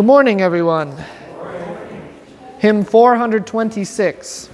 Good 0.00 0.06
morning, 0.06 0.40
everyone. 0.40 0.96
Hymn 2.58 2.84
426. 2.86 4.48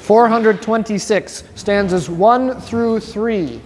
Four 0.00 0.28
hundred 0.28 0.62
twenty-six 0.62 1.44
stanzas 1.56 2.08
one 2.08 2.58
through 2.58 3.00
three. 3.00 3.60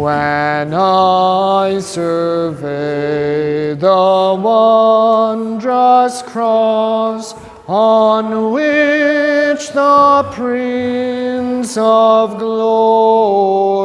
When 0.00 0.72
I 0.72 1.78
survey 1.80 3.74
the 3.74 4.40
wondrous 4.42 6.22
cross 6.22 7.34
on 7.68 8.52
which 8.52 9.72
the 9.72 10.26
Prince 10.32 11.76
of 11.76 12.38
Glory 12.38 13.76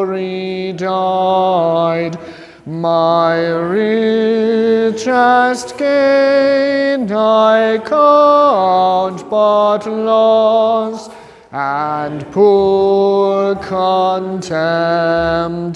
died, 0.72 2.18
my 2.66 3.48
richest 3.50 4.98
gain 5.78 7.12
I 7.12 7.80
count 7.84 9.30
but 9.30 9.86
loss 9.86 11.10
and 11.58 12.30
pour 12.34 13.56
contempt 13.56 14.52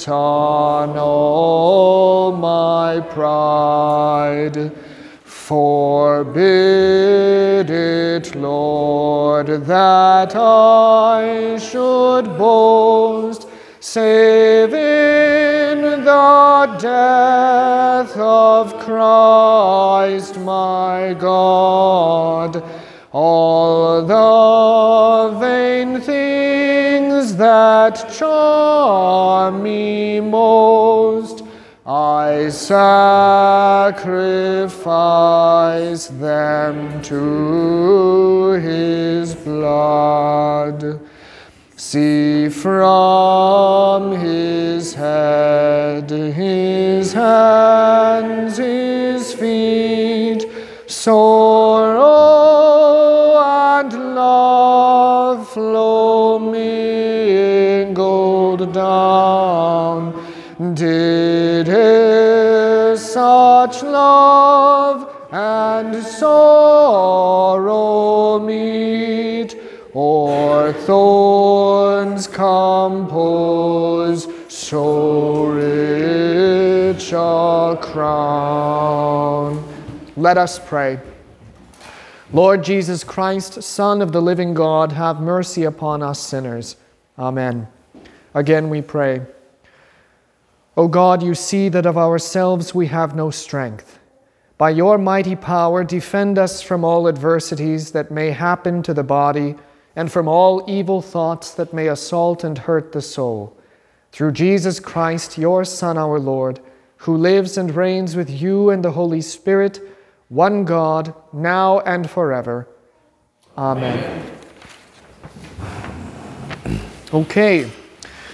on 0.09 0.97
all 0.97 2.33
my 2.33 2.99
pride. 2.99 4.73
Forbid 5.23 6.41
it, 7.69 8.35
Lord, 8.35 9.47
that 9.47 10.35
I 10.35 11.57
should 11.59 12.37
boast, 12.37 13.47
save 13.79 14.73
in 14.73 16.03
the 16.03 16.77
death 16.81 18.17
of 18.17 18.77
Christ 18.79 20.37
my 20.39 21.15
God. 21.17 22.61
All 23.11 24.03
the 24.03 24.78
things 27.19 27.35
that 27.35 28.11
charm 28.13 29.63
me 29.63 30.19
most, 30.21 31.43
I 31.85 32.49
sacrifice 32.49 33.07
them 36.07 37.01
to 37.03 38.51
his 38.61 39.35
blood. 39.35 40.99
See 41.75 42.49
from 42.49 44.11
his 44.13 44.93
head, 44.93 46.09
his 46.09 47.13
hands, 47.13 48.57
his 48.57 49.33
feet, 49.33 50.45
sorrow 50.87 51.48
such 63.59 63.83
love 63.83 65.13
and 65.31 66.01
sorrow 66.01 67.69
meet, 68.39 69.53
or 69.93 70.71
thorns 70.71 72.25
compose 72.25 74.29
so 74.47 75.47
rich 75.47 77.11
a 77.11 77.77
crown? 77.81 79.61
Let 80.15 80.37
us 80.37 80.57
pray. 80.57 81.01
Lord 82.31 82.63
Jesus 82.63 83.03
Christ, 83.03 83.61
Son 83.61 84.01
of 84.01 84.13
the 84.13 84.21
living 84.21 84.53
God, 84.53 84.93
have 84.93 85.19
mercy 85.19 85.65
upon 85.65 86.01
us 86.01 86.21
sinners. 86.21 86.77
Amen. 87.17 87.67
Again 88.33 88.69
we 88.69 88.81
pray. 88.81 89.19
O 90.79 90.87
God, 90.87 91.21
you 91.21 91.35
see 91.35 91.67
that 91.67 91.85
of 91.85 91.97
ourselves 91.97 92.73
we 92.73 92.87
have 92.87 93.13
no 93.13 93.31
strength. 93.31 93.99
By 94.57 94.69
your 94.69 94.97
mighty 94.97 95.35
power, 95.35 95.83
defend 95.83 96.39
us 96.39 96.61
from 96.61 96.85
all 96.85 97.09
adversities 97.09 97.91
that 97.91 98.11
may 98.11 98.31
happen 98.31 98.81
to 98.83 98.93
the 98.93 99.03
body 99.03 99.57
and 99.97 100.09
from 100.09 100.29
all 100.29 100.63
evil 100.69 101.01
thoughts 101.01 101.51
that 101.55 101.73
may 101.73 101.87
assault 101.87 102.45
and 102.45 102.57
hurt 102.57 102.93
the 102.93 103.01
soul. 103.01 103.57
Through 104.13 104.31
Jesus 104.31 104.79
Christ, 104.79 105.37
your 105.37 105.65
Son, 105.65 105.97
our 105.97 106.17
Lord, 106.17 106.61
who 106.99 107.17
lives 107.17 107.57
and 107.57 107.75
reigns 107.75 108.15
with 108.15 108.29
you 108.29 108.69
and 108.69 108.81
the 108.81 108.91
Holy 108.91 109.19
Spirit, 109.19 109.81
one 110.29 110.63
God, 110.63 111.13
now 111.33 111.81
and 111.81 112.09
forever. 112.09 112.69
Amen. 113.57 114.31
Okay. 117.13 117.69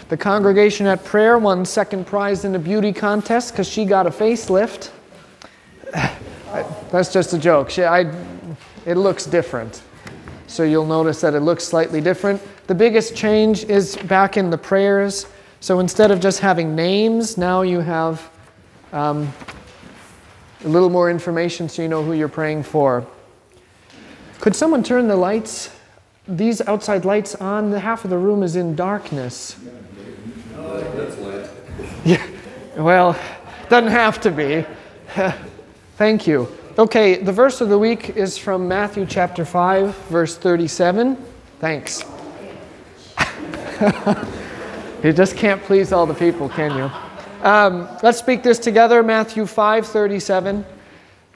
The 0.08 0.18
congregation 0.18 0.86
at 0.86 1.04
prayer 1.04 1.40
won 1.40 1.66
second 1.66 2.06
prize 2.06 2.46
in 2.46 2.52
the 2.52 2.60
beauty 2.60 2.94
contest 2.94 3.54
because 3.54 3.68
she 3.68 3.86
got 3.86 4.06
a 4.06 4.12
facelift. 4.12 4.92
That's 6.92 7.12
just 7.12 7.34
a 7.34 7.40
joke. 7.40 7.72
She, 7.72 7.84
I, 7.84 8.14
it 8.86 8.98
looks 8.98 9.26
different. 9.26 9.82
So 10.48 10.62
you'll 10.62 10.86
notice 10.86 11.22
that 11.22 11.34
it 11.34 11.40
looks 11.40 11.64
slightly 11.64 12.02
different. 12.02 12.42
The 12.68 12.76
biggest 12.76 13.16
change 13.16 13.64
is 13.64 13.96
back 13.96 14.38
in 14.38 14.52
the 14.52 14.58
prayers. 14.58 15.26
So 15.60 15.80
instead 15.80 16.12
of 16.12 16.20
just 16.20 16.40
having 16.40 16.76
names, 16.76 17.36
now 17.38 17.64
you 17.64 17.80
have 17.80 18.30
um, 18.94 19.34
a 20.64 20.68
little 20.68 20.92
more 20.92 21.10
information 21.10 21.68
so 21.68 21.82
you 21.82 21.88
know 21.88 22.04
who 22.04 22.14
you're 22.14 22.30
praying 22.30 22.64
for. 22.64 23.06
Could 24.40 24.56
someone 24.56 24.84
turn 24.84 25.08
the 25.08 25.16
lights, 25.16 25.76
these 26.28 26.62
outside 26.62 27.06
lights 27.06 27.34
on? 27.36 27.72
The 27.72 27.80
half 27.80 28.04
of 28.04 28.12
the 28.12 28.18
room 28.18 28.44
is 28.44 28.56
in 28.56 28.76
darkness. 28.76 29.56
Yeah, 32.06 32.24
well, 32.78 33.18
doesn't 33.68 33.90
have 33.90 34.22
to 34.22 34.32
be. 34.32 34.64
Thank 35.98 36.28
you. 36.28 36.48
Okay, 36.78 37.16
the 37.16 37.32
verse 37.32 37.62
of 37.62 37.70
the 37.70 37.80
week 37.80 38.12
is 38.12 38.38
from 38.38 38.68
Matthew 38.68 39.06
chapter 39.06 39.44
5, 39.44 39.96
verse 40.10 40.38
37. 40.38 41.18
Thanks. 41.60 42.04
you 45.04 45.14
just 45.14 45.36
can't 45.38 45.64
please 45.64 45.92
all 45.92 46.06
the 46.06 46.14
people, 46.14 46.50
can 46.50 46.78
you? 46.78 46.92
Um, 47.48 47.88
let's 48.04 48.20
speak 48.20 48.44
this 48.44 48.60
together. 48.60 49.02
Matthew 49.04 49.46
5, 49.46 49.88
37. 49.88 50.66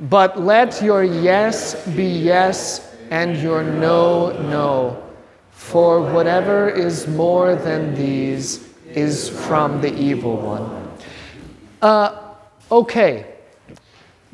But 0.02 0.40
let 0.40 0.82
your 0.82 1.04
yes 1.04 1.88
be 1.88 2.06
yes 2.06 2.96
and 3.10 3.38
your 3.38 3.64
no, 3.64 4.32
no. 4.50 5.04
For 5.52 6.02
whatever 6.02 6.70
is 6.70 7.08
more 7.08 7.56
than 7.56 7.96
these 7.96 8.69
is 8.96 9.30
from 9.30 9.82
the 9.82 9.94
evil 9.96 10.38
one. 10.38 10.92
Uh, 11.82 12.34
okay. 12.72 13.26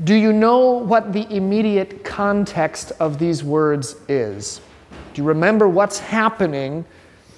Do 0.03 0.13
you 0.13 0.33
know 0.33 0.71
what 0.71 1.13
the 1.13 1.25
immediate 1.33 2.03
context 2.03 2.91
of 2.99 3.17
these 3.17 3.43
words 3.43 3.95
is? 4.09 4.59
Do 5.13 5.21
you 5.21 5.27
remember 5.27 5.69
what's 5.69 5.99
happening 5.99 6.83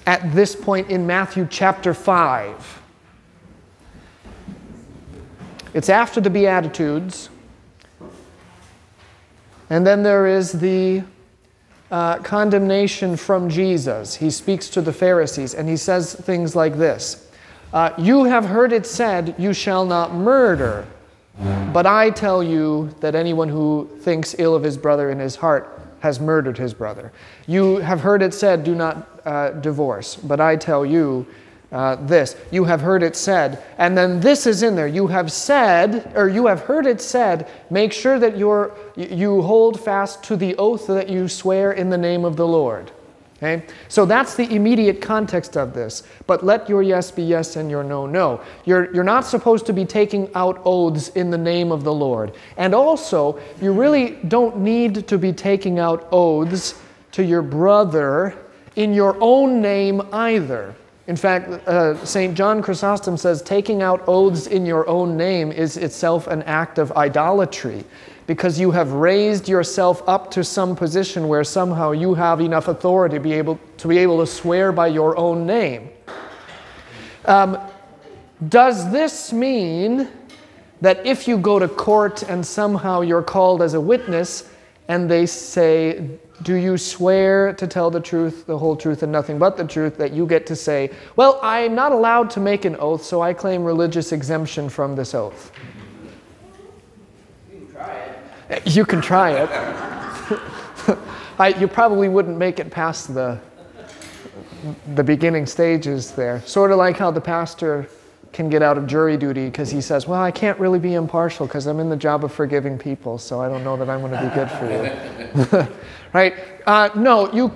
at 0.07 0.33
this 0.33 0.55
point 0.55 0.89
in 0.89 1.05
Matthew 1.05 1.47
chapter 1.49 1.93
5? 1.93 2.81
It's 5.75 5.89
after 5.89 6.19
the 6.19 6.31
Beatitudes. 6.31 7.29
And 9.69 9.85
then 9.85 10.01
there 10.01 10.25
is 10.25 10.53
the 10.53 11.03
uh, 11.91 12.17
condemnation 12.19 13.15
from 13.15 13.49
Jesus. 13.49 14.15
He 14.15 14.29
speaks 14.29 14.69
to 14.69 14.81
the 14.81 14.93
Pharisees 14.93 15.53
and 15.53 15.69
he 15.69 15.77
says 15.77 16.13
things 16.13 16.55
like 16.55 16.77
this 16.77 17.29
uh, 17.73 17.91
You 17.97 18.25
have 18.25 18.45
heard 18.45 18.73
it 18.73 18.85
said, 18.85 19.35
You 19.37 19.53
shall 19.53 19.85
not 19.85 20.13
murder. 20.13 20.85
But 21.71 21.85
I 21.85 22.09
tell 22.09 22.41
you 22.41 22.89
that 22.99 23.13
anyone 23.13 23.47
who 23.47 23.87
thinks 24.01 24.35
ill 24.39 24.55
of 24.55 24.63
his 24.63 24.77
brother 24.77 25.11
in 25.11 25.19
his 25.19 25.35
heart 25.35 25.79
has 25.99 26.19
murdered 26.19 26.57
his 26.57 26.73
brother. 26.73 27.11
You 27.45 27.77
have 27.77 28.01
heard 28.01 28.21
it 28.21 28.33
said, 28.33 28.63
Do 28.63 28.73
not 28.73 29.21
uh, 29.25 29.51
divorce. 29.51 30.15
But 30.15 30.39
I 30.41 30.55
tell 30.55 30.85
you 30.85 31.27
uh, 31.71 31.95
this. 31.95 32.35
You 32.51 32.63
have 32.63 32.81
heard 32.81 33.03
it 33.03 33.15
said. 33.15 33.63
And 33.77 33.97
then 33.97 34.19
this 34.19 34.47
is 34.47 34.63
in 34.63 34.75
there. 34.75 34.87
You 34.87 35.07
have 35.07 35.31
said, 35.31 36.13
or 36.15 36.29
you 36.29 36.47
have 36.47 36.61
heard 36.61 36.85
it 36.85 37.01
said, 37.01 37.49
make 37.69 37.91
sure 37.91 38.19
that 38.19 38.37
you're, 38.37 38.71
you 38.95 39.41
hold 39.41 39.79
fast 39.79 40.23
to 40.25 40.37
the 40.37 40.55
oath 40.55 40.87
that 40.87 41.09
you 41.09 41.27
swear 41.27 41.73
in 41.73 41.89
the 41.89 41.97
name 41.97 42.23
of 42.23 42.37
the 42.37 42.47
Lord. 42.47 42.91
Okay? 43.37 43.65
So 43.87 44.05
that's 44.05 44.35
the 44.35 44.51
immediate 44.53 45.01
context 45.01 45.57
of 45.57 45.73
this. 45.73 46.03
But 46.25 46.43
let 46.43 46.67
your 46.67 46.81
yes 46.81 47.11
be 47.11 47.23
yes 47.23 47.55
and 47.55 47.69
your 47.69 47.83
no, 47.83 48.05
no. 48.05 48.41
You're, 48.65 48.93
you're 48.93 49.03
not 49.03 49.25
supposed 49.25 49.65
to 49.67 49.73
be 49.73 49.85
taking 49.85 50.33
out 50.33 50.61
oaths 50.65 51.09
in 51.09 51.29
the 51.29 51.37
name 51.37 51.71
of 51.71 51.83
the 51.83 51.93
Lord. 51.93 52.33
And 52.55 52.73
also, 52.73 53.39
you 53.61 53.73
really 53.73 54.11
don't 54.27 54.57
need 54.57 55.07
to 55.07 55.17
be 55.17 55.33
taking 55.33 55.77
out 55.77 56.07
oaths 56.11 56.81
to 57.11 57.23
your 57.23 57.43
brother 57.43 58.35
in 58.75 58.93
your 58.93 59.17
own 59.19 59.61
name 59.61 60.01
either. 60.13 60.73
In 61.07 61.15
fact, 61.15 61.47
uh, 61.67 62.05
St. 62.05 62.35
John 62.35 62.61
Chrysostom 62.61 63.15
says 63.17 63.41
taking 63.41 63.81
out 63.81 64.03
oaths 64.07 64.45
in 64.45 64.65
your 64.65 64.87
own 64.89 65.15
name 65.15 65.53
is 65.53 65.77
itself 65.77 66.27
an 66.27 66.43
act 66.43 66.77
of 66.77 66.91
idolatry 66.91 67.85
because 68.27 68.59
you 68.59 68.71
have 68.71 68.91
raised 68.91 69.47
yourself 69.47 70.03
up 70.07 70.29
to 70.31 70.43
some 70.43 70.75
position 70.75 71.29
where 71.29 71.45
somehow 71.45 71.91
you 71.91 72.13
have 72.13 72.41
enough 72.41 72.67
authority 72.67 73.15
to 73.15 73.21
be 73.21 73.31
able 73.31 73.57
to, 73.77 73.87
be 73.87 73.97
able 73.97 74.19
to 74.19 74.27
swear 74.27 74.73
by 74.73 74.87
your 74.87 75.17
own 75.17 75.45
name. 75.45 75.89
Um, 77.23 77.57
does 78.49 78.91
this 78.91 79.31
mean 79.31 80.09
that 80.81 81.05
if 81.05 81.25
you 81.25 81.37
go 81.37 81.57
to 81.57 81.69
court 81.69 82.23
and 82.23 82.45
somehow 82.45 82.99
you're 82.99 83.23
called 83.23 83.61
as 83.61 83.73
a 83.73 83.81
witness 83.81 84.49
and 84.89 85.09
they 85.09 85.25
say, 85.25 86.19
do 86.43 86.55
you 86.55 86.77
swear 86.77 87.53
to 87.53 87.67
tell 87.67 87.89
the 87.89 87.99
truth, 87.99 88.45
the 88.45 88.57
whole 88.57 88.75
truth, 88.75 89.01
and 89.01 89.11
nothing 89.11 89.39
but 89.39 89.57
the 89.57 89.65
truth? 89.65 89.97
That 89.97 90.13
you 90.13 90.27
get 90.27 90.45
to 90.47 90.55
say, 90.55 90.91
Well, 91.15 91.39
I'm 91.41 91.73
not 91.73 91.91
allowed 91.91 92.29
to 92.31 92.39
make 92.39 92.65
an 92.65 92.75
oath, 92.79 93.03
so 93.03 93.21
I 93.21 93.33
claim 93.33 93.63
religious 93.63 94.11
exemption 94.11 94.69
from 94.69 94.95
this 94.95 95.15
oath. 95.15 95.51
You 97.51 97.59
can 97.59 97.71
try 97.71 97.93
it. 98.49 98.67
You 98.75 98.85
can 98.85 99.01
try 99.01 99.31
it. 99.31 99.49
I, 101.39 101.49
you 101.59 101.67
probably 101.67 102.09
wouldn't 102.09 102.37
make 102.37 102.59
it 102.59 102.71
past 102.71 103.13
the, 103.13 103.39
the 104.95 105.03
beginning 105.03 105.45
stages 105.45 106.11
there. 106.11 106.41
Sort 106.41 106.71
of 106.71 106.77
like 106.77 106.97
how 106.97 107.11
the 107.11 107.21
pastor 107.21 107.89
can 108.37 108.49
get 108.49 108.61
out 108.61 108.77
of 108.77 108.85
jury 108.85 109.17
duty 109.17 109.45
because 109.45 109.71
he 109.71 109.81
says, 109.81 110.07
Well, 110.07 110.21
I 110.21 110.29
can't 110.29 110.59
really 110.59 110.77
be 110.77 110.93
impartial 110.93 111.47
because 111.47 111.65
I'm 111.65 111.79
in 111.79 111.89
the 111.89 111.97
job 111.97 112.23
of 112.23 112.31
forgiving 112.31 112.77
people, 112.77 113.17
so 113.17 113.41
I 113.41 113.49
don't 113.49 113.63
know 113.63 113.75
that 113.75 113.89
I'm 113.89 113.99
going 113.99 114.11
to 114.11 114.21
be 114.21 114.35
good 114.35 115.57
for 115.57 115.65
you. 115.65 115.75
right? 116.13 116.35
Uh, 116.67 116.91
no, 116.95 117.33
you, 117.33 117.51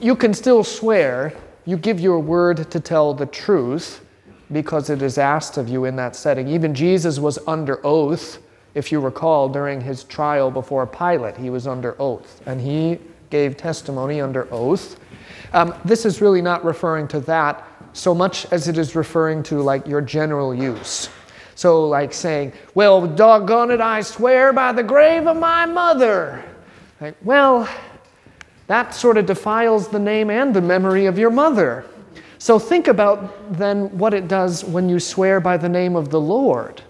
you 0.00 0.16
can 0.16 0.32
still 0.32 0.64
swear. 0.64 1.34
You 1.66 1.76
give 1.76 2.00
your 2.00 2.18
word 2.20 2.70
to 2.70 2.80
tell 2.80 3.12
the 3.12 3.26
truth 3.26 4.02
because 4.50 4.88
it 4.88 5.02
is 5.02 5.18
asked 5.18 5.58
of 5.58 5.68
you 5.68 5.84
in 5.84 5.94
that 5.96 6.16
setting. 6.16 6.48
Even 6.48 6.74
Jesus 6.74 7.18
was 7.18 7.38
under 7.46 7.86
oath, 7.86 8.38
if 8.74 8.90
you 8.90 8.98
recall, 8.98 9.46
during 9.46 9.82
his 9.82 10.04
trial 10.04 10.50
before 10.50 10.86
Pilate. 10.86 11.36
He 11.36 11.50
was 11.50 11.66
under 11.66 12.00
oath 12.00 12.40
and 12.46 12.62
he 12.62 12.98
gave 13.28 13.58
testimony 13.58 14.22
under 14.22 14.50
oath. 14.50 14.98
Um, 15.52 15.74
this 15.84 16.06
is 16.06 16.22
really 16.22 16.40
not 16.40 16.64
referring 16.64 17.08
to 17.08 17.20
that 17.20 17.75
so 17.96 18.14
much 18.14 18.46
as 18.52 18.68
it 18.68 18.76
is 18.76 18.94
referring 18.94 19.42
to 19.44 19.62
like 19.62 19.86
your 19.86 20.00
general 20.00 20.54
use. 20.54 21.08
So, 21.54 21.88
like 21.88 22.12
saying, 22.12 22.52
Well, 22.74 23.06
doggone 23.06 23.70
it, 23.70 23.80
I 23.80 24.02
swear 24.02 24.52
by 24.52 24.72
the 24.72 24.82
grave 24.82 25.26
of 25.26 25.38
my 25.38 25.64
mother. 25.64 26.44
Like, 27.00 27.16
well, 27.24 27.68
that 28.66 28.94
sort 28.94 29.16
of 29.16 29.24
defiles 29.24 29.88
the 29.88 29.98
name 29.98 30.30
and 30.30 30.52
the 30.52 30.60
memory 30.60 31.06
of 31.06 31.18
your 31.18 31.30
mother. 31.30 31.86
So, 32.38 32.58
think 32.58 32.88
about 32.88 33.56
then 33.56 33.96
what 33.96 34.12
it 34.12 34.28
does 34.28 34.64
when 34.64 34.90
you 34.90 35.00
swear 35.00 35.40
by 35.40 35.56
the 35.56 35.68
name 35.68 35.96
of 35.96 36.10
the 36.10 36.20
Lord. 36.20 36.82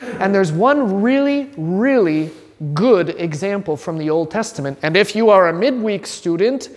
And 0.00 0.34
there's 0.34 0.52
one 0.52 1.02
really, 1.02 1.50
really 1.58 2.30
good 2.72 3.10
example 3.20 3.76
from 3.76 3.98
the 3.98 4.08
Old 4.08 4.30
Testament. 4.30 4.78
And 4.82 4.96
if 4.96 5.14
you 5.14 5.28
are 5.28 5.48
a 5.48 5.52
midweek 5.52 6.06
student, 6.06 6.70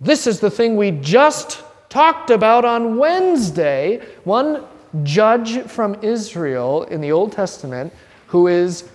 this 0.00 0.26
is 0.26 0.40
the 0.40 0.50
thing 0.50 0.76
we 0.76 0.90
just 0.90 1.62
talked 1.94 2.30
about 2.30 2.64
on 2.64 2.96
Wednesday. 2.96 4.04
One 4.24 4.64
judge 5.04 5.62
from 5.62 5.96
Israel 6.02 6.82
in 6.84 7.00
the 7.00 7.12
Old 7.12 7.30
Testament 7.30 7.92
who 8.26 8.48
is 8.48 8.88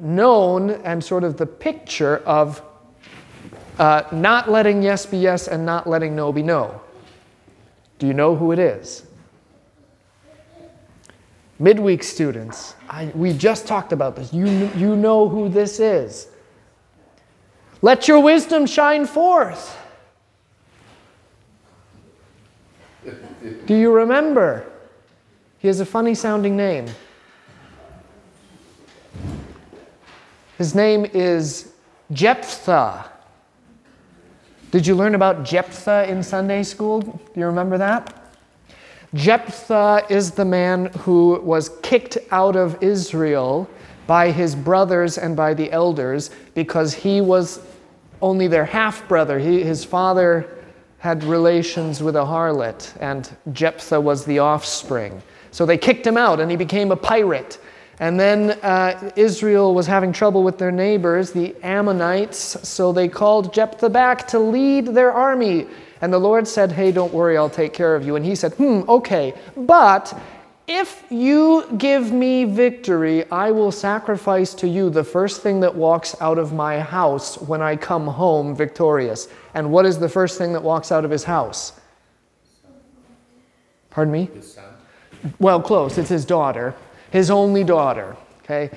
known 0.00 0.70
and 0.70 1.02
sort 1.02 1.22
of 1.22 1.36
the 1.36 1.46
picture 1.46 2.18
of 2.26 2.60
uh, 3.78 4.02
not 4.10 4.50
letting 4.50 4.82
yes 4.82 5.06
be 5.06 5.18
yes 5.18 5.46
and 5.46 5.64
not 5.64 5.88
letting 5.88 6.16
no 6.16 6.32
be 6.32 6.42
no. 6.42 6.80
Do 8.00 8.08
you 8.08 8.12
know 8.12 8.34
who 8.34 8.50
it 8.50 8.58
is? 8.58 9.06
Midweek 11.60 12.02
students, 12.02 12.74
I, 12.90 13.12
we 13.14 13.32
just 13.34 13.68
talked 13.68 13.92
about 13.92 14.16
this. 14.16 14.32
You, 14.32 14.48
you 14.74 14.96
know 14.96 15.28
who 15.28 15.48
this 15.48 15.78
is. 15.78 16.26
Let 17.82 18.08
your 18.08 18.18
wisdom 18.18 18.66
shine 18.66 19.06
forth. 19.06 19.78
Do 23.66 23.74
you 23.74 23.92
remember? 23.92 24.64
He 25.58 25.68
has 25.68 25.80
a 25.80 25.86
funny 25.86 26.14
sounding 26.14 26.56
name. 26.56 26.86
His 30.58 30.74
name 30.74 31.06
is 31.12 31.72
Jephthah. 32.12 33.10
Did 34.70 34.86
you 34.86 34.94
learn 34.94 35.14
about 35.14 35.44
Jephthah 35.44 36.08
in 36.08 36.22
Sunday 36.22 36.62
school? 36.62 37.00
Do 37.00 37.40
you 37.40 37.46
remember 37.46 37.78
that? 37.78 38.32
Jephthah 39.14 40.06
is 40.08 40.30
the 40.30 40.44
man 40.44 40.86
who 41.00 41.40
was 41.40 41.68
kicked 41.82 42.18
out 42.30 42.56
of 42.56 42.82
Israel 42.82 43.68
by 44.06 44.30
his 44.30 44.54
brothers 44.54 45.18
and 45.18 45.36
by 45.36 45.52
the 45.52 45.70
elders 45.70 46.30
because 46.54 46.94
he 46.94 47.20
was 47.20 47.60
only 48.22 48.46
their 48.46 48.64
half 48.64 49.06
brother. 49.08 49.38
his 49.38 49.84
father 49.84 50.61
had 51.02 51.24
relations 51.24 52.00
with 52.00 52.14
a 52.14 52.24
harlot, 52.24 52.96
and 53.00 53.28
Jephthah 53.52 54.00
was 54.00 54.24
the 54.24 54.38
offspring. 54.38 55.20
So 55.50 55.66
they 55.66 55.76
kicked 55.76 56.06
him 56.06 56.16
out, 56.16 56.38
and 56.38 56.48
he 56.48 56.56
became 56.56 56.92
a 56.92 56.96
pirate. 56.96 57.58
And 57.98 58.20
then 58.20 58.52
uh, 58.62 59.10
Israel 59.16 59.74
was 59.74 59.88
having 59.88 60.12
trouble 60.12 60.44
with 60.44 60.58
their 60.58 60.70
neighbors, 60.70 61.32
the 61.32 61.56
Ammonites, 61.64 62.56
so 62.68 62.92
they 62.92 63.08
called 63.08 63.52
Jephthah 63.52 63.90
back 63.90 64.28
to 64.28 64.38
lead 64.38 64.86
their 64.86 65.10
army. 65.10 65.66
And 66.02 66.12
the 66.12 66.20
Lord 66.20 66.46
said, 66.46 66.70
Hey, 66.70 66.92
don't 66.92 67.12
worry, 67.12 67.36
I'll 67.36 67.50
take 67.50 67.72
care 67.72 67.96
of 67.96 68.06
you. 68.06 68.14
And 68.14 68.24
he 68.24 68.36
said, 68.36 68.52
Hmm, 68.54 68.82
okay, 68.88 69.34
but 69.56 70.16
if 70.74 71.04
you 71.10 71.66
give 71.76 72.12
me 72.12 72.44
victory, 72.44 73.30
I 73.30 73.50
will 73.50 73.70
sacrifice 73.70 74.54
to 74.54 74.66
you 74.66 74.88
the 74.88 75.04
first 75.04 75.42
thing 75.42 75.60
that 75.60 75.74
walks 75.74 76.16
out 76.18 76.38
of 76.38 76.54
my 76.54 76.80
house 76.80 77.38
when 77.42 77.60
I 77.60 77.76
come 77.76 78.06
home 78.06 78.56
victorious. 78.56 79.28
And 79.52 79.70
what 79.70 79.84
is 79.84 79.98
the 79.98 80.08
first 80.08 80.38
thing 80.38 80.54
that 80.54 80.62
walks 80.62 80.90
out 80.90 81.04
of 81.04 81.10
his 81.10 81.24
house? 81.24 81.78
Pardon 83.90 84.12
me? 84.12 84.30
Well, 85.38 85.60
close. 85.60 85.98
It's 85.98 86.08
his 86.08 86.24
daughter, 86.24 86.74
his 87.10 87.30
only 87.30 87.64
daughter. 87.64 88.16
Okay? 88.42 88.70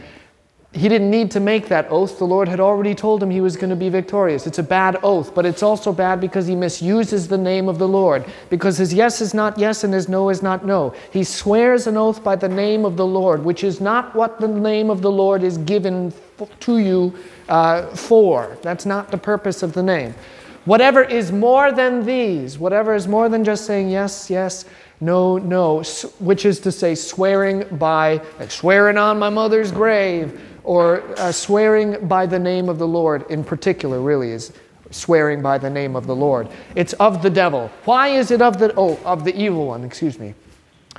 He 0.75 0.89
didn't 0.89 1.09
need 1.09 1.31
to 1.31 1.39
make 1.39 1.69
that 1.69 1.87
oath. 1.89 2.19
The 2.19 2.27
Lord 2.27 2.49
had 2.49 2.59
already 2.59 2.93
told 2.93 3.23
him 3.23 3.29
he 3.29 3.39
was 3.39 3.55
going 3.55 3.69
to 3.69 3.77
be 3.77 3.87
victorious. 3.87 4.45
It's 4.45 4.59
a 4.59 4.63
bad 4.63 4.99
oath, 5.03 5.33
but 5.33 5.45
it's 5.45 5.63
also 5.63 5.93
bad 5.93 6.19
because 6.19 6.47
he 6.47 6.55
misuses 6.55 7.29
the 7.29 7.37
name 7.37 7.69
of 7.69 7.79
the 7.79 7.87
Lord. 7.87 8.25
Because 8.49 8.77
his 8.77 8.93
yes 8.93 9.21
is 9.21 9.33
not 9.33 9.57
yes 9.57 9.85
and 9.85 9.93
his 9.93 10.09
no 10.09 10.29
is 10.29 10.43
not 10.43 10.65
no. 10.65 10.93
He 11.11 11.23
swears 11.23 11.87
an 11.87 11.95
oath 11.95 12.21
by 12.21 12.35
the 12.35 12.49
name 12.49 12.83
of 12.83 12.97
the 12.97 13.05
Lord, 13.05 13.45
which 13.45 13.63
is 13.63 13.79
not 13.79 14.13
what 14.15 14.41
the 14.41 14.49
name 14.49 14.89
of 14.89 15.01
the 15.01 15.11
Lord 15.11 15.43
is 15.43 15.57
given 15.59 16.11
to 16.59 16.77
you 16.79 17.15
uh, 17.47 17.87
for. 17.95 18.57
That's 18.61 18.85
not 18.85 19.11
the 19.11 19.17
purpose 19.17 19.63
of 19.63 19.71
the 19.71 19.83
name. 19.83 20.13
Whatever 20.65 21.03
is 21.03 21.31
more 21.31 21.71
than 21.71 22.05
these, 22.05 22.59
whatever 22.59 22.95
is 22.95 23.07
more 23.07 23.29
than 23.29 23.45
just 23.45 23.65
saying 23.65 23.87
yes, 23.89 24.29
yes, 24.29 24.65
no, 24.99 25.37
no, 25.37 25.83
which 26.19 26.45
is 26.45 26.59
to 26.61 26.71
say, 26.71 26.95
swearing 26.95 27.63
by, 27.77 28.21
swearing 28.49 28.97
on 28.97 29.19
my 29.19 29.29
mother's 29.29 29.71
grave, 29.71 30.41
or 30.65 31.03
uh, 31.19 31.31
swearing 31.31 32.07
by 32.07 32.25
the 32.25 32.39
name 32.39 32.67
of 32.69 32.79
the 32.79 32.87
Lord 32.87 33.29
in 33.29 33.43
particular, 33.43 34.01
really, 34.01 34.31
is 34.31 34.51
swearing 34.91 35.41
by 35.41 35.57
the 35.57 35.69
name 35.69 35.95
of 35.95 36.07
the 36.07 36.15
Lord. 36.15 36.49
It's 36.75 36.93
of 36.93 37.21
the 37.21 37.29
devil. 37.29 37.71
Why 37.85 38.09
is 38.09 38.31
it 38.31 38.41
of 38.41 38.57
the, 38.57 38.73
oh, 38.75 38.99
of 39.05 39.23
the 39.23 39.35
evil 39.35 39.67
one, 39.67 39.83
excuse 39.83 40.19
me. 40.19 40.33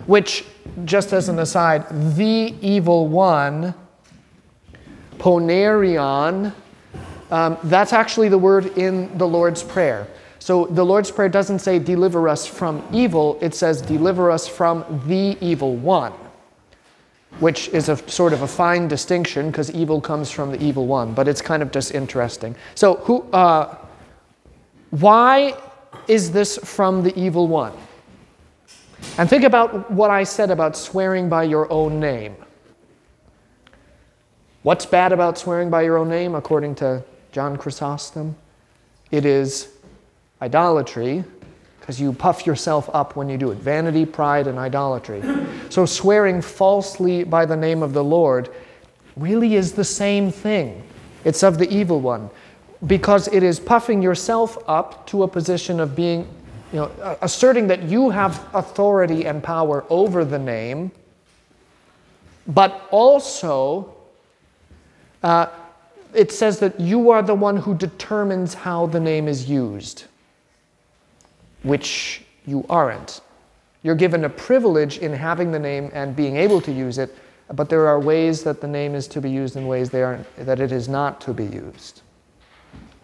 Which, 0.07 0.45
just 0.85 1.13
as 1.13 1.29
an 1.29 1.39
aside, 1.39 1.89
the 2.17 2.55
evil 2.61 3.09
one, 3.09 3.75
ponerion, 5.19 6.53
um, 7.31 7.59
that's 7.65 7.93
actually 7.93 8.29
the 8.29 8.39
word 8.39 8.67
in 8.79 9.17
the 9.19 9.27
Lord's 9.27 9.63
Prayer. 9.63 10.07
So 10.39 10.67
the 10.67 10.85
Lord's 10.85 11.11
Prayer 11.11 11.29
doesn't 11.29 11.59
say 11.59 11.79
deliver 11.79 12.29
us 12.29 12.47
from 12.47 12.87
evil, 12.93 13.39
it 13.41 13.55
says 13.55 13.81
deliver 13.81 14.31
us 14.31 14.47
from 14.47 15.03
the 15.07 15.37
evil 15.41 15.75
one 15.75 16.13
which 17.41 17.69
is 17.69 17.89
a 17.89 17.97
sort 18.09 18.33
of 18.33 18.43
a 18.43 18.47
fine 18.47 18.89
distinction 18.89 19.51
because 19.51 19.71
evil 19.73 20.01
comes 20.01 20.31
from 20.31 20.51
the 20.51 20.63
evil 20.63 20.87
one, 20.87 21.13
but 21.13 21.29
it's 21.29 21.43
kind 21.43 21.63
of 21.63 21.71
just 21.71 21.95
interesting. 21.95 22.57
So, 22.75 22.97
who, 22.97 23.23
uh, 23.33 23.77
why 24.91 25.55
is 26.09 26.31
this 26.31 26.59
from 26.59 27.03
the 27.03 27.19
evil 27.19 27.49
one? 27.49 27.73
And 29.19 29.29
think 29.29 29.45
about 29.45 29.91
what 29.91 30.11
I 30.11 30.25
said 30.25 30.51
about 30.51 30.77
swearing 30.77 31.29
by 31.29 31.45
your 31.45 31.71
own 31.71 32.01
name. 32.01 32.37
What's 34.63 34.87
bad 34.87 35.13
about 35.13 35.39
swearing 35.39 35.71
by 35.71 35.83
your 35.83 35.97
own 35.97 36.09
name, 36.09 36.35
according 36.35 36.75
to 36.77 37.05
John 37.33 37.57
Chrysostom? 37.57 38.35
It 39.11 39.25
is 39.25 39.69
idolatry, 40.43 41.25
because 41.87 42.01
you 42.01 42.13
puff 42.13 42.45
yourself 42.45 42.91
up 42.93 43.15
when 43.15 43.29
you 43.29 43.39
do 43.39 43.53
it 43.53 43.59
vanity, 43.59 44.05
pride, 44.05 44.49
and 44.49 44.59
idolatry. 44.59 45.23
So, 45.71 45.87
swearing 45.87 46.43
falsely 46.43 47.23
by 47.23 47.47
the 47.47 47.55
name 47.55 47.81
of 47.81 47.93
the 47.93 48.03
Lord 48.03 48.53
really 49.17 49.55
is 49.55 49.71
the 49.71 49.85
same 49.85 50.33
thing. 50.33 50.83
It's 51.25 51.45
of 51.45 51.59
the 51.59 51.71
evil 51.71 52.01
one, 52.01 52.29
because 52.89 53.29
it 53.29 53.45
is 53.45 53.61
puffing 53.61 54.03
yourself 54.03 54.59
up 54.67 55.07
to 55.07 55.23
a 55.23 55.29
position 55.29 55.79
of 55.79 55.95
being, 55.95 56.27
you 56.73 56.81
know, 56.81 57.17
asserting 57.23 57.69
that 57.69 57.85
you 57.85 58.11
have 58.11 58.45
authority 58.53 59.25
and 59.25 59.41
power 59.41 59.85
over 59.89 60.25
the 60.25 60.41
name, 60.41 60.91
but 62.49 62.89
also. 62.91 63.95
Uh, 65.23 65.47
it 66.15 66.33
says 66.33 66.59
that 66.61 66.81
you 66.81 67.11
are 67.11 67.23
the 67.23 67.35
one 67.35 67.59
who 67.59 67.75
determines 67.75 68.55
how 68.55 68.87
the 68.87 68.99
name 68.99 69.29
is 69.29 69.49
used, 69.51 70.05
which 71.63 72.23
you 72.47 72.65
aren't. 72.69 73.21
You're 73.83 73.95
given 73.95 74.25
a 74.25 74.29
privilege 74.29 74.99
in 74.99 75.13
having 75.13 75.53
the 75.53 75.59
name 75.59 75.91
and 75.93 76.17
being 76.17 76.37
able 76.37 76.61
to 76.63 76.73
use 76.73 76.99
it, 76.99 77.17
but 77.53 77.69
there 77.69 77.87
are 77.87 78.01
ways 78.01 78.43
that 78.43 78.61
the 78.61 78.67
name 78.67 78.95
is 78.95 79.07
to 79.09 79.21
be 79.21 79.31
used 79.31 79.57
and 79.57 79.69
ways 79.69 79.91
they 79.91 80.03
aren't, 80.03 80.27
that 80.37 80.61
it 80.61 80.73
is 80.73 80.89
not 80.89 81.21
to 81.23 81.33
be 81.33 81.45
used. 81.45 82.03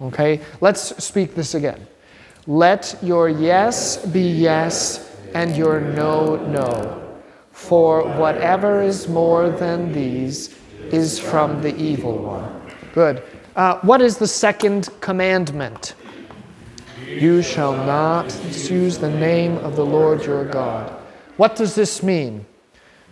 Okay? 0.01 0.41
Let's 0.61 1.05
speak 1.05 1.35
this 1.35 1.55
again. 1.55 1.87
Let 2.47 2.99
your 3.03 3.29
yes 3.29 4.05
be 4.07 4.23
yes 4.23 5.17
and 5.35 5.57
your 5.57 5.81
no, 5.81 6.37
no. 6.47 7.21
For 7.53 8.03
whatever 8.19 8.83
is 8.83 9.09
more 9.09 9.51
than 9.51 9.93
these 9.93 10.59
is 10.91 11.19
from 11.19 11.63
the 11.63 11.77
evil 11.77 12.19
one. 12.19 12.61
Good. 12.93 13.23
Uh, 13.55 13.79
what 13.81 14.03
is 14.03 14.19
the 14.19 14.27
second 14.27 14.89
commandment? 15.01 15.95
You 17.21 17.43
shall 17.43 17.73
not 17.73 18.35
use 18.71 18.99
the 18.99 19.11
name 19.11 19.59
of 19.59 19.77
the 19.77 19.85
Lord 19.85 20.25
your 20.25 20.45
God. 20.45 20.91
What 21.37 21.57
does 21.57 21.75
this 21.75 22.03
mean? 22.03 22.47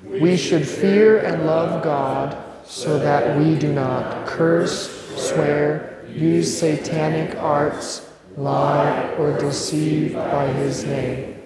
We 0.05 0.37
should 0.37 0.67
fear 0.67 1.19
and 1.19 1.45
love 1.45 1.83
God 1.83 2.37
so 2.65 2.99
that 2.99 3.39
we 3.39 3.57
do 3.57 3.73
not 3.73 4.27
curse, 4.27 4.91
swear, 5.17 6.05
use 6.09 6.59
satanic 6.59 7.37
arts, 7.37 8.09
lie, 8.37 9.13
or 9.19 9.39
deceive 9.39 10.15
by 10.15 10.47
his 10.47 10.85
name, 10.85 11.43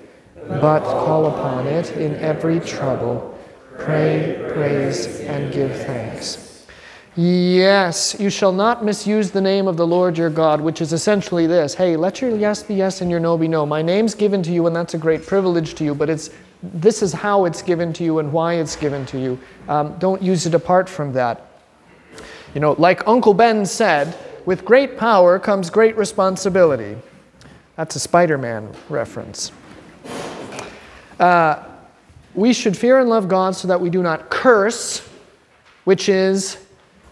but 0.47 0.81
call 0.81 1.27
upon 1.27 1.67
it 1.67 1.91
in 1.97 2.15
every 2.17 2.61
trouble, 2.61 3.37
pray, 3.79 4.41
praise, 4.53 5.21
and 5.21 5.53
give 5.53 5.75
thanks. 5.85 6.54
Yes, 7.17 8.17
you 8.19 8.29
shall 8.29 8.51
not 8.51 8.85
misuse 8.85 9.31
the 9.31 9.41
name 9.41 9.69
of 9.69 9.77
the 9.77 9.87
Lord 9.87 10.19
your 10.19 10.31
God, 10.31 10.61
which 10.61 10.81
is 10.81 10.93
essentially 10.93 11.47
this 11.47 11.73
hey, 11.73 11.97
let 11.97 12.21
your 12.21 12.37
yes 12.37 12.65
be 12.65 12.75
yes 12.75 13.03
and 13.03 13.11
your 13.11 13.21
no 13.21 13.39
be 13.39 13.47
no. 13.47 13.65
My 13.65 13.83
name's 13.83 14.15
given 14.17 14.43
to 14.43 14.53
you, 14.53 14.67
and 14.67 14.75
that's 14.75 14.95
a 14.95 14.99
great 14.99 15.25
privilege 15.25 15.75
to 15.77 15.85
you, 15.85 15.95
but 15.95 16.11
it's, 16.11 16.31
this 16.63 17.03
is 17.03 17.13
how 17.13 17.45
it's 17.45 17.63
given 17.63 17.93
to 17.93 18.05
you 18.05 18.19
and 18.19 18.33
why 18.33 18.55
it's 18.55 18.75
given 18.75 19.07
to 19.07 19.21
you. 19.21 19.39
Um, 19.69 19.97
don't 19.99 20.21
use 20.23 20.47
it 20.47 20.55
apart 20.55 20.89
from 20.89 21.13
that. 21.13 21.47
You 22.53 22.61
know, 22.61 22.73
like 22.79 23.07
Uncle 23.07 23.35
Ben 23.35 23.65
said, 23.65 24.17
with 24.45 24.65
great 24.65 24.99
power 24.99 25.39
comes 25.39 25.71
great 25.71 25.97
responsibility. 25.97 26.97
That's 27.77 27.95
a 27.95 28.01
Spider 28.01 28.39
Man 28.39 28.73
reference. 28.89 29.53
Uh, 31.21 31.63
we 32.35 32.53
should 32.53 32.77
fear 32.77 32.99
and 32.99 33.09
love 33.09 33.29
God 33.29 33.55
so 33.55 33.69
that 33.69 33.81
we 33.81 33.89
do 33.89 34.03
not 34.03 34.31
curse, 34.31 35.09
which 35.85 36.09
is 36.09 36.64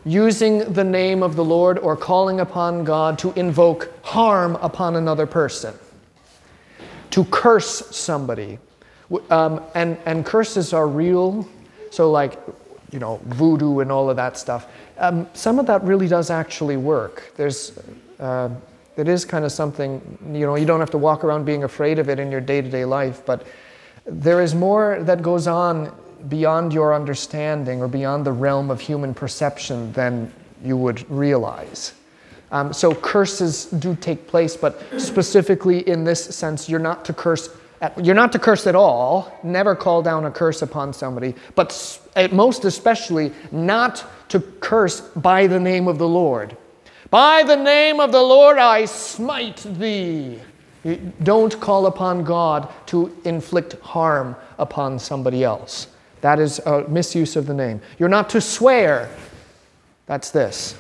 using 0.04 0.72
the 0.72 0.84
name 0.84 1.22
of 1.22 1.36
the 1.36 1.44
Lord 1.44 1.78
or 1.78 1.96
calling 1.96 2.40
upon 2.40 2.84
God 2.84 3.18
to 3.20 3.32
invoke 3.32 3.92
harm 4.04 4.56
upon 4.56 4.96
another 4.96 5.26
person, 5.26 5.74
to 7.10 7.24
curse 7.26 7.94
somebody. 7.94 8.58
Um, 9.30 9.62
and, 9.74 9.98
and 10.06 10.24
curses 10.24 10.72
are 10.72 10.88
real, 10.88 11.46
so 11.90 12.10
like, 12.10 12.38
you 12.90 12.98
know, 12.98 13.20
voodoo 13.24 13.80
and 13.80 13.92
all 13.92 14.10
of 14.10 14.16
that 14.16 14.36
stuff. 14.36 14.66
Um, 14.98 15.28
some 15.34 15.58
of 15.58 15.66
that 15.66 15.82
really 15.84 16.08
does 16.08 16.30
actually 16.30 16.76
work. 16.76 17.32
There's, 17.36 17.78
uh, 18.18 18.48
it 18.96 19.08
is 19.08 19.24
kind 19.24 19.44
of 19.44 19.52
something, 19.52 20.18
you 20.32 20.46
know, 20.46 20.56
you 20.56 20.66
don't 20.66 20.80
have 20.80 20.90
to 20.90 20.98
walk 20.98 21.24
around 21.24 21.44
being 21.44 21.64
afraid 21.64 21.98
of 21.98 22.08
it 22.08 22.18
in 22.18 22.30
your 22.30 22.40
day 22.40 22.60
to 22.60 22.68
day 22.68 22.84
life, 22.84 23.22
but 23.24 23.46
there 24.04 24.40
is 24.40 24.54
more 24.54 24.98
that 25.02 25.22
goes 25.22 25.46
on 25.46 25.94
beyond 26.28 26.72
your 26.72 26.94
understanding 26.94 27.80
or 27.80 27.88
beyond 27.88 28.24
the 28.24 28.32
realm 28.32 28.70
of 28.70 28.80
human 28.80 29.14
perception 29.14 29.92
than 29.92 30.32
you 30.62 30.76
would 30.76 31.08
realize. 31.10 31.94
Um, 32.50 32.72
so 32.72 32.94
curses 32.94 33.64
do 33.66 33.96
take 33.96 34.26
place, 34.26 34.56
but 34.56 34.82
specifically 34.98 35.88
in 35.88 36.04
this 36.04 36.22
sense, 36.22 36.68
you're 36.68 36.78
not 36.78 37.04
to 37.06 37.12
curse. 37.12 37.48
At, 37.80 38.04
you're 38.04 38.14
not 38.14 38.30
to 38.32 38.38
curse 38.38 38.66
at 38.66 38.76
all. 38.76 39.36
Never 39.42 39.74
call 39.74 40.02
down 40.02 40.26
a 40.26 40.30
curse 40.30 40.62
upon 40.62 40.92
somebody, 40.92 41.34
but 41.54 41.98
most 42.30 42.64
especially 42.64 43.32
not 43.50 44.04
to 44.28 44.40
curse 44.40 45.00
by 45.00 45.46
the 45.46 45.58
name 45.58 45.88
of 45.88 45.98
the 45.98 46.06
Lord. 46.06 46.56
By 47.10 47.42
the 47.42 47.56
name 47.56 48.00
of 48.00 48.12
the 48.12 48.22
Lord 48.22 48.58
I 48.58 48.84
smite 48.84 49.64
thee. 49.78 50.40
Don't 51.22 51.58
call 51.60 51.86
upon 51.86 52.24
God 52.24 52.68
to 52.86 53.16
inflict 53.24 53.80
harm 53.80 54.36
upon 54.58 54.98
somebody 54.98 55.42
else. 55.44 55.88
That 56.22 56.38
is 56.38 56.60
a 56.60 56.88
misuse 56.88 57.36
of 57.36 57.46
the 57.46 57.54
name. 57.54 57.80
You're 57.98 58.08
not 58.08 58.30
to 58.30 58.40
swear. 58.40 59.10
That's 60.06 60.30
this. 60.30 60.76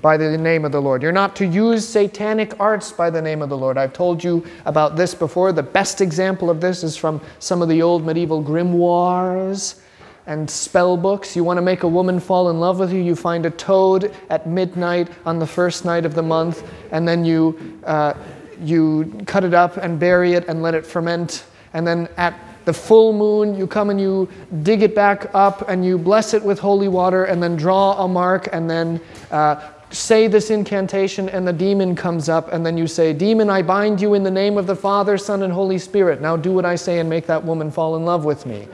By 0.00 0.16
the 0.16 0.36
name 0.36 0.64
of 0.64 0.72
the 0.72 0.82
Lord. 0.82 1.02
You're 1.02 1.12
not 1.12 1.36
to 1.36 1.46
use 1.46 1.86
satanic 1.86 2.58
arts 2.58 2.90
by 2.90 3.10
the 3.10 3.22
name 3.22 3.42
of 3.42 3.50
the 3.50 3.56
Lord. 3.56 3.78
I've 3.78 3.92
told 3.92 4.24
you 4.24 4.44
about 4.64 4.96
this 4.96 5.14
before. 5.14 5.52
The 5.52 5.62
best 5.62 6.00
example 6.00 6.50
of 6.50 6.60
this 6.60 6.82
is 6.82 6.96
from 6.96 7.20
some 7.38 7.62
of 7.62 7.68
the 7.68 7.82
old 7.82 8.04
medieval 8.04 8.42
grimoires 8.42 9.80
and 10.26 10.50
spell 10.50 10.96
books. 10.96 11.36
You 11.36 11.44
want 11.44 11.58
to 11.58 11.62
make 11.62 11.82
a 11.82 11.88
woman 11.88 12.18
fall 12.18 12.48
in 12.50 12.58
love 12.58 12.78
with 12.78 12.92
you, 12.92 13.00
you 13.00 13.14
find 13.14 13.44
a 13.44 13.50
toad 13.50 14.14
at 14.30 14.46
midnight 14.46 15.08
on 15.26 15.38
the 15.38 15.46
first 15.46 15.84
night 15.84 16.06
of 16.06 16.14
the 16.14 16.22
month, 16.22 16.66
and 16.92 17.06
then 17.06 17.24
you, 17.24 17.80
uh, 17.84 18.14
you 18.60 19.12
cut 19.26 19.44
it 19.44 19.54
up 19.54 19.76
and 19.76 19.98
bury 19.98 20.32
it 20.32 20.48
and 20.48 20.62
let 20.62 20.74
it 20.74 20.86
ferment. 20.86 21.44
And 21.74 21.86
then 21.86 22.08
at 22.16 22.34
the 22.64 22.72
full 22.72 23.12
moon, 23.12 23.54
you 23.54 23.66
come 23.66 23.90
and 23.90 24.00
you 24.00 24.28
dig 24.62 24.82
it 24.82 24.94
back 24.94 25.30
up 25.34 25.68
and 25.68 25.84
you 25.84 25.98
bless 25.98 26.34
it 26.34 26.42
with 26.42 26.58
holy 26.58 26.88
water 26.88 27.24
and 27.24 27.42
then 27.42 27.56
draw 27.56 28.04
a 28.04 28.08
mark 28.08 28.48
and 28.52 28.68
then 28.68 29.00
uh, 29.30 29.60
say 29.90 30.26
this 30.26 30.50
incantation 30.50 31.28
and 31.28 31.46
the 31.46 31.52
demon 31.52 31.94
comes 31.94 32.28
up 32.28 32.52
and 32.52 32.64
then 32.64 32.78
you 32.78 32.86
say, 32.86 33.12
Demon, 33.12 33.50
I 33.50 33.62
bind 33.62 34.00
you 34.00 34.14
in 34.14 34.22
the 34.22 34.30
name 34.30 34.56
of 34.56 34.66
the 34.66 34.76
Father, 34.76 35.18
Son, 35.18 35.42
and 35.42 35.52
Holy 35.52 35.78
Spirit. 35.78 36.20
Now 36.20 36.36
do 36.36 36.52
what 36.52 36.64
I 36.64 36.76
say 36.76 36.98
and 36.98 37.08
make 37.08 37.26
that 37.26 37.44
woman 37.44 37.70
fall 37.70 37.96
in 37.96 38.04
love 38.04 38.24
with 38.24 38.46
me. 38.46 38.68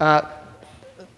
Uh, 0.00 0.22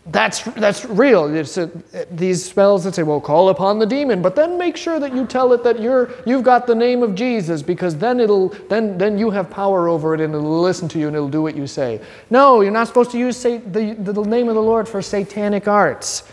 that's, 0.06 0.42
that's 0.42 0.84
real. 0.84 1.34
A, 1.34 1.70
these 2.10 2.44
spells 2.44 2.84
that 2.84 2.94
say, 2.94 3.02
well, 3.02 3.20
call 3.20 3.48
upon 3.48 3.78
the 3.78 3.86
demon, 3.86 4.20
but 4.20 4.36
then 4.36 4.58
make 4.58 4.76
sure 4.76 5.00
that 5.00 5.14
you 5.14 5.24
tell 5.24 5.52
it 5.54 5.64
that 5.64 5.80
you're, 5.80 6.10
you've 6.26 6.42
got 6.42 6.66
the 6.66 6.74
name 6.74 7.02
of 7.02 7.14
Jesus 7.14 7.62
because 7.62 7.96
then, 7.96 8.20
it'll, 8.20 8.48
then, 8.68 8.98
then 8.98 9.16
you 9.16 9.30
have 9.30 9.48
power 9.48 9.88
over 9.88 10.14
it 10.14 10.20
and 10.20 10.34
it'll 10.34 10.60
listen 10.60 10.88
to 10.88 10.98
you 10.98 11.06
and 11.06 11.16
it'll 11.16 11.28
do 11.28 11.40
what 11.40 11.56
you 11.56 11.66
say. 11.66 12.02
No, 12.28 12.60
you're 12.60 12.70
not 12.70 12.86
supposed 12.86 13.12
to 13.12 13.18
use 13.18 13.42
the, 13.42 13.58
the, 13.58 13.94
the 13.94 14.22
name 14.24 14.48
of 14.48 14.54
the 14.54 14.62
Lord 14.62 14.86
for 14.86 15.00
satanic 15.00 15.68
arts. 15.68 16.24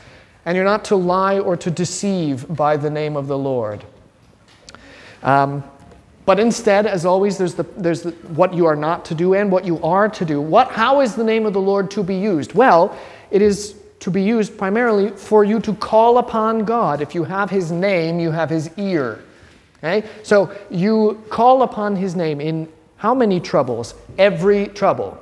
And 0.46 0.56
you're 0.56 0.66
not 0.66 0.84
to 0.86 0.96
lie 0.96 1.40
or 1.40 1.56
to 1.58 1.72
deceive 1.72 2.48
by 2.54 2.76
the 2.76 2.90
name 2.90 3.16
of 3.16 3.28
the 3.28 3.38
Lord. 3.38 3.86
Um, 5.24 5.64
but 6.26 6.40
instead, 6.40 6.86
as 6.88 7.06
always, 7.06 7.38
there's, 7.38 7.56
the, 7.56 7.64
there's 7.78 8.02
the, 8.04 8.12
what 8.12 8.54
you 8.54 8.66
are 8.66 8.76
not 8.76 9.06
to 9.06 9.16
do 9.16 9.34
and 9.34 9.52
what 9.52 9.66
you 9.66 9.82
are 9.82 10.10
to 10.10 10.26
do. 10.26 10.42
What, 10.42 10.72
how 10.72 11.02
is 11.02 11.16
the 11.16 11.24
name 11.24 11.46
of 11.46 11.54
the 11.54 11.62
Lord 11.62 11.90
to 11.92 12.04
be 12.04 12.16
used? 12.16 12.54
Well, 12.54 12.98
it 13.32 13.42
is 13.42 13.76
to 14.00 14.12
be 14.12 14.22
used 14.22 14.58
primarily 14.58 15.12
for 15.12 15.44
you 15.44 15.60
to 15.62 15.74
call 15.76 16.18
upon 16.18 16.66
God. 16.66 17.02
If 17.02 17.16
you 17.16 17.24
have 17.24 17.50
His 17.50 17.72
name, 17.72 18.20
you 18.20 18.32
have 18.32 18.50
His 18.50 18.70
ear. 18.78 19.24
Okay? 19.78 20.08
So 20.24 20.56
you 20.70 21.24
call 21.30 21.64
upon 21.64 21.96
His 21.96 22.16
name 22.16 22.42
in 22.42 22.68
how 22.98 23.16
many 23.16 23.40
troubles? 23.40 23.96
Every 24.18 24.68
trouble. 24.68 25.22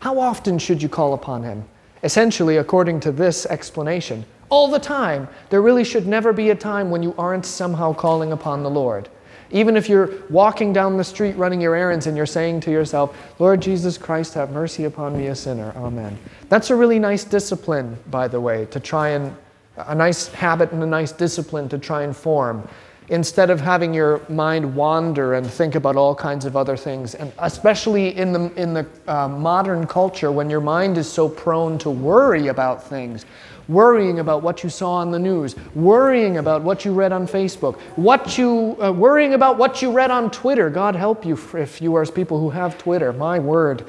How 0.00 0.18
often 0.18 0.58
should 0.58 0.82
you 0.82 0.88
call 0.88 1.14
upon 1.14 1.42
Him? 1.42 1.64
Essentially, 2.02 2.58
according 2.58 3.00
to 3.00 3.12
this 3.12 3.46
explanation, 3.46 4.24
all 4.48 4.68
the 4.68 4.78
time. 4.78 5.28
There 5.50 5.62
really 5.62 5.84
should 5.84 6.06
never 6.06 6.32
be 6.32 6.50
a 6.50 6.54
time 6.54 6.90
when 6.90 7.02
you 7.02 7.14
aren't 7.18 7.44
somehow 7.44 7.92
calling 7.92 8.32
upon 8.32 8.62
the 8.62 8.70
Lord. 8.70 9.08
Even 9.50 9.76
if 9.76 9.88
you're 9.88 10.10
walking 10.28 10.72
down 10.72 10.96
the 10.96 11.04
street 11.04 11.36
running 11.36 11.60
your 11.60 11.74
errands 11.74 12.06
and 12.06 12.16
you're 12.16 12.26
saying 12.26 12.60
to 12.60 12.70
yourself, 12.70 13.16
Lord 13.38 13.60
Jesus 13.62 13.96
Christ, 13.96 14.34
have 14.34 14.50
mercy 14.50 14.84
upon 14.84 15.16
me, 15.16 15.28
a 15.28 15.34
sinner. 15.34 15.72
Amen. 15.76 16.18
That's 16.48 16.70
a 16.70 16.76
really 16.76 16.98
nice 16.98 17.24
discipline, 17.24 17.96
by 18.10 18.28
the 18.28 18.40
way, 18.40 18.66
to 18.66 18.80
try 18.80 19.10
and, 19.10 19.34
a 19.76 19.94
nice 19.94 20.28
habit 20.28 20.72
and 20.72 20.82
a 20.82 20.86
nice 20.86 21.12
discipline 21.12 21.68
to 21.68 21.78
try 21.78 22.02
and 22.02 22.16
form. 22.16 22.66
Instead 23.08 23.50
of 23.50 23.60
having 23.60 23.94
your 23.94 24.20
mind 24.28 24.74
wander 24.74 25.34
and 25.34 25.46
think 25.46 25.76
about 25.76 25.94
all 25.94 26.14
kinds 26.14 26.44
of 26.44 26.56
other 26.56 26.76
things, 26.76 27.14
and 27.14 27.32
especially 27.38 28.16
in 28.16 28.32
the, 28.32 28.52
in 28.60 28.74
the 28.74 28.84
uh, 29.06 29.28
modern 29.28 29.86
culture 29.86 30.32
when 30.32 30.50
your 30.50 30.60
mind 30.60 30.98
is 30.98 31.08
so 31.08 31.28
prone 31.28 31.78
to 31.78 31.90
worry 31.90 32.48
about 32.48 32.82
things. 32.82 33.24
Worrying 33.68 34.20
about 34.20 34.42
what 34.42 34.62
you 34.62 34.70
saw 34.70 34.94
on 34.94 35.10
the 35.10 35.18
news, 35.18 35.56
worrying 35.74 36.38
about 36.38 36.62
what 36.62 36.84
you 36.84 36.92
read 36.92 37.12
on 37.12 37.26
Facebook, 37.26 37.78
what 37.96 38.38
you, 38.38 38.76
uh, 38.82 38.92
worrying 38.92 39.34
about 39.34 39.58
what 39.58 39.82
you 39.82 39.90
read 39.90 40.10
on 40.10 40.30
Twitter. 40.30 40.70
God 40.70 40.94
help 40.94 41.24
you 41.24 41.38
if 41.54 41.80
you 41.80 41.94
are 41.94 42.06
people 42.06 42.38
who 42.38 42.50
have 42.50 42.78
Twitter, 42.78 43.12
my 43.12 43.38
word. 43.38 43.86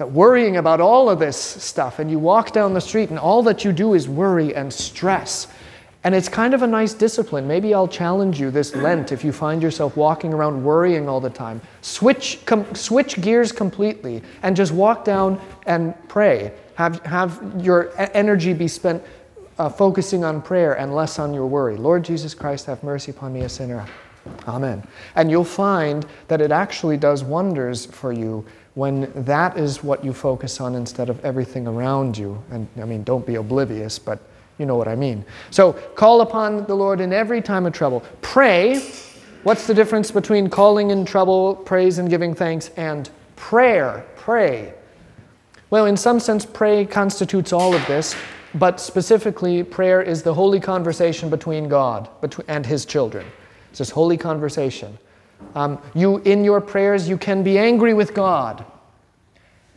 Uh, 0.00 0.06
worrying 0.06 0.56
about 0.56 0.80
all 0.80 1.08
of 1.08 1.20
this 1.20 1.36
stuff, 1.36 2.00
and 2.00 2.10
you 2.10 2.18
walk 2.18 2.52
down 2.52 2.74
the 2.74 2.80
street, 2.80 3.10
and 3.10 3.18
all 3.18 3.44
that 3.44 3.64
you 3.64 3.72
do 3.72 3.94
is 3.94 4.08
worry 4.08 4.54
and 4.54 4.72
stress. 4.72 5.46
And 6.02 6.14
it's 6.14 6.28
kind 6.28 6.52
of 6.52 6.62
a 6.62 6.66
nice 6.66 6.92
discipline. 6.92 7.48
Maybe 7.48 7.72
I'll 7.72 7.88
challenge 7.88 8.38
you 8.38 8.50
this 8.50 8.74
Lent 8.74 9.10
if 9.10 9.24
you 9.24 9.32
find 9.32 9.62
yourself 9.62 9.96
walking 9.96 10.34
around 10.34 10.62
worrying 10.62 11.08
all 11.08 11.20
the 11.20 11.30
time. 11.30 11.62
Switch, 11.80 12.44
com- 12.44 12.74
switch 12.74 13.20
gears 13.22 13.52
completely 13.52 14.22
and 14.42 14.54
just 14.54 14.70
walk 14.72 15.04
down 15.04 15.40
and 15.64 15.94
pray. 16.08 16.52
Have, 16.74 17.00
have 17.06 17.40
your 17.58 17.92
energy 18.14 18.52
be 18.52 18.68
spent 18.68 19.02
uh, 19.58 19.68
focusing 19.68 20.24
on 20.24 20.42
prayer 20.42 20.74
and 20.74 20.94
less 20.94 21.18
on 21.18 21.32
your 21.32 21.46
worry. 21.46 21.76
Lord 21.76 22.04
Jesus 22.04 22.34
Christ, 22.34 22.66
have 22.66 22.82
mercy 22.82 23.10
upon 23.12 23.32
me, 23.32 23.42
a 23.42 23.48
sinner. 23.48 23.86
Amen. 24.48 24.82
And 25.14 25.30
you'll 25.30 25.44
find 25.44 26.06
that 26.28 26.40
it 26.40 26.50
actually 26.50 26.96
does 26.96 27.22
wonders 27.22 27.86
for 27.86 28.12
you 28.12 28.44
when 28.74 29.12
that 29.24 29.56
is 29.56 29.84
what 29.84 30.04
you 30.04 30.12
focus 30.12 30.60
on 30.60 30.74
instead 30.74 31.08
of 31.08 31.24
everything 31.24 31.66
around 31.66 32.18
you. 32.18 32.42
And 32.50 32.66
I 32.80 32.84
mean, 32.84 33.04
don't 33.04 33.24
be 33.24 33.36
oblivious, 33.36 33.98
but 33.98 34.18
you 34.58 34.66
know 34.66 34.76
what 34.76 34.88
I 34.88 34.96
mean. 34.96 35.24
So 35.50 35.72
call 35.72 36.20
upon 36.22 36.64
the 36.66 36.74
Lord 36.74 37.00
in 37.00 37.12
every 37.12 37.42
time 37.42 37.66
of 37.66 37.72
trouble. 37.72 38.02
Pray. 38.22 38.90
What's 39.42 39.66
the 39.66 39.74
difference 39.74 40.10
between 40.10 40.48
calling 40.48 40.90
in 40.90 41.04
trouble, 41.04 41.54
praise, 41.54 41.98
and 41.98 42.08
giving 42.08 42.34
thanks, 42.34 42.70
and 42.76 43.10
prayer? 43.36 44.06
Pray. 44.16 44.72
Well, 45.74 45.86
in 45.86 45.96
some 45.96 46.20
sense, 46.20 46.46
pray 46.46 46.86
constitutes 46.86 47.52
all 47.52 47.74
of 47.74 47.84
this, 47.88 48.14
but 48.54 48.78
specifically, 48.78 49.64
prayer 49.64 50.00
is 50.00 50.22
the 50.22 50.32
holy 50.32 50.60
conversation 50.60 51.28
between 51.28 51.66
God 51.68 52.08
and 52.46 52.64
His 52.64 52.84
children. 52.84 53.26
It's 53.70 53.80
this 53.80 53.90
holy 53.90 54.16
conversation. 54.16 54.96
Um, 55.56 55.82
you, 55.92 56.18
in 56.18 56.44
your 56.44 56.60
prayers, 56.60 57.08
you 57.08 57.18
can 57.18 57.42
be 57.42 57.58
angry 57.58 57.92
with 57.92 58.14
God. 58.14 58.64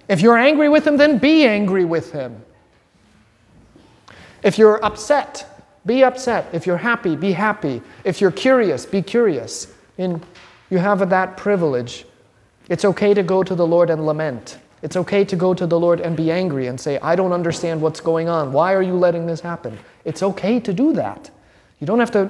If 0.08 0.22
you're 0.22 0.38
angry 0.38 0.70
with 0.70 0.86
Him, 0.86 0.98
then 0.98 1.18
be 1.18 1.48
angry 1.48 1.84
with 1.84 2.12
Him. 2.12 2.46
If 4.44 4.60
you're 4.60 4.80
upset, 4.86 5.64
be 5.88 6.04
upset. 6.04 6.48
If 6.54 6.68
you're 6.68 6.78
happy, 6.78 7.16
be 7.16 7.32
happy. 7.32 7.82
If 8.04 8.22
you're 8.22 8.30
curious, 8.30 8.86
be 8.86 9.02
curious. 9.02 9.74
And 9.98 10.24
you 10.70 10.78
have 10.78 11.10
that 11.10 11.38
privilege. 11.38 12.06
It's 12.70 12.86
okay 12.86 13.16
to 13.16 13.24
go 13.24 13.42
to 13.42 13.56
the 13.56 13.66
Lord 13.66 13.90
and 13.90 14.06
lament. 14.06 14.60
It's 14.82 14.96
okay 14.96 15.26
to 15.26 15.36
go 15.36 15.54
to 15.54 15.66
the 15.66 15.80
Lord 15.80 16.02
and 16.02 16.16
be 16.16 16.32
angry 16.32 16.68
and 16.68 16.80
say, 16.80 17.00
I 17.00 17.16
don't 17.16 17.34
understand 17.34 17.82
what's 17.82 18.00
going 18.00 18.30
on. 18.30 18.54
Why 18.54 18.74
are 18.74 18.82
you 18.82 18.94
letting 18.94 19.26
this 19.26 19.42
happen? 19.42 19.78
It's 20.06 20.22
okay 20.22 20.60
to 20.60 20.74
do 20.74 20.94
that. 20.94 21.32
You 21.80 21.88
don't 21.88 22.00
have 22.00 22.12
to, 22.12 22.30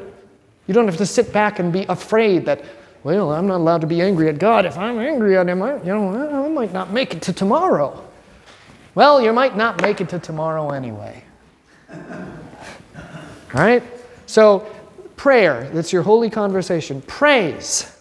you 0.66 0.74
don't 0.74 0.88
have 0.88 0.98
to 0.98 1.06
sit 1.06 1.34
back 1.34 1.60
and 1.60 1.74
be 1.74 1.86
afraid 1.90 2.46
that, 2.46 2.64
well, 3.04 3.34
I'm 3.34 3.48
not 3.48 3.58
allowed 3.58 3.82
to 3.82 3.88
be 3.88 4.02
angry 4.02 4.30
at 4.30 4.40
God. 4.40 4.66
If 4.66 4.78
I'm 4.78 4.98
angry 5.00 5.38
at 5.38 5.48
Him, 5.48 5.62
I, 5.62 5.78
you 5.78 5.86
know, 5.86 6.46
I 6.46 6.48
might 6.50 6.74
not 6.74 6.92
make 6.92 7.14
it 7.14 7.22
to 7.24 7.34
tomorrow. 7.34 8.04
Well, 8.96 9.22
you 9.22 9.34
might 9.34 9.56
not 9.56 9.82
make 9.82 10.02
it 10.02 10.10
to 10.10 10.20
tomorrow 10.20 10.72
anyway. 10.72 11.24
All 11.94 11.98
right? 13.54 13.84
So, 14.26 14.60
prayer, 15.16 15.70
that's 15.74 15.94
your 15.94 16.02
holy 16.02 16.30
conversation. 16.30 17.02
Praise 17.04 17.94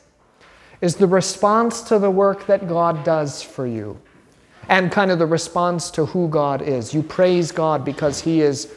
is 0.80 0.96
the 0.96 1.06
response 1.06 1.82
to 1.82 1.98
the 1.98 2.10
work 2.10 2.46
that 2.46 2.68
God 2.68 3.04
does 3.04 3.42
for 3.42 3.66
you 3.66 4.00
and 4.68 4.90
kind 4.90 5.10
of 5.10 5.18
the 5.18 5.26
response 5.26 5.90
to 5.92 6.06
who 6.06 6.28
God 6.28 6.62
is. 6.62 6.92
You 6.92 7.02
praise 7.02 7.52
God 7.52 7.84
because 7.84 8.20
He 8.20 8.40
is 8.40 8.72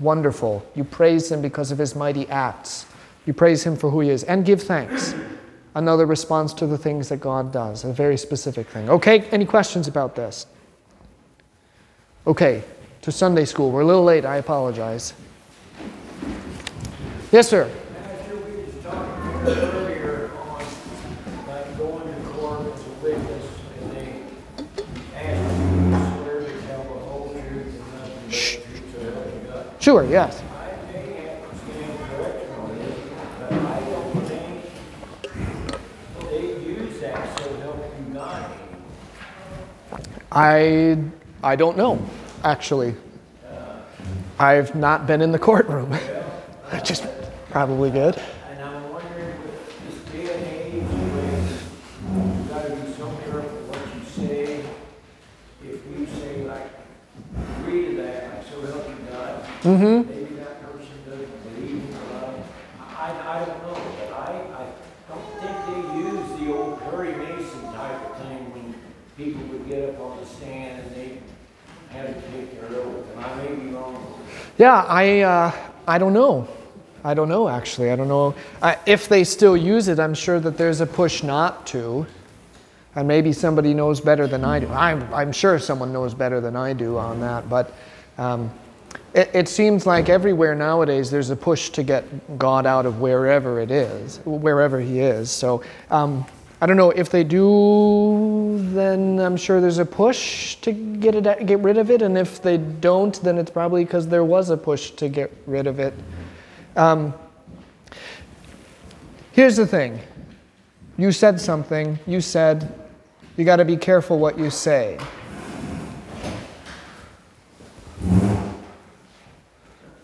wonderful, 0.00 0.66
you 0.74 0.84
praise 0.84 1.30
Him 1.30 1.40
because 1.40 1.70
of 1.70 1.78
His 1.78 1.94
mighty 1.94 2.28
acts, 2.28 2.86
you 3.26 3.32
praise 3.32 3.64
Him 3.64 3.76
for 3.76 3.90
who 3.90 4.00
He 4.00 4.10
is, 4.10 4.24
and 4.24 4.44
give 4.44 4.62
thanks. 4.62 5.14
Another 5.76 6.06
response 6.06 6.54
to 6.54 6.66
the 6.66 6.78
things 6.78 7.08
that 7.08 7.16
God 7.16 7.52
does, 7.52 7.84
a 7.84 7.92
very 7.92 8.16
specific 8.16 8.68
thing. 8.68 8.88
Okay, 8.88 9.22
any 9.30 9.44
questions 9.44 9.88
about 9.88 10.14
this? 10.14 10.46
Okay, 12.26 12.62
to 13.02 13.12
Sunday 13.12 13.44
school. 13.44 13.70
We're 13.70 13.82
a 13.82 13.86
little 13.86 14.04
late, 14.04 14.24
I 14.24 14.36
apologize. 14.36 15.14
Yes, 17.32 17.48
sir. 17.48 17.70
Sure, 29.84 30.02
yes. 30.06 30.42
I, 40.32 40.96
I 41.42 41.56
don't 41.56 41.76
know 41.76 42.02
actually. 42.42 42.94
I've 44.38 44.74
not 44.74 45.06
been 45.06 45.20
in 45.20 45.32
the 45.32 45.38
courtroom, 45.38 45.92
which 46.70 46.90
is 46.90 47.02
probably 47.50 47.90
good. 47.90 48.16
And 48.48 48.62
I'm 48.62 48.90
wondering, 48.90 49.38
with 49.42 49.86
this 49.86 50.12
day 50.14 50.34
and 50.34 50.46
age, 50.46 50.82
where 50.82 52.24
you've 52.24 52.48
got 52.48 52.64
to 52.64 52.70
be 52.74 52.90
so 52.94 53.06
careful 53.26 53.50
what 53.68 53.80
you 53.94 54.26
say. 54.26 54.64
If 55.62 56.00
you 56.00 56.06
say, 56.06 56.44
like, 56.46 56.70
agree 57.60 57.84
to 57.84 57.96
that, 57.96 58.32
like, 58.32 58.48
so 58.48 58.62
help 58.62 58.88
you 58.88 58.96
God, 59.10 59.53
Mm-hmm. 59.64 60.10
maybe 60.10 60.34
that 60.34 60.60
person 60.60 60.92
doesn't 61.08 61.54
believe 61.54 61.70
in 61.70 61.92
God. 61.92 62.44
I, 62.78 63.40
I 63.40 63.44
don't 63.46 63.62
know, 63.62 63.80
but 63.98 64.12
I, 64.12 64.30
I 64.60 64.66
don't 65.08 65.28
think 65.40 65.56
they 65.66 65.98
use 66.00 66.38
the 66.38 66.54
old 66.54 66.80
Perry 66.82 67.16
Mason 67.16 67.62
type 67.72 68.10
of 68.10 68.18
thing 68.18 68.52
when 68.52 68.74
people 69.16 69.42
would 69.46 69.66
get 69.66 69.88
up 69.88 70.00
on 70.00 70.20
the 70.20 70.26
stand 70.26 70.82
and 70.82 70.94
they 70.94 71.18
had 71.88 72.08
to 72.08 72.30
take 72.30 72.60
their 72.60 72.78
oath. 72.78 73.06
And 73.16 73.24
I 73.24 73.42
may 73.42 73.54
be 73.54 73.68
wrong. 73.68 74.22
Yeah, 74.58 74.84
I, 74.86 75.20
uh, 75.20 75.52
I 75.88 75.96
don't 75.96 76.12
know. 76.12 76.46
I 77.02 77.14
don't 77.14 77.30
know 77.30 77.48
actually. 77.48 77.90
I 77.90 77.96
don't 77.96 78.08
know. 78.08 78.34
If 78.84 79.08
they 79.08 79.24
still 79.24 79.56
use 79.56 79.88
it, 79.88 79.98
I'm 79.98 80.14
sure 80.14 80.40
that 80.40 80.58
there's 80.58 80.82
a 80.82 80.86
push 80.86 81.22
not 81.22 81.66
to. 81.68 82.06
And 82.96 83.08
maybe 83.08 83.32
somebody 83.32 83.72
knows 83.72 83.98
better 83.98 84.26
than 84.26 84.44
I 84.44 84.60
do. 84.60 84.68
I'm, 84.68 85.12
I'm 85.14 85.32
sure 85.32 85.58
someone 85.58 85.90
knows 85.90 86.12
better 86.12 86.42
than 86.42 86.54
I 86.54 86.74
do 86.74 86.98
on 86.98 87.20
that. 87.20 87.48
But 87.48 87.72
um, 88.18 88.50
it, 89.14 89.30
it 89.32 89.48
seems 89.48 89.86
like 89.86 90.08
everywhere 90.08 90.54
nowadays 90.54 91.10
there's 91.10 91.30
a 91.30 91.36
push 91.36 91.70
to 91.70 91.82
get 91.82 92.38
God 92.38 92.66
out 92.66 92.84
of 92.84 93.00
wherever 93.00 93.60
it 93.60 93.70
is, 93.70 94.20
wherever 94.24 94.80
He 94.80 95.00
is. 95.00 95.30
So 95.30 95.62
um, 95.90 96.26
I 96.60 96.66
don't 96.66 96.76
know 96.76 96.90
if 96.90 97.10
they 97.10 97.24
do. 97.24 98.58
Then 98.72 99.18
I'm 99.20 99.36
sure 99.36 99.60
there's 99.60 99.78
a 99.78 99.84
push 99.84 100.56
to 100.56 100.72
get 100.72 101.14
it, 101.14 101.46
get 101.46 101.60
rid 101.60 101.78
of 101.78 101.90
it, 101.90 102.02
and 102.02 102.16
if 102.16 102.42
they 102.42 102.56
don't, 102.56 103.20
then 103.22 103.38
it's 103.38 103.50
probably 103.50 103.84
because 103.84 104.08
there 104.08 104.24
was 104.24 104.50
a 104.50 104.56
push 104.56 104.90
to 104.92 105.08
get 105.08 105.32
rid 105.46 105.66
of 105.66 105.78
it. 105.78 105.94
Um, 106.76 107.14
here's 109.32 109.56
the 109.56 109.66
thing: 109.66 110.00
you 110.96 111.12
said 111.12 111.40
something. 111.40 111.98
You 112.06 112.20
said 112.20 112.80
you 113.36 113.44
got 113.44 113.56
to 113.56 113.64
be 113.64 113.76
careful 113.76 114.18
what 114.18 114.38
you 114.38 114.50
say. 114.50 114.98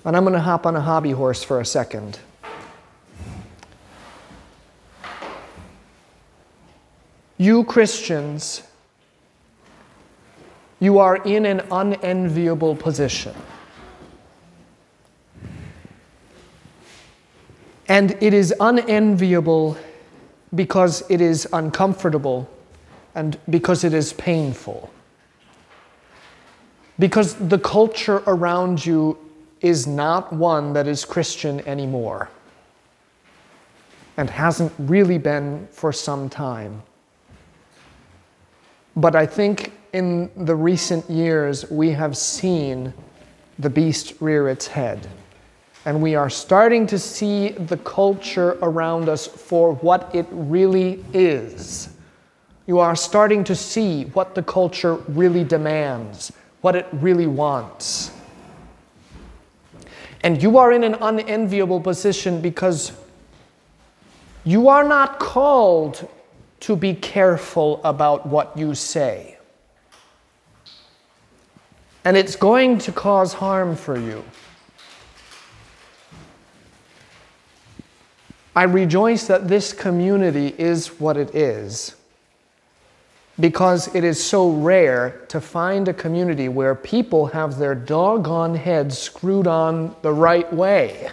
And 0.05 0.17
I'm 0.17 0.25
going 0.25 0.35
to 0.35 0.41
hop 0.41 0.67
on 0.67 0.77
a 0.77 0.81
hobby 0.81 1.11
horse 1.11 1.43
for 1.43 1.61
a 1.61 1.65
second. 1.65 2.19
You 7.37 7.65
Christians, 7.65 8.63
you 10.79 10.99
are 10.99 11.17
in 11.17 11.47
an 11.47 11.61
unenviable 11.71 12.77
position. 12.77 13.35
And 17.89 18.17
it 18.23 18.33
is 18.33 18.55
unenviable 18.61 19.77
because 20.55 21.03
it 21.11 21.21
is 21.21 21.47
uncomfortable 21.53 22.49
and 23.15 23.39
because 23.49 23.85
it 23.85 23.93
is 23.93 24.13
painful. 24.13 24.91
Because 26.99 27.35
the 27.35 27.59
culture 27.59 28.23
around 28.27 28.85
you 28.85 29.19
is 29.61 29.87
not 29.87 30.33
one 30.33 30.73
that 30.73 30.87
is 30.87 31.05
Christian 31.05 31.61
anymore 31.67 32.29
and 34.17 34.29
hasn't 34.29 34.73
really 34.79 35.19
been 35.19 35.67
for 35.71 35.93
some 35.93 36.29
time. 36.29 36.83
But 38.97 39.17
I 39.17 39.25
think 39.25 39.73
in 39.93 40.31
the 40.37 40.55
recent 40.55 41.09
years, 41.09 41.71
we 41.71 41.91
have 41.91 42.17
seen 42.17 42.93
the 43.59 43.71
beast 43.71 44.15
rear 44.21 44.49
its 44.49 44.67
head. 44.67 45.07
And 45.87 46.03
we 46.03 46.15
are 46.15 46.29
starting 46.29 46.87
to 46.89 46.99
see 46.99 47.51
the 47.51 47.79
culture 47.79 48.59
around 48.61 49.09
us 49.09 49.27
for 49.27 49.75
what 49.77 50.15
it 50.15 50.27
really 50.31 51.03
is. 51.15 51.89
You 52.67 52.79
are 52.79 52.95
starting 52.95 53.43
to 53.45 53.57
see 53.57 54.05
what 54.13 54.35
the 54.35 54.43
culture 54.43 54.97
really 55.09 55.45
demands, 55.45 56.33
what 56.61 56.77
it 56.77 56.87
really 56.93 57.27
wants. 57.27 58.13
And 60.23 60.43
you 60.43 60.59
are 60.59 60.73
in 60.73 60.85
an 60.85 60.95
unenviable 61.01 61.81
position 61.81 62.41
because 62.41 62.93
you 64.45 64.69
are 64.69 64.85
not 64.85 65.19
called 65.19 66.09
to 66.61 66.77
be 66.77 66.95
careful 66.95 67.81
about 67.85 68.27
what 68.27 68.57
you 68.57 68.75
say. 68.75 69.39
And 72.05 72.17
it's 72.17 72.37
going 72.37 72.79
to 72.79 72.93
cause 72.93 73.35
harm 73.35 73.77
for 73.77 73.99
you. 73.99 74.25
I 78.57 78.65
rejoice 78.65 79.27
that 79.27 79.49
this 79.49 79.73
community 79.73 80.55
is 80.59 81.01
what 81.01 81.17
it 81.17 81.35
is 81.35 81.97
because 83.41 83.95
it 83.95 84.05
is 84.05 84.23
so 84.23 84.51
rare 84.51 85.21
to 85.29 85.41
find 85.41 85.89
a 85.89 85.95
community 85.95 86.49
where 86.49 86.75
people 86.75 87.27
have 87.27 87.59
their 87.59 87.75
doggone 87.75 88.55
heads 88.55 88.99
screwed 88.99 89.47
on 89.47 89.95
the 90.03 90.13
right 90.13 90.53
way 90.53 91.11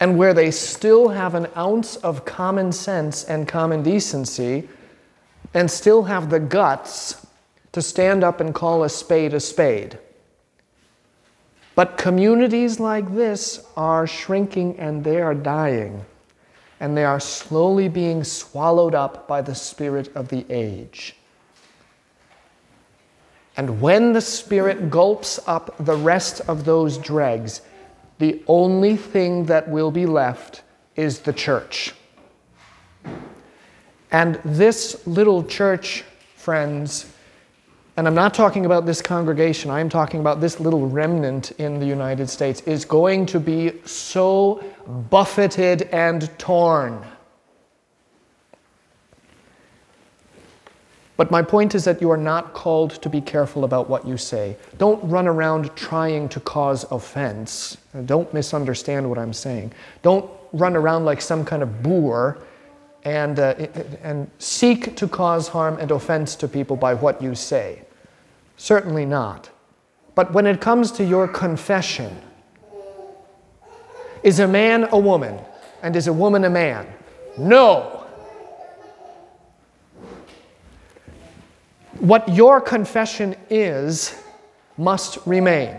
and 0.00 0.16
where 0.16 0.32
they 0.32 0.50
still 0.50 1.08
have 1.08 1.34
an 1.34 1.46
ounce 1.56 1.96
of 1.96 2.24
common 2.24 2.72
sense 2.72 3.24
and 3.24 3.46
common 3.46 3.82
decency 3.82 4.66
and 5.52 5.70
still 5.70 6.04
have 6.04 6.30
the 6.30 6.40
guts 6.40 7.26
to 7.72 7.82
stand 7.82 8.24
up 8.24 8.40
and 8.40 8.54
call 8.54 8.82
a 8.82 8.88
spade 8.88 9.34
a 9.34 9.40
spade. 9.40 9.98
But 11.74 11.98
communities 11.98 12.80
like 12.80 13.14
this 13.14 13.64
are 13.76 14.06
shrinking 14.06 14.78
and 14.78 15.04
they 15.04 15.20
are 15.20 15.34
dying 15.34 16.04
and 16.80 16.96
they 16.96 17.04
are 17.04 17.20
slowly 17.20 17.88
being 17.88 18.24
swallowed 18.24 18.94
up 18.94 19.28
by 19.28 19.42
the 19.42 19.54
spirit 19.54 20.10
of 20.16 20.28
the 20.28 20.44
age. 20.50 21.14
And 23.56 23.80
when 23.82 24.14
the 24.14 24.22
spirit 24.22 24.90
gulps 24.90 25.38
up 25.46 25.74
the 25.78 25.96
rest 25.96 26.40
of 26.48 26.64
those 26.64 26.96
dregs, 26.96 27.60
the 28.18 28.42
only 28.46 28.96
thing 28.96 29.44
that 29.46 29.68
will 29.68 29.90
be 29.90 30.06
left 30.06 30.62
is 30.96 31.20
the 31.20 31.32
church. 31.32 31.94
And 34.10 34.40
this 34.44 35.06
little 35.06 35.44
church, 35.44 36.04
friends, 36.36 37.12
and 37.96 38.06
I'm 38.06 38.14
not 38.14 38.32
talking 38.32 38.64
about 38.64 38.86
this 38.86 39.02
congregation, 39.02 39.70
I'm 39.70 39.88
talking 39.88 40.20
about 40.20 40.40
this 40.40 40.58
little 40.58 40.88
remnant 40.88 41.50
in 41.52 41.78
the 41.78 41.86
United 41.86 42.30
States, 42.30 42.62
is 42.62 42.84
going 42.84 43.26
to 43.26 43.38
be 43.38 43.72
so 43.84 44.64
buffeted 44.90 45.82
and 45.92 46.30
torn. 46.38 47.04
But 51.16 51.30
my 51.30 51.42
point 51.42 51.74
is 51.74 51.84
that 51.84 52.00
you 52.00 52.10
are 52.10 52.16
not 52.16 52.54
called 52.54 52.92
to 53.02 53.10
be 53.10 53.20
careful 53.20 53.64
about 53.64 53.90
what 53.90 54.06
you 54.06 54.16
say. 54.16 54.56
Don't 54.78 55.06
run 55.06 55.28
around 55.28 55.76
trying 55.76 56.30
to 56.30 56.40
cause 56.40 56.90
offense. 56.90 57.76
Don't 58.06 58.32
misunderstand 58.32 59.06
what 59.06 59.18
I'm 59.18 59.34
saying. 59.34 59.72
Don't 60.00 60.30
run 60.54 60.74
around 60.76 61.04
like 61.04 61.20
some 61.20 61.44
kind 61.44 61.62
of 61.62 61.82
boor 61.82 62.38
and, 63.04 63.38
uh, 63.38 63.54
and 64.02 64.30
seek 64.38 64.96
to 64.96 65.06
cause 65.06 65.48
harm 65.48 65.76
and 65.78 65.90
offense 65.90 66.34
to 66.36 66.48
people 66.48 66.74
by 66.74 66.94
what 66.94 67.20
you 67.20 67.34
say. 67.34 67.82
Certainly 68.56 69.04
not. 69.04 69.50
But 70.14 70.32
when 70.32 70.46
it 70.46 70.62
comes 70.62 70.90
to 70.92 71.04
your 71.04 71.28
confession, 71.28 72.16
is 74.22 74.38
a 74.40 74.48
man 74.48 74.88
a 74.92 74.98
woman 74.98 75.38
and 75.82 75.96
is 75.96 76.06
a 76.06 76.12
woman 76.12 76.44
a 76.44 76.50
man? 76.50 76.86
No. 77.38 78.06
What 81.98 82.28
your 82.28 82.60
confession 82.60 83.36
is 83.50 84.14
must 84.76 85.18
remain. 85.26 85.76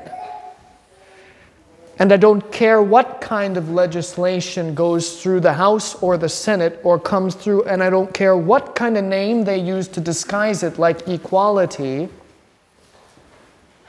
And 1.99 2.11
I 2.11 2.17
don't 2.17 2.51
care 2.51 2.81
what 2.81 3.21
kind 3.21 3.57
of 3.57 3.69
legislation 3.69 4.73
goes 4.73 5.21
through 5.21 5.41
the 5.41 5.53
House 5.53 5.93
or 6.01 6.17
the 6.17 6.29
Senate 6.29 6.79
or 6.83 6.99
comes 6.99 7.35
through, 7.35 7.63
and 7.65 7.83
I 7.83 7.91
don't 7.91 8.11
care 8.11 8.35
what 8.35 8.73
kind 8.73 8.97
of 8.97 9.03
name 9.03 9.43
they 9.43 9.59
use 9.59 9.87
to 9.89 10.01
disguise 10.01 10.63
it, 10.63 10.79
like 10.79 11.07
equality. 11.07 12.09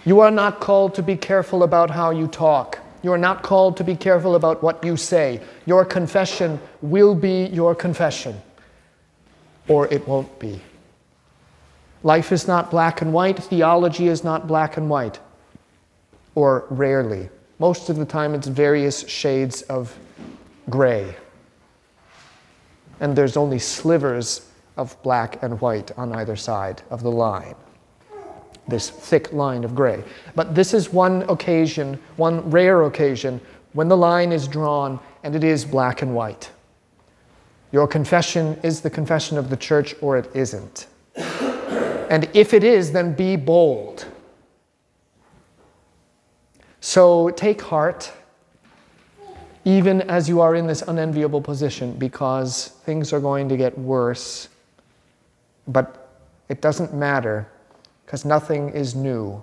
You 0.04 0.20
are 0.20 0.30
not 0.30 0.60
called 0.60 0.94
to 0.96 1.02
be 1.02 1.16
careful 1.16 1.62
about 1.62 1.90
how 1.90 2.10
you 2.10 2.26
talk. 2.26 2.78
You 3.02 3.12
are 3.12 3.18
not 3.18 3.42
called 3.42 3.76
to 3.78 3.84
be 3.84 3.96
careful 3.96 4.36
about 4.36 4.62
what 4.62 4.84
you 4.84 4.96
say. 4.96 5.40
Your 5.66 5.84
confession 5.84 6.60
will 6.80 7.14
be 7.14 7.46
your 7.46 7.74
confession, 7.74 8.40
or 9.68 9.92
it 9.92 10.06
won't 10.06 10.38
be. 10.38 10.60
Life 12.04 12.32
is 12.32 12.46
not 12.46 12.70
black 12.70 13.02
and 13.02 13.12
white, 13.12 13.38
theology 13.38 14.08
is 14.08 14.24
not 14.24 14.46
black 14.46 14.76
and 14.76 14.88
white, 14.88 15.18
or 16.34 16.66
rarely. 16.70 17.28
Most 17.58 17.88
of 17.90 17.96
the 17.96 18.04
time, 18.04 18.34
it's 18.34 18.48
various 18.48 19.08
shades 19.08 19.62
of 19.62 19.96
gray. 20.70 21.14
And 23.00 23.16
there's 23.16 23.36
only 23.36 23.58
slivers 23.58 24.48
of 24.76 25.00
black 25.02 25.42
and 25.42 25.60
white 25.60 25.90
on 25.96 26.12
either 26.12 26.36
side 26.36 26.82
of 26.90 27.02
the 27.02 27.10
line 27.10 27.54
this 28.72 28.90
thick 28.90 29.32
line 29.32 29.62
of 29.62 29.76
gray. 29.76 30.02
But 30.34 30.56
this 30.56 30.74
is 30.74 30.92
one 30.92 31.22
occasion, 31.28 32.00
one 32.16 32.50
rare 32.50 32.82
occasion, 32.82 33.40
when 33.74 33.86
the 33.86 33.96
line 33.96 34.32
is 34.32 34.48
drawn 34.48 34.98
and 35.22 35.36
it 35.36 35.44
is 35.44 35.64
black 35.64 36.02
and 36.02 36.14
white. 36.14 36.50
Your 37.70 37.86
confession 37.86 38.58
is 38.62 38.80
the 38.80 38.90
confession 38.90 39.38
of 39.38 39.48
the 39.48 39.56
church 39.56 39.94
or 40.00 40.16
it 40.16 40.34
isn't. 40.34 40.88
And 42.10 42.28
if 42.34 42.52
it 42.52 42.64
is, 42.64 42.92
then 42.92 43.14
be 43.14 43.36
bold. 43.36 44.06
So 46.80 47.30
take 47.30 47.62
heart, 47.62 48.12
even 49.64 50.02
as 50.02 50.28
you 50.28 50.40
are 50.40 50.54
in 50.54 50.66
this 50.66 50.82
unenviable 50.82 51.40
position, 51.40 51.92
because 51.92 52.68
things 52.84 53.12
are 53.12 53.20
going 53.20 53.48
to 53.48 53.56
get 53.56 53.78
worse. 53.78 54.48
But 55.68 56.10
it 56.48 56.60
doesn't 56.60 56.92
matter 56.92 57.48
because 58.12 58.26
nothing 58.26 58.68
is 58.68 58.94
new. 58.94 59.42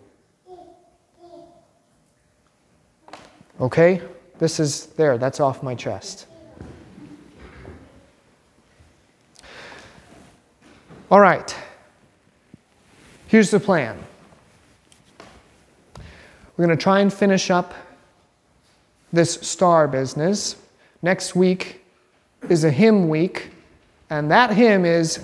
Okay? 3.59 3.99
This 4.37 4.59
is 4.59 4.85
there, 4.95 5.17
that's 5.17 5.39
off 5.39 5.63
my 5.63 5.73
chest. 5.73 6.27
All 11.09 11.19
right. 11.19 11.55
Here's 13.25 13.49
the 13.49 13.59
plan. 13.59 13.97
We're 16.55 16.67
going 16.67 16.77
to 16.77 16.83
try 16.83 16.99
and 16.99 17.11
finish 17.11 17.49
up 17.49 17.73
this 19.11 19.33
star 19.41 19.87
business. 19.87 20.57
Next 21.01 21.35
week 21.35 21.83
is 22.49 22.65
a 22.65 22.69
hymn 22.69 23.09
week, 23.09 23.49
and 24.11 24.29
that 24.29 24.51
hymn 24.51 24.85
is 24.85 25.23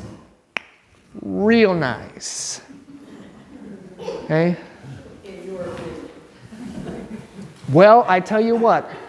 real 1.21 1.75
nice. 1.75 2.60
Okay? 4.26 4.58
Well, 7.72 8.06
I 8.08 8.20
tell 8.20 8.42
you 8.42 8.56
what. 8.56 8.90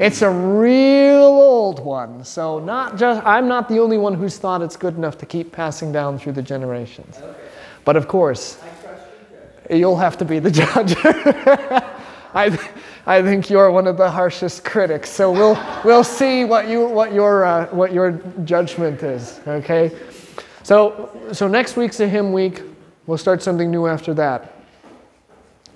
it's 0.00 0.22
a 0.22 0.30
real 0.30 1.24
old 1.24 1.80
one. 1.80 2.24
So 2.24 2.58
not 2.58 2.96
just 2.96 3.24
I'm 3.26 3.48
not 3.48 3.68
the 3.68 3.78
only 3.78 3.98
one 3.98 4.14
who's 4.14 4.38
thought 4.38 4.62
it's 4.62 4.76
good 4.76 4.96
enough 4.96 5.18
to 5.18 5.26
keep 5.26 5.52
passing 5.52 5.92
down 5.92 6.18
through 6.18 6.32
the 6.32 6.42
generations. 6.42 7.18
Okay. 7.18 7.38
But 7.84 7.96
of 7.96 8.08
course, 8.08 8.58
you'll 9.68 9.96
have 9.96 10.16
to 10.18 10.24
be 10.24 10.38
the 10.38 10.50
judge. 10.62 10.94
I, 12.32 12.58
I 13.06 13.22
think 13.22 13.50
you're 13.50 13.70
one 13.70 13.86
of 13.86 13.98
the 13.98 14.10
harshest 14.10 14.64
critics. 14.64 15.10
So 15.10 15.32
we'll, 15.32 15.62
we'll 15.84 16.04
see 16.04 16.46
what, 16.46 16.66
you, 16.66 16.86
what, 16.86 17.12
your, 17.12 17.44
uh, 17.44 17.66
what 17.66 17.92
your 17.92 18.12
judgment 18.44 19.02
is. 19.02 19.40
Okay? 19.46 19.90
So, 20.62 21.10
so 21.32 21.46
next 21.46 21.76
week's 21.76 22.00
a 22.00 22.08
hymn 22.08 22.32
week. 22.32 22.62
We'll 23.06 23.18
start 23.18 23.42
something 23.42 23.70
new 23.70 23.86
after 23.86 24.12
that. 24.14 24.52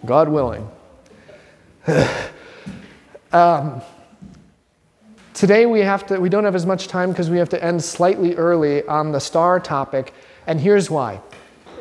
God 0.05 0.29
willing. 0.29 0.69
um, 3.33 3.81
today 5.33 5.65
we 5.65 5.81
have 5.81 6.07
to 6.07 6.19
we 6.19 6.29
don't 6.29 6.45
have 6.45 6.55
as 6.55 6.67
much 6.67 6.87
time 6.87 7.11
because 7.11 7.31
we 7.31 7.39
have 7.39 7.49
to 7.51 7.65
end 7.65 7.83
slightly 7.83 8.35
early 8.35 8.83
on 8.87 9.11
the 9.13 9.21
star 9.21 9.59
topic, 9.59 10.13
and 10.47 10.61
here's 10.61 10.91
why. 10.91 11.21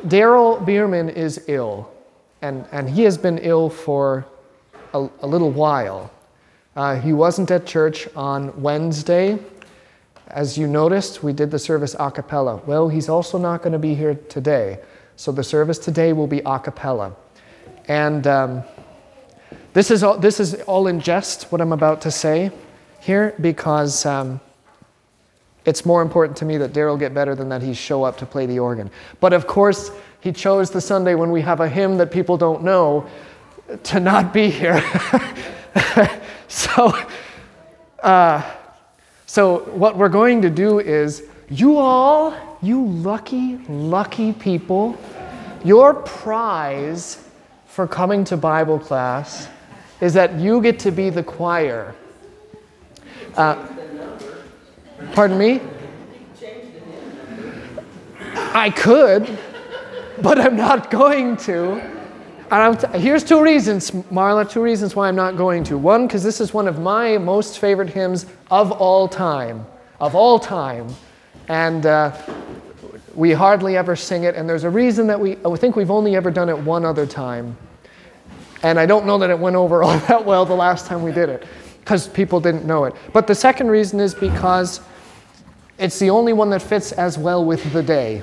Daryl 0.06 0.64
Bierman 0.64 1.10
is 1.10 1.44
ill, 1.46 1.90
and, 2.42 2.66
and 2.72 2.88
he 2.88 3.02
has 3.02 3.18
been 3.18 3.38
ill 3.38 3.68
for 3.68 4.26
a, 4.94 5.08
a 5.20 5.26
little 5.26 5.50
while. 5.50 6.10
Uh, 6.76 6.98
he 6.98 7.12
wasn't 7.12 7.50
at 7.50 7.66
church 7.66 8.08
on 8.16 8.60
Wednesday. 8.60 9.38
As 10.28 10.58
you 10.58 10.66
noticed, 10.66 11.22
we 11.22 11.32
did 11.32 11.50
the 11.50 11.58
service 11.58 11.94
a 11.98 12.10
cappella. 12.10 12.56
Well, 12.66 12.88
he's 12.88 13.08
also 13.08 13.38
not 13.38 13.62
going 13.62 13.72
to 13.74 13.78
be 13.78 13.94
here 13.94 14.14
today. 14.14 14.78
So 15.16 15.32
the 15.32 15.44
service 15.44 15.78
today 15.78 16.12
will 16.12 16.26
be 16.26 16.40
a 16.44 16.58
cappella. 16.58 17.14
And 17.86 18.26
um, 18.26 18.64
this, 19.72 19.90
is 19.90 20.02
all, 20.02 20.18
this 20.18 20.40
is 20.40 20.54
all 20.62 20.86
in 20.86 21.00
jest, 21.00 21.52
what 21.52 21.60
I'm 21.60 21.72
about 21.72 22.00
to 22.02 22.10
say 22.10 22.50
here, 23.00 23.34
because 23.40 24.06
um, 24.06 24.40
it's 25.64 25.86
more 25.86 26.02
important 26.02 26.36
to 26.38 26.44
me 26.44 26.56
that 26.58 26.72
Daryl 26.72 26.98
get 26.98 27.14
better 27.14 27.34
than 27.34 27.48
that 27.50 27.62
he 27.62 27.74
show 27.74 28.02
up 28.02 28.18
to 28.18 28.26
play 28.26 28.46
the 28.46 28.58
organ. 28.58 28.90
But 29.20 29.32
of 29.32 29.46
course, 29.46 29.90
he 30.20 30.32
chose 30.32 30.70
the 30.70 30.80
Sunday 30.80 31.14
when 31.14 31.30
we 31.30 31.40
have 31.42 31.60
a 31.60 31.68
hymn 31.68 31.98
that 31.98 32.10
people 32.10 32.36
don't 32.36 32.62
know, 32.62 33.06
to 33.84 34.00
not 34.00 34.32
be 34.32 34.50
here. 34.50 34.82
so, 36.48 36.96
uh, 38.02 38.42
so, 39.26 39.60
what 39.70 39.96
we're 39.96 40.08
going 40.08 40.42
to 40.42 40.50
do 40.50 40.78
is, 40.78 41.24
you 41.48 41.78
all, 41.78 42.53
you 42.64 42.86
lucky, 42.86 43.58
lucky 43.68 44.32
people, 44.32 44.96
your 45.64 45.94
prize 45.94 47.28
for 47.66 47.86
coming 47.86 48.24
to 48.24 48.36
Bible 48.36 48.78
class 48.78 49.48
is 50.00 50.14
that 50.14 50.38
you 50.38 50.60
get 50.60 50.78
to 50.80 50.90
be 50.90 51.10
the 51.10 51.22
choir. 51.22 51.94
Uh, 53.36 53.66
pardon 55.12 55.38
me? 55.38 55.60
I 58.36 58.70
could, 58.70 59.38
but 60.22 60.38
I'm 60.38 60.56
not 60.56 60.90
going 60.90 61.36
to. 61.38 61.82
And 62.50 62.78
t- 62.78 62.98
here's 62.98 63.24
two 63.24 63.42
reasons, 63.42 63.90
Marla, 63.90 64.48
two 64.48 64.62
reasons 64.62 64.94
why 64.94 65.08
I'm 65.08 65.16
not 65.16 65.36
going 65.36 65.64
to. 65.64 65.78
One, 65.78 66.06
because 66.06 66.22
this 66.22 66.40
is 66.40 66.54
one 66.54 66.68
of 66.68 66.78
my 66.78 67.18
most 67.18 67.58
favorite 67.58 67.88
hymns 67.90 68.26
of 68.50 68.70
all 68.70 69.08
time, 69.08 69.66
of 70.00 70.14
all 70.14 70.38
time. 70.38 70.86
And 71.48 71.86
uh, 71.86 72.16
we 73.14 73.32
hardly 73.32 73.76
ever 73.76 73.96
sing 73.96 74.24
it, 74.24 74.34
and 74.34 74.48
there's 74.48 74.64
a 74.64 74.70
reason 74.70 75.06
that 75.06 75.18
we, 75.18 75.36
I 75.44 75.56
think 75.56 75.76
we've 75.76 75.90
only 75.90 76.16
ever 76.16 76.30
done 76.30 76.48
it 76.48 76.58
one 76.58 76.84
other 76.84 77.06
time. 77.06 77.56
And 78.62 78.78
I 78.78 78.86
don't 78.86 79.06
know 79.06 79.18
that 79.18 79.30
it 79.30 79.38
went 79.38 79.56
over 79.56 79.82
all 79.84 79.98
that 80.00 80.24
well 80.24 80.44
the 80.44 80.54
last 80.54 80.86
time 80.86 81.02
we 81.02 81.12
did 81.12 81.28
it, 81.28 81.46
because 81.80 82.08
people 82.08 82.40
didn't 82.40 82.64
know 82.64 82.84
it. 82.84 82.94
But 83.12 83.26
the 83.26 83.34
second 83.34 83.68
reason 83.68 84.00
is 84.00 84.14
because 84.14 84.80
it's 85.78 85.98
the 85.98 86.10
only 86.10 86.32
one 86.32 86.50
that 86.50 86.62
fits 86.62 86.92
as 86.92 87.18
well 87.18 87.44
with 87.44 87.72
the 87.72 87.82
day. 87.82 88.22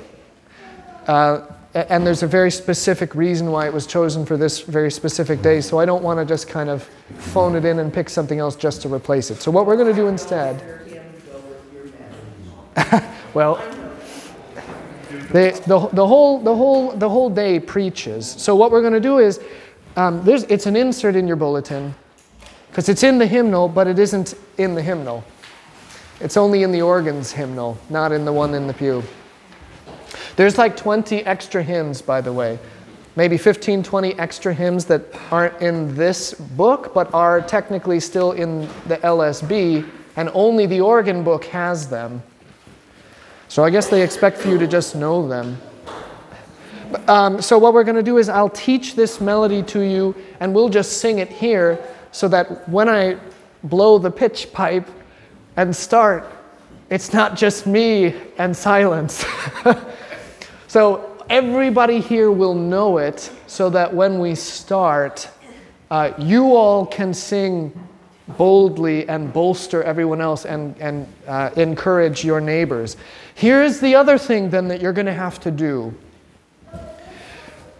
Uh, 1.06 1.46
and 1.74 2.06
there's 2.06 2.22
a 2.22 2.26
very 2.26 2.50
specific 2.50 3.14
reason 3.14 3.50
why 3.50 3.66
it 3.66 3.72
was 3.72 3.86
chosen 3.86 4.26
for 4.26 4.36
this 4.36 4.60
very 4.60 4.90
specific 4.90 5.40
day, 5.40 5.60
so 5.62 5.78
I 5.78 5.86
don't 5.86 6.02
want 6.02 6.18
to 6.18 6.26
just 6.26 6.46
kind 6.46 6.68
of 6.68 6.82
phone 7.16 7.56
it 7.56 7.64
in 7.64 7.78
and 7.78 7.92
pick 7.92 8.10
something 8.10 8.38
else 8.38 8.56
just 8.56 8.82
to 8.82 8.92
replace 8.92 9.30
it. 9.30 9.40
So, 9.40 9.50
what 9.50 9.64
we're 9.66 9.76
going 9.76 9.88
to 9.88 9.94
do 9.94 10.08
instead. 10.08 10.62
well, 13.34 13.56
the, 15.32 15.62
the, 15.66 15.88
the, 15.92 16.06
whole, 16.06 16.38
the, 16.40 16.54
whole, 16.54 16.92
the 16.92 17.08
whole 17.08 17.30
day 17.30 17.60
preaches. 17.60 18.26
So, 18.26 18.54
what 18.54 18.70
we're 18.70 18.80
going 18.80 18.92
to 18.92 19.00
do 19.00 19.18
is 19.18 19.40
um, 19.96 20.22
it's 20.26 20.66
an 20.66 20.76
insert 20.76 21.16
in 21.16 21.26
your 21.26 21.36
bulletin 21.36 21.94
because 22.68 22.88
it's 22.88 23.02
in 23.02 23.18
the 23.18 23.26
hymnal, 23.26 23.68
but 23.68 23.86
it 23.86 23.98
isn't 23.98 24.34
in 24.58 24.74
the 24.74 24.82
hymnal. 24.82 25.22
It's 26.20 26.36
only 26.36 26.62
in 26.62 26.72
the 26.72 26.82
organs 26.82 27.32
hymnal, 27.32 27.76
not 27.90 28.12
in 28.12 28.24
the 28.24 28.32
one 28.32 28.54
in 28.54 28.66
the 28.66 28.74
pew. 28.74 29.02
There's 30.36 30.56
like 30.56 30.76
20 30.76 31.24
extra 31.26 31.62
hymns, 31.62 32.00
by 32.00 32.20
the 32.20 32.32
way. 32.32 32.58
Maybe 33.14 33.36
15, 33.36 33.82
20 33.82 34.18
extra 34.18 34.54
hymns 34.54 34.86
that 34.86 35.02
aren't 35.30 35.60
in 35.60 35.94
this 35.94 36.32
book, 36.32 36.94
but 36.94 37.12
are 37.12 37.42
technically 37.42 38.00
still 38.00 38.32
in 38.32 38.62
the 38.86 38.96
LSB, 38.98 39.86
and 40.16 40.30
only 40.32 40.64
the 40.64 40.80
organ 40.80 41.22
book 41.22 41.44
has 41.46 41.88
them. 41.88 42.22
So 43.52 43.62
I 43.62 43.68
guess 43.68 43.90
they 43.90 44.00
expect 44.00 44.38
for 44.38 44.48
you 44.48 44.56
to 44.56 44.66
just 44.66 44.96
know 44.96 45.28
them. 45.28 45.60
Um, 47.06 47.42
so, 47.42 47.58
what 47.58 47.74
we're 47.74 47.84
going 47.84 47.96
to 47.96 48.02
do 48.02 48.16
is 48.16 48.30
I'll 48.30 48.48
teach 48.48 48.94
this 48.94 49.20
melody 49.20 49.62
to 49.64 49.80
you, 49.80 50.16
and 50.40 50.54
we'll 50.54 50.70
just 50.70 51.02
sing 51.02 51.18
it 51.18 51.28
here 51.28 51.78
so 52.12 52.28
that 52.28 52.66
when 52.66 52.88
I 52.88 53.18
blow 53.64 53.98
the 53.98 54.10
pitch 54.10 54.54
pipe 54.54 54.88
and 55.58 55.76
start, 55.76 56.24
it's 56.88 57.12
not 57.12 57.36
just 57.36 57.66
me 57.66 58.14
and 58.38 58.56
silence. 58.56 59.22
So 60.66 61.22
everybody 61.28 62.00
here 62.00 62.32
will 62.32 62.54
know 62.54 62.96
it 62.96 63.30
so 63.46 63.68
that 63.68 63.92
when 63.92 64.18
we 64.18 64.34
start, 64.34 65.28
uh, 65.90 66.12
you 66.16 66.56
all 66.56 66.86
can 66.86 67.12
sing 67.12 67.78
boldly 68.38 69.06
and 69.08 69.30
bolster 69.34 69.82
everyone 69.82 70.22
else 70.22 70.46
and, 70.46 70.74
and 70.80 71.06
uh, 71.26 71.50
encourage 71.56 72.24
your 72.24 72.40
neighbors. 72.40 72.96
Here's 73.34 73.80
the 73.80 73.94
other 73.94 74.18
thing 74.18 74.50
then 74.50 74.68
that 74.68 74.80
you're 74.80 74.92
going 74.92 75.06
to 75.06 75.12
have 75.12 75.40
to 75.40 75.50
do. 75.50 75.94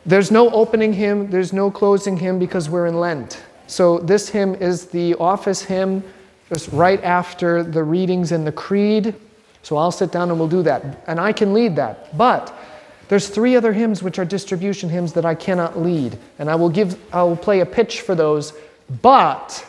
There's 0.04 0.30
no 0.30 0.50
opening 0.50 0.92
hymn, 0.92 1.30
there's 1.30 1.52
no 1.52 1.70
closing 1.70 2.16
hymn 2.16 2.38
because 2.38 2.68
we're 2.68 2.86
in 2.86 2.98
Lent. 2.98 3.42
So 3.68 3.98
this 3.98 4.28
hymn 4.28 4.54
is 4.56 4.86
the 4.86 5.14
office 5.14 5.62
hymn 5.62 6.02
just 6.48 6.68
right 6.72 7.02
after 7.04 7.62
the 7.62 7.82
readings 7.82 8.32
in 8.32 8.44
the 8.44 8.52
creed. 8.52 9.14
So 9.62 9.76
I'll 9.76 9.92
sit 9.92 10.10
down 10.10 10.30
and 10.30 10.38
we'll 10.38 10.48
do 10.48 10.62
that. 10.64 11.04
And 11.06 11.20
I 11.20 11.32
can 11.32 11.54
lead 11.54 11.76
that. 11.76 12.16
But 12.18 12.52
there's 13.12 13.28
three 13.28 13.56
other 13.56 13.72
hymns 13.72 14.02
which 14.02 14.18
are 14.18 14.24
distribution 14.24 14.88
hymns 14.88 15.12
that 15.12 15.24
I 15.24 15.34
cannot 15.34 15.78
lead, 15.78 16.18
and 16.38 16.48
I 16.50 16.54
will 16.54 16.70
give 16.70 16.98
I 17.12 17.22
will 17.22 17.36
play 17.36 17.60
a 17.60 17.66
pitch 17.66 18.00
for 18.00 18.14
those, 18.14 18.54
but 19.02 19.66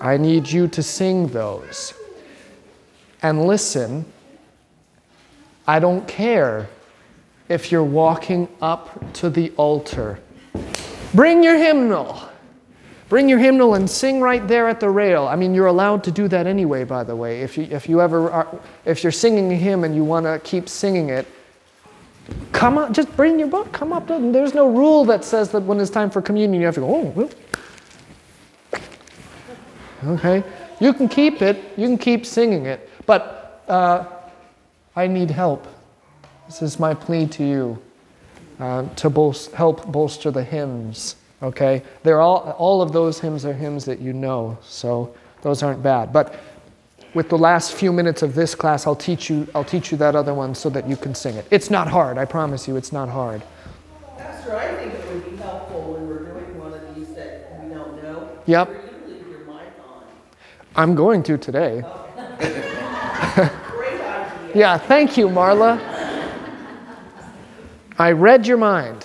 I 0.00 0.18
need 0.18 0.50
you 0.50 0.68
to 0.68 0.82
sing 0.82 1.28
those. 1.28 1.94
And 3.22 3.46
listen, 3.46 4.04
I 5.66 5.78
don't 5.78 6.06
care 6.06 6.68
if 7.48 7.70
you're 7.70 7.84
walking 7.84 8.48
up 8.60 9.12
to 9.14 9.30
the 9.30 9.52
altar. 9.56 10.20
Bring 11.14 11.42
your 11.42 11.56
hymnal. 11.56 12.20
Bring 13.08 13.28
your 13.28 13.38
hymnal 13.38 13.74
and 13.74 13.88
sing 13.88 14.20
right 14.20 14.46
there 14.48 14.68
at 14.68 14.80
the 14.80 14.90
rail. 14.90 15.28
I 15.28 15.36
mean, 15.36 15.54
you're 15.54 15.66
allowed 15.66 16.02
to 16.04 16.10
do 16.10 16.26
that 16.28 16.46
anyway, 16.46 16.82
by 16.84 17.04
the 17.04 17.14
way. 17.14 17.42
If 17.42 17.56
you, 17.56 17.64
if 17.64 17.88
you 17.88 18.00
ever 18.00 18.30
are, 18.30 18.60
if 18.84 19.02
you're 19.02 19.12
singing 19.12 19.52
a 19.52 19.54
hymn 19.54 19.84
and 19.84 19.94
you 19.94 20.02
want 20.02 20.26
to 20.26 20.40
keep 20.42 20.68
singing 20.68 21.10
it, 21.10 21.26
Come 22.52 22.78
up, 22.78 22.92
just 22.92 23.14
bring 23.16 23.38
your 23.38 23.48
book. 23.48 23.72
Come 23.72 23.92
up. 23.92 24.08
There's 24.08 24.54
no 24.54 24.68
rule 24.68 25.04
that 25.04 25.24
says 25.24 25.50
that 25.50 25.62
when 25.62 25.78
it's 25.78 25.90
time 25.90 26.10
for 26.10 26.22
communion, 26.22 26.60
you 26.60 26.66
have 26.66 26.74
to 26.76 26.80
go, 26.80 27.30
oh. 28.72 28.80
Okay? 30.06 30.42
You 30.80 30.92
can 30.92 31.08
keep 31.08 31.42
it, 31.42 31.56
you 31.76 31.86
can 31.86 31.98
keep 31.98 32.26
singing 32.26 32.66
it, 32.66 32.90
but 33.06 33.62
uh, 33.68 34.04
I 34.96 35.06
need 35.06 35.30
help. 35.30 35.66
This 36.46 36.62
is 36.62 36.80
my 36.80 36.94
plea 36.94 37.26
to 37.26 37.44
you 37.44 37.82
uh, 38.58 38.88
to 38.96 39.10
bol- 39.10 39.36
help 39.54 39.86
bolster 39.92 40.30
the 40.30 40.42
hymns. 40.42 41.16
Okay? 41.42 41.82
They're 42.02 42.22
all, 42.22 42.50
all 42.58 42.80
of 42.80 42.92
those 42.92 43.20
hymns 43.20 43.44
are 43.44 43.52
hymns 43.52 43.84
that 43.84 44.00
you 44.00 44.14
know, 44.14 44.56
so 44.62 45.14
those 45.42 45.62
aren't 45.62 45.82
bad. 45.82 46.14
But 46.14 46.40
with 47.12 47.28
the 47.28 47.36
last 47.36 47.74
few 47.74 47.92
minutes 47.92 48.22
of 48.22 48.34
this 48.34 48.54
class, 48.54 48.86
I'll 48.86 48.96
teach 48.96 49.28
you, 49.28 49.46
I'll 49.54 49.64
teach 49.64 49.92
you 49.92 49.98
that 49.98 50.16
other 50.16 50.32
one 50.32 50.54
so 50.54 50.70
that 50.70 50.88
you 50.88 50.96
can 50.96 51.14
sing 51.14 51.36
it. 51.36 51.46
It's 51.50 51.70
not 51.70 51.88
hard, 51.88 52.16
I 52.16 52.24
promise 52.24 52.66
you, 52.66 52.76
it's 52.76 52.92
not 52.92 53.10
hard. 53.10 53.42
Pastor, 54.16 54.56
I 54.56 54.74
think 54.76 54.94
it 54.94 55.06
would 55.12 55.30
be 55.30 55.36
helpful 55.36 55.92
when 55.92 56.08
we're 56.08 56.24
doing 56.24 56.58
one 56.58 56.72
of 56.72 56.94
these 56.94 57.14
that 57.14 57.62
we 57.62 57.68
don't 57.74 58.02
know. 58.02 58.30
Yep. 58.46 58.68
For 58.68 58.74
you 58.74 58.80
to 58.80 59.06
leave 59.08 59.28
your 59.28 59.40
mic 59.40 59.68
on. 59.86 60.04
I'm 60.74 60.94
going 60.94 61.22
to 61.24 61.36
today. 61.36 61.82
Idea. 62.40 63.60
Yeah, 64.56 64.78
thank 64.78 65.18
you, 65.18 65.28
Marla. 65.28 65.78
I 67.98 68.12
read 68.12 68.46
your 68.46 68.56
mind. 68.56 69.04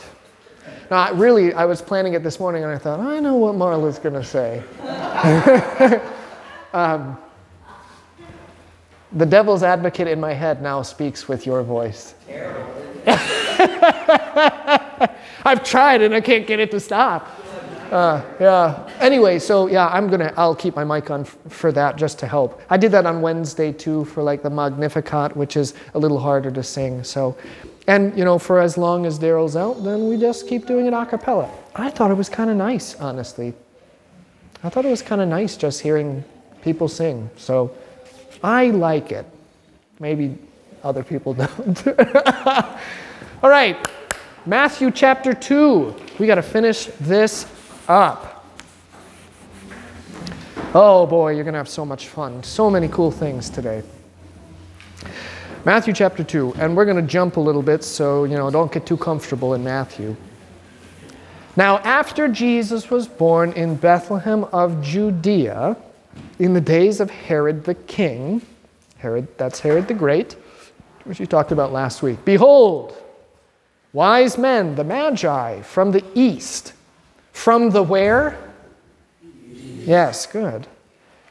Now, 0.89 0.99
I 0.99 1.09
really, 1.09 1.53
I 1.53 1.65
was 1.65 1.81
planning 1.81 2.13
it 2.13 2.23
this 2.23 2.39
morning 2.39 2.63
and 2.63 2.71
I 2.71 2.77
thought, 2.77 3.01
I 3.01 3.19
know 3.19 3.35
what 3.35 3.55
Marla's 3.55 3.99
going 3.99 4.15
to 4.15 4.23
say. 4.23 4.63
um, 6.73 7.17
the 9.11 9.25
devil's 9.25 9.61
advocate 9.61 10.07
in 10.07 10.21
my 10.21 10.31
head 10.31 10.61
now 10.61 10.81
speaks 10.83 11.27
with 11.27 11.45
your 11.45 11.63
voice. 11.63 12.15
I've 15.45 15.65
tried 15.65 16.01
and 16.01 16.15
I 16.15 16.21
can't 16.21 16.47
get 16.47 16.61
it 16.61 16.71
to 16.71 16.79
stop. 16.79 17.27
Uh, 17.91 18.23
yeah. 18.39 18.89
Anyway, 18.99 19.37
so 19.37 19.67
yeah, 19.67 19.87
I'm 19.87 20.07
gonna. 20.09 20.33
I'll 20.37 20.55
keep 20.55 20.75
my 20.75 20.83
mic 20.83 21.11
on 21.11 21.21
f- 21.21 21.37
for 21.49 21.71
that 21.73 21.97
just 21.97 22.19
to 22.19 22.27
help. 22.27 22.61
I 22.69 22.77
did 22.77 22.91
that 22.93 23.05
on 23.05 23.21
Wednesday 23.21 23.73
too 23.73 24.05
for 24.05 24.23
like 24.23 24.41
the 24.43 24.49
Magnificat, 24.49 25.35
which 25.35 25.57
is 25.57 25.73
a 25.93 25.99
little 25.99 26.19
harder 26.19 26.51
to 26.51 26.63
sing. 26.63 27.03
So, 27.03 27.35
and 27.87 28.17
you 28.17 28.23
know, 28.23 28.39
for 28.39 28.61
as 28.61 28.77
long 28.77 29.05
as 29.05 29.19
Daryl's 29.19 29.57
out, 29.57 29.83
then 29.83 30.07
we 30.07 30.17
just 30.17 30.47
keep 30.47 30.65
doing 30.65 30.85
it 30.85 30.93
a 30.93 31.05
cappella. 31.05 31.49
I 31.75 31.89
thought 31.89 32.11
it 32.11 32.17
was 32.17 32.29
kind 32.29 32.49
of 32.49 32.55
nice, 32.55 32.95
honestly. 32.95 33.53
I 34.63 34.69
thought 34.69 34.85
it 34.85 34.89
was 34.91 35.01
kind 35.01 35.21
of 35.21 35.27
nice 35.27 35.57
just 35.57 35.81
hearing 35.81 36.23
people 36.61 36.87
sing. 36.87 37.29
So. 37.35 37.75
I 38.43 38.67
like 38.67 39.11
it. 39.11 39.25
Maybe 39.99 40.35
other 40.83 41.03
people 41.03 41.33
don't. 41.35 41.87
All 43.43 43.49
right, 43.49 43.87
Matthew 44.45 44.91
chapter 44.91 45.33
2. 45.33 45.95
We 46.19 46.27
got 46.27 46.35
to 46.35 46.41
finish 46.41 46.85
this 46.99 47.43
up. 47.91 48.45
Oh 50.73 51.05
boy, 51.05 51.33
you're 51.33 51.43
going 51.43 51.53
to 51.53 51.59
have 51.59 51.67
so 51.67 51.85
much 51.85 52.07
fun. 52.07 52.41
So 52.43 52.69
many 52.69 52.87
cool 52.87 53.11
things 53.11 53.49
today. 53.49 53.83
Matthew 55.65 55.93
chapter 55.93 56.23
2, 56.23 56.55
and 56.57 56.75
we're 56.75 56.85
going 56.85 56.95
to 56.95 57.07
jump 57.07 57.37
a 57.37 57.39
little 57.39 57.61
bit, 57.61 57.83
so, 57.83 58.23
you 58.23 58.35
know, 58.35 58.49
don't 58.49 58.71
get 58.71 58.85
too 58.85 58.97
comfortable 58.97 59.53
in 59.53 59.63
Matthew. 59.63 60.15
Now, 61.57 61.79
after 61.79 62.29
Jesus 62.29 62.89
was 62.89 63.07
born 63.07 63.51
in 63.53 63.75
Bethlehem 63.75 64.45
of 64.45 64.81
Judea, 64.81 65.75
in 66.39 66.53
the 66.53 66.61
days 66.61 66.99
of 67.01 67.11
Herod 67.11 67.65
the 67.65 67.75
king, 67.75 68.41
Herod, 68.97 69.27
that's 69.37 69.59
Herod 69.59 69.87
the 69.87 69.93
Great, 69.93 70.33
which 71.03 71.19
we 71.19 71.27
talked 71.27 71.51
about 71.51 71.73
last 71.73 72.01
week. 72.01 72.23
Behold, 72.23 72.95
wise 73.91 74.37
men, 74.37 74.75
the 74.75 74.83
Magi 74.83 75.61
from 75.61 75.91
the 75.91 76.03
east, 76.15 76.73
From 77.31 77.71
the 77.71 77.83
where? 77.83 78.37
Yes, 79.85 80.25
good. 80.25 80.67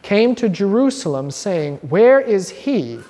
Came 0.02 0.34
to 0.36 0.48
Jerusalem 0.48 1.30
saying, 1.30 1.76
Where 1.76 2.20
is 2.20 2.50
he 2.50 3.00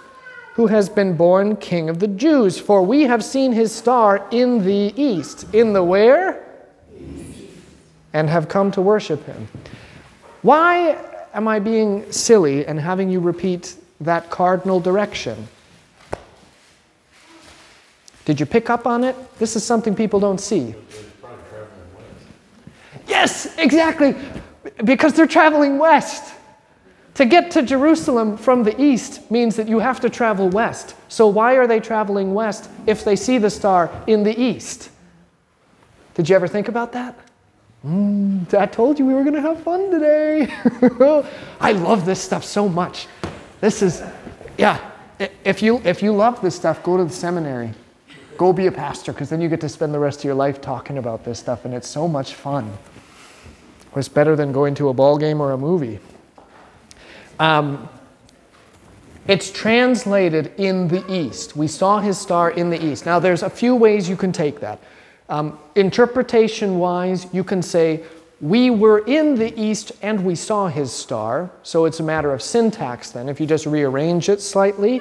who 0.54 0.66
has 0.66 0.88
been 0.88 1.16
born 1.16 1.56
king 1.56 1.88
of 1.88 1.98
the 1.98 2.08
Jews? 2.08 2.58
For 2.58 2.82
we 2.82 3.04
have 3.04 3.24
seen 3.24 3.52
his 3.52 3.72
star 3.72 4.26
in 4.30 4.64
the 4.64 4.92
east. 5.00 5.46
In 5.54 5.72
the 5.72 5.82
where? 5.82 6.46
And 8.12 8.28
have 8.28 8.48
come 8.48 8.70
to 8.72 8.82
worship 8.82 9.24
him. 9.24 9.48
Why 10.42 10.98
am 11.32 11.46
I 11.46 11.58
being 11.58 12.10
silly 12.10 12.66
and 12.66 12.80
having 12.80 13.08
you 13.08 13.20
repeat 13.20 13.76
that 14.00 14.30
cardinal 14.30 14.80
direction? 14.80 15.48
Did 18.24 18.40
you 18.40 18.46
pick 18.46 18.68
up 18.68 18.86
on 18.86 19.04
it? 19.04 19.16
This 19.38 19.56
is 19.56 19.64
something 19.64 19.94
people 19.94 20.20
don't 20.20 20.40
see. 20.40 20.74
Yes, 23.10 23.58
exactly. 23.58 24.14
Because 24.84 25.12
they're 25.14 25.26
traveling 25.26 25.78
west. 25.78 26.34
To 27.14 27.26
get 27.26 27.50
to 27.50 27.62
Jerusalem 27.62 28.36
from 28.36 28.62
the 28.62 28.80
east 28.80 29.30
means 29.30 29.56
that 29.56 29.68
you 29.68 29.80
have 29.80 30.00
to 30.00 30.08
travel 30.08 30.48
west. 30.48 30.94
So, 31.08 31.26
why 31.26 31.54
are 31.54 31.66
they 31.66 31.80
traveling 31.80 32.32
west 32.32 32.70
if 32.86 33.04
they 33.04 33.16
see 33.16 33.36
the 33.36 33.50
star 33.50 33.90
in 34.06 34.22
the 34.22 34.40
east? 34.40 34.90
Did 36.14 36.28
you 36.28 36.36
ever 36.36 36.46
think 36.46 36.68
about 36.68 36.92
that? 36.92 37.18
Mm, 37.84 38.54
I 38.54 38.66
told 38.66 38.98
you 38.98 39.06
we 39.06 39.14
were 39.14 39.24
going 39.24 39.34
to 39.34 39.40
have 39.40 39.62
fun 39.62 39.90
today. 39.90 40.48
I 41.60 41.72
love 41.72 42.06
this 42.06 42.20
stuff 42.20 42.44
so 42.44 42.68
much. 42.68 43.08
This 43.60 43.82
is, 43.82 44.02
yeah. 44.56 44.78
If 45.44 45.62
you, 45.62 45.82
if 45.84 46.02
you 46.02 46.12
love 46.12 46.40
this 46.40 46.54
stuff, 46.54 46.82
go 46.82 46.96
to 46.96 47.04
the 47.04 47.12
seminary. 47.12 47.72
Go 48.38 48.52
be 48.52 48.66
a 48.66 48.72
pastor, 48.72 49.12
because 49.12 49.28
then 49.28 49.40
you 49.40 49.48
get 49.48 49.60
to 49.62 49.68
spend 49.68 49.92
the 49.92 49.98
rest 49.98 50.20
of 50.20 50.24
your 50.24 50.34
life 50.34 50.60
talking 50.60 50.96
about 50.96 51.24
this 51.24 51.38
stuff, 51.38 51.64
and 51.64 51.74
it's 51.74 51.88
so 51.88 52.08
much 52.08 52.34
fun. 52.34 52.72
It's 53.96 54.08
better 54.08 54.36
than 54.36 54.52
going 54.52 54.74
to 54.76 54.88
a 54.88 54.94
ball 54.94 55.18
game 55.18 55.40
or 55.40 55.52
a 55.52 55.58
movie. 55.58 55.98
Um, 57.38 57.88
it's 59.26 59.50
translated 59.50 60.52
in 60.56 60.88
the 60.88 61.04
east. 61.12 61.56
We 61.56 61.66
saw 61.66 62.00
his 62.00 62.18
star 62.18 62.50
in 62.50 62.70
the 62.70 62.84
east. 62.84 63.06
Now, 63.06 63.18
there's 63.18 63.42
a 63.42 63.50
few 63.50 63.74
ways 63.74 64.08
you 64.08 64.16
can 64.16 64.32
take 64.32 64.60
that. 64.60 64.80
Um, 65.28 65.58
interpretation 65.74 66.78
wise, 66.78 67.26
you 67.32 67.44
can 67.44 67.62
say, 67.62 68.02
We 68.40 68.70
were 68.70 69.00
in 69.06 69.36
the 69.36 69.58
east 69.60 69.92
and 70.02 70.24
we 70.24 70.34
saw 70.34 70.68
his 70.68 70.92
star. 70.92 71.50
So 71.62 71.84
it's 71.84 72.00
a 72.00 72.02
matter 72.02 72.32
of 72.32 72.42
syntax 72.42 73.10
then, 73.10 73.28
if 73.28 73.40
you 73.40 73.46
just 73.46 73.66
rearrange 73.66 74.28
it 74.28 74.40
slightly. 74.40 75.00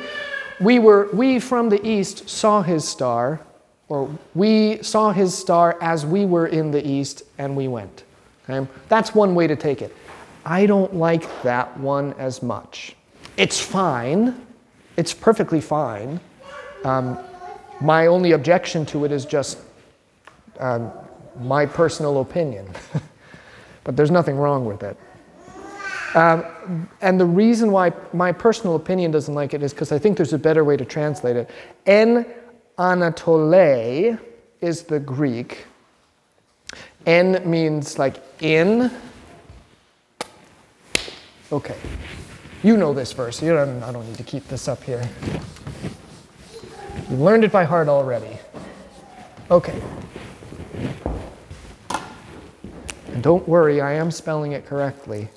We, 0.60 0.80
were, 0.80 1.10
we 1.14 1.40
from 1.40 1.70
the 1.70 1.86
east 1.88 2.30
saw 2.30 2.62
his 2.62 2.88
star, 2.88 3.40
or 3.88 4.10
we 4.36 4.84
saw 4.84 5.12
his 5.12 5.36
star 5.36 5.78
as 5.82 6.06
we 6.06 6.26
were 6.26 6.48
in 6.48 6.72
the 6.72 6.86
east 6.86 7.24
and 7.38 7.56
we 7.56 7.68
went. 7.68 8.04
Okay? 8.50 8.70
That's 8.88 9.14
one 9.14 9.36
way 9.36 9.48
to 9.48 9.56
take 9.56 9.82
it. 9.82 9.96
I 10.46 10.66
don't 10.66 10.96
like 10.96 11.44
that 11.44 11.78
one 11.78 12.14
as 12.14 12.42
much. 12.42 12.96
It's 13.38 13.60
fine, 13.60 14.46
it's 14.98 15.14
perfectly 15.14 15.62
fine. 15.62 16.20
Um, 16.84 17.20
my 17.82 18.08
only 18.08 18.32
objection 18.34 18.86
to 18.88 19.06
it 19.06 19.12
is 19.12 19.26
just 19.26 19.60
um, 20.60 20.92
my 21.40 21.66
personal 21.66 22.22
opinion. 22.22 22.68
but 23.84 23.96
there's 23.96 24.12
nothing 24.12 24.38
wrong 24.38 24.66
with 24.66 24.84
it. 24.84 24.98
Um, 26.16 26.90
and 27.02 27.20
the 27.20 27.26
reason 27.26 27.72
why 27.72 27.94
my 28.14 28.32
personal 28.32 28.76
opinion 28.76 29.12
doesn't 29.12 29.36
like 29.36 29.54
it 29.54 29.62
is 29.62 29.74
because 29.74 29.92
I 29.92 30.00
think 30.00 30.18
there's 30.18 30.34
a 30.34 30.40
better 30.40 30.64
way 30.64 30.76
to 30.76 30.84
translate 30.84 31.36
it. 31.36 31.50
En 31.86 32.26
Anatole 32.78 34.18
is 34.60 34.84
the 34.84 35.00
Greek. 35.00 35.66
En 37.06 37.50
means 37.50 37.98
like 37.98 38.18
in. 38.42 38.92
Okay. 41.52 41.78
You 42.62 42.78
know 42.78 42.94
this 42.94 43.14
verse. 43.14 43.42
You 43.42 43.54
don't, 43.54 43.82
I 43.84 43.92
don't 43.92 44.06
need 44.08 44.18
to 44.18 44.24
keep 44.24 44.48
this 44.48 44.68
up 44.68 44.84
here. 44.84 45.08
You 47.10 47.16
learned 47.16 47.44
it 47.44 47.52
by 47.52 47.64
heart 47.64 47.88
already. 47.88 48.38
Okay. 49.50 49.82
And 53.08 53.24
don't 53.24 53.48
worry, 53.48 53.82
I 53.82 53.94
am 53.94 54.12
spelling 54.12 54.52
it 54.52 54.66
correctly. 54.66 55.30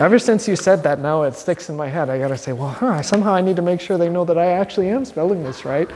Ever 0.00 0.18
since 0.18 0.48
you 0.48 0.56
said 0.56 0.82
that, 0.82 0.98
now 0.98 1.22
it 1.22 1.36
sticks 1.36 1.68
in 1.68 1.76
my 1.76 1.86
head. 1.88 2.10
I 2.10 2.18
gotta 2.18 2.36
say, 2.36 2.52
well, 2.52 2.70
huh, 2.70 3.00
somehow 3.02 3.32
I 3.32 3.40
need 3.40 3.54
to 3.56 3.62
make 3.62 3.80
sure 3.80 3.96
they 3.96 4.08
know 4.08 4.24
that 4.24 4.36
I 4.36 4.46
actually 4.46 4.88
am 4.88 5.04
spelling 5.04 5.44
this 5.44 5.64
right. 5.64 5.88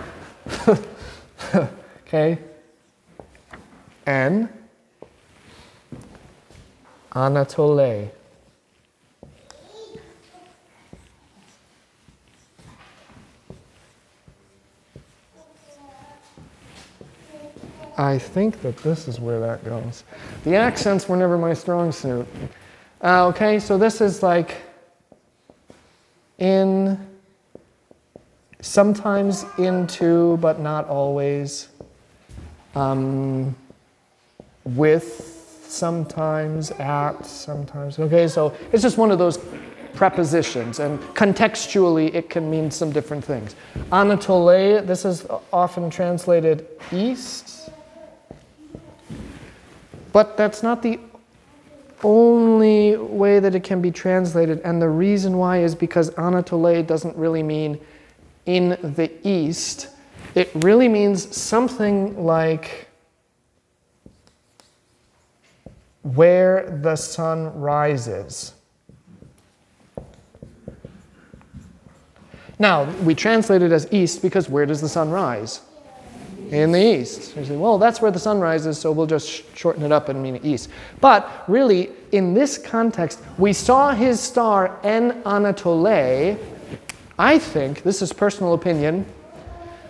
okay? 2.06 2.38
N. 4.08 4.48
Anatole. 7.14 8.10
I 17.98 18.16
think 18.16 18.62
that 18.62 18.78
this 18.78 19.08
is 19.08 19.20
where 19.20 19.40
that 19.40 19.62
goes. 19.62 20.04
The 20.44 20.54
accents 20.54 21.06
were 21.06 21.16
never 21.18 21.36
my 21.36 21.52
strong 21.52 21.92
suit. 21.92 22.26
Uh, 23.04 23.26
okay, 23.26 23.58
so 23.58 23.76
this 23.76 24.00
is 24.00 24.22
like 24.22 24.56
in, 26.38 26.98
sometimes 28.62 29.44
into, 29.58 30.38
but 30.38 30.60
not 30.60 30.88
always. 30.88 31.68
Um, 32.74 33.54
with, 34.76 35.64
sometimes, 35.66 36.70
at, 36.72 37.24
sometimes. 37.24 37.98
Okay, 37.98 38.28
so 38.28 38.54
it's 38.72 38.82
just 38.82 38.98
one 38.98 39.10
of 39.10 39.18
those 39.18 39.38
prepositions, 39.94 40.78
and 40.78 41.00
contextually 41.14 42.14
it 42.14 42.30
can 42.30 42.48
mean 42.50 42.70
some 42.70 42.92
different 42.92 43.24
things. 43.24 43.56
Anatole, 43.92 44.82
this 44.82 45.04
is 45.04 45.26
often 45.52 45.90
translated 45.90 46.66
east. 46.92 47.70
But 50.12 50.36
that's 50.36 50.62
not 50.62 50.82
the 50.82 50.98
only 52.02 52.96
way 52.96 53.40
that 53.40 53.54
it 53.54 53.64
can 53.64 53.80
be 53.80 53.90
translated. 53.90 54.60
And 54.64 54.80
the 54.80 54.88
reason 54.88 55.36
why 55.36 55.58
is 55.58 55.74
because 55.74 56.10
Anatole 56.10 56.82
doesn't 56.82 57.16
really 57.16 57.42
mean 57.42 57.78
in 58.46 58.70
the 58.82 59.10
east, 59.28 59.88
it 60.34 60.50
really 60.54 60.88
means 60.88 61.36
something 61.36 62.24
like 62.24 62.87
where 66.14 66.78
the 66.82 66.96
sun 66.96 67.58
rises. 67.58 68.54
Now, 72.58 72.90
we 73.02 73.14
translate 73.14 73.62
it 73.62 73.70
as 73.70 73.86
east 73.92 74.20
because 74.20 74.48
where 74.48 74.66
does 74.66 74.80
the 74.80 74.88
sun 74.88 75.10
rise? 75.10 75.60
in 76.50 76.72
the 76.72 76.82
east. 76.82 77.36
You 77.36 77.44
say, 77.44 77.56
well, 77.56 77.78
that's 77.78 78.00
where 78.00 78.10
the 78.10 78.18
sun 78.18 78.40
rises, 78.40 78.78
so 78.78 78.90
we'll 78.92 79.06
just 79.06 79.44
shorten 79.56 79.82
it 79.82 79.92
up 79.92 80.08
and 80.08 80.22
mean 80.22 80.40
east. 80.42 80.70
But 81.00 81.44
really, 81.46 81.90
in 82.12 82.34
this 82.34 82.58
context, 82.58 83.20
we 83.36 83.52
saw 83.52 83.92
his 83.92 84.20
star 84.20 84.78
en 84.82 85.22
Anatole. 85.24 86.38
I 87.18 87.38
think, 87.38 87.82
this 87.82 88.00
is 88.00 88.12
personal 88.12 88.54
opinion, 88.54 89.04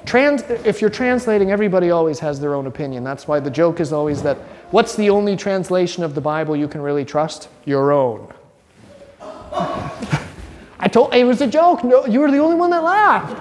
trans, 0.04 0.42
if 0.42 0.80
you're 0.80 0.90
translating, 0.90 1.50
everybody 1.50 1.90
always 1.90 2.18
has 2.20 2.40
their 2.40 2.54
own 2.54 2.66
opinion. 2.66 3.04
That's 3.04 3.28
why 3.28 3.40
the 3.40 3.50
joke 3.50 3.80
is 3.80 3.92
always 3.92 4.22
that 4.22 4.38
what's 4.70 4.96
the 4.96 5.10
only 5.10 5.36
translation 5.36 6.04
of 6.04 6.14
the 6.14 6.20
Bible 6.20 6.56
you 6.56 6.68
can 6.68 6.80
really 6.80 7.04
trust? 7.04 7.48
Your 7.64 7.92
own. 7.92 8.32
I 10.80 10.88
told 10.90 11.14
it 11.14 11.24
was 11.24 11.40
a 11.40 11.46
joke. 11.46 11.82
No, 11.84 12.06
you 12.06 12.20
were 12.20 12.30
the 12.30 12.38
only 12.38 12.56
one 12.56 12.70
that 12.70 12.82
laughed. 12.82 13.36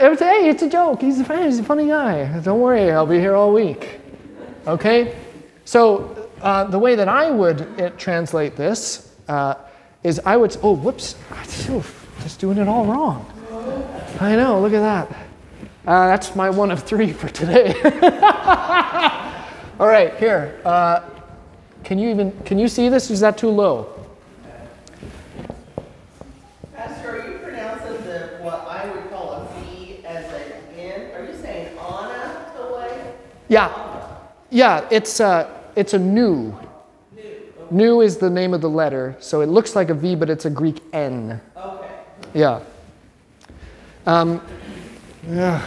It 0.00 0.08
was, 0.08 0.18
hey, 0.18 0.48
it's 0.48 0.62
a 0.62 0.68
joke. 0.68 1.00
He's 1.00 1.18
a 1.20 1.24
fan. 1.24 1.46
He's 1.46 1.58
a 1.58 1.64
funny 1.64 1.86
guy. 1.86 2.40
Don't 2.40 2.60
worry, 2.60 2.90
I'll 2.90 3.06
be 3.06 3.18
here 3.18 3.34
all 3.34 3.52
week. 3.52 4.00
Okay? 4.66 5.16
So 5.64 6.28
uh, 6.42 6.64
the 6.64 6.78
way 6.78 6.94
that 6.94 7.08
I 7.08 7.30
would 7.30 7.80
uh, 7.80 7.90
translate 7.90 8.56
this 8.56 9.14
uh, 9.28 9.54
is 10.02 10.20
I 10.24 10.36
would, 10.36 10.56
oh, 10.62 10.76
whoops, 10.76 11.16
just 12.22 12.38
doing 12.38 12.58
it 12.58 12.68
all 12.68 12.86
wrong. 12.86 13.32
I 14.20 14.36
know, 14.36 14.60
look 14.60 14.72
at 14.72 14.80
that. 14.80 15.10
Uh, 15.86 16.06
that's 16.08 16.36
my 16.36 16.50
one 16.50 16.70
of 16.70 16.82
three 16.82 17.12
for 17.12 17.28
today. 17.28 17.74
all 19.78 19.88
right, 19.88 20.16
here. 20.16 20.60
Uh, 20.64 21.02
can 21.84 21.98
you 21.98 22.08
even, 22.08 22.32
can 22.44 22.58
you 22.58 22.66
see 22.66 22.88
this? 22.88 23.10
Is 23.10 23.20
that 23.20 23.36
too 23.36 23.50
low? 23.50 23.92
Pastor, 26.74 27.20
are 27.20 27.30
you 27.30 27.38
pronouncing 27.38 28.04
the 28.04 28.38
what 28.40 28.66
I 28.68 28.90
would 28.90 29.10
call 29.10 29.32
a 29.32 29.60
V 29.60 30.04
as 30.06 30.24
an 30.32 30.52
N? 30.78 31.10
Are 31.14 31.24
you 31.24 31.38
saying 31.40 31.76
Anna 31.78 32.52
the 32.56 32.74
way? 32.74 33.12
Yeah, 33.48 34.18
yeah, 34.50 34.88
it's 34.90 35.20
a, 35.20 35.26
uh, 35.26 35.50
it's 35.76 35.92
a 35.92 35.98
nu. 35.98 36.54
Nu 37.70 38.00
is 38.00 38.16
the 38.16 38.30
name 38.30 38.54
of 38.54 38.60
the 38.60 38.70
letter, 38.70 39.16
so 39.18 39.40
it 39.40 39.48
looks 39.48 39.76
like 39.76 39.90
a 39.90 39.94
V, 39.94 40.14
but 40.14 40.30
it's 40.30 40.44
a 40.44 40.50
Greek 40.50 40.82
N. 40.92 41.40
Okay. 41.56 41.90
Yeah. 42.32 42.60
Um, 44.06 44.40
yeah, 45.28 45.60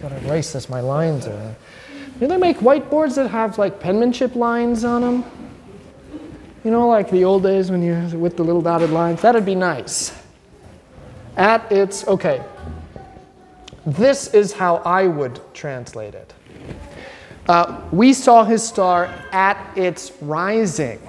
gotta 0.00 0.16
erase 0.26 0.52
this. 0.52 0.68
My 0.68 0.80
lines 0.80 1.26
are. 1.26 1.54
Do 2.22 2.28
they 2.28 2.36
make 2.36 2.58
whiteboards 2.58 3.16
that 3.16 3.32
have 3.32 3.58
like 3.58 3.80
penmanship 3.80 4.36
lines 4.36 4.84
on 4.84 5.02
them? 5.02 5.24
You 6.62 6.70
know, 6.70 6.86
like 6.86 7.10
the 7.10 7.24
old 7.24 7.42
days 7.42 7.68
when 7.68 7.82
you 7.82 7.94
with 8.16 8.36
the 8.36 8.44
little 8.44 8.62
dotted 8.62 8.90
lines? 8.90 9.20
That'd 9.22 9.44
be 9.44 9.56
nice. 9.56 10.16
At 11.36 11.72
its, 11.72 12.06
okay. 12.06 12.44
This 13.84 14.32
is 14.34 14.52
how 14.52 14.76
I 14.84 15.08
would 15.08 15.40
translate 15.52 16.14
it. 16.14 16.32
Uh, 17.48 17.80
we 17.90 18.12
saw 18.12 18.44
his 18.44 18.62
star 18.62 19.06
at 19.32 19.76
its 19.76 20.12
rising, 20.20 21.00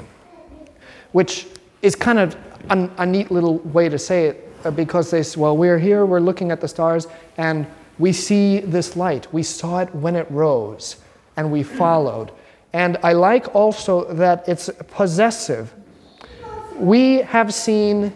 which 1.11 1.45
is 1.83 1.93
kind 1.93 2.17
of 2.17 2.35
a, 2.71 2.89
a 2.97 3.05
neat 3.05 3.29
little 3.29 3.59
way 3.59 3.87
to 3.87 3.99
say 3.99 4.29
it 4.29 4.51
uh, 4.65 4.71
because 4.71 5.11
they 5.11 5.21
say, 5.21 5.39
well, 5.39 5.55
we're 5.55 5.77
here, 5.77 6.07
we're 6.07 6.19
looking 6.19 6.49
at 6.49 6.59
the 6.59 6.67
stars, 6.67 7.05
and 7.37 7.67
we 7.99 8.11
see 8.11 8.61
this 8.61 8.95
light. 8.95 9.31
We 9.31 9.43
saw 9.43 9.77
it 9.81 9.93
when 9.93 10.15
it 10.15 10.25
rose, 10.31 10.95
and 11.37 11.51
we 11.51 11.63
followed. 11.63 12.31
And 12.73 12.97
I 13.03 13.13
like 13.13 13.53
also 13.53 14.11
that 14.13 14.47
it's 14.47 14.69
possessive. 14.87 15.73
We 16.75 17.17
have 17.17 17.53
seen 17.53 18.13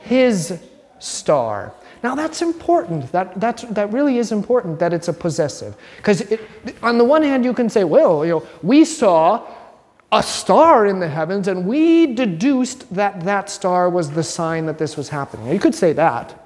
his 0.00 0.60
star. 0.98 1.72
Now 2.02 2.14
that's 2.14 2.42
important. 2.42 3.10
That, 3.12 3.40
that's, 3.40 3.62
that 3.62 3.92
really 3.92 4.18
is 4.18 4.30
important 4.30 4.78
that 4.78 4.92
it's 4.92 5.08
a 5.08 5.12
possessive. 5.12 5.74
Because 5.96 6.22
on 6.82 6.98
the 6.98 7.04
one 7.04 7.22
hand, 7.22 7.44
you 7.44 7.54
can 7.54 7.68
say, 7.68 7.82
well, 7.84 8.24
you 8.24 8.32
know, 8.32 8.46
we 8.62 8.84
saw 8.84 9.42
a 10.12 10.22
star 10.22 10.86
in 10.86 11.00
the 11.00 11.08
heavens 11.08 11.48
and 11.48 11.66
we 11.66 12.14
deduced 12.14 12.94
that 12.94 13.20
that 13.24 13.50
star 13.50 13.90
was 13.90 14.10
the 14.10 14.22
sign 14.22 14.66
that 14.66 14.78
this 14.78 14.96
was 14.96 15.08
happening. 15.08 15.52
You 15.52 15.58
could 15.58 15.74
say 15.74 15.92
that. 15.94 16.40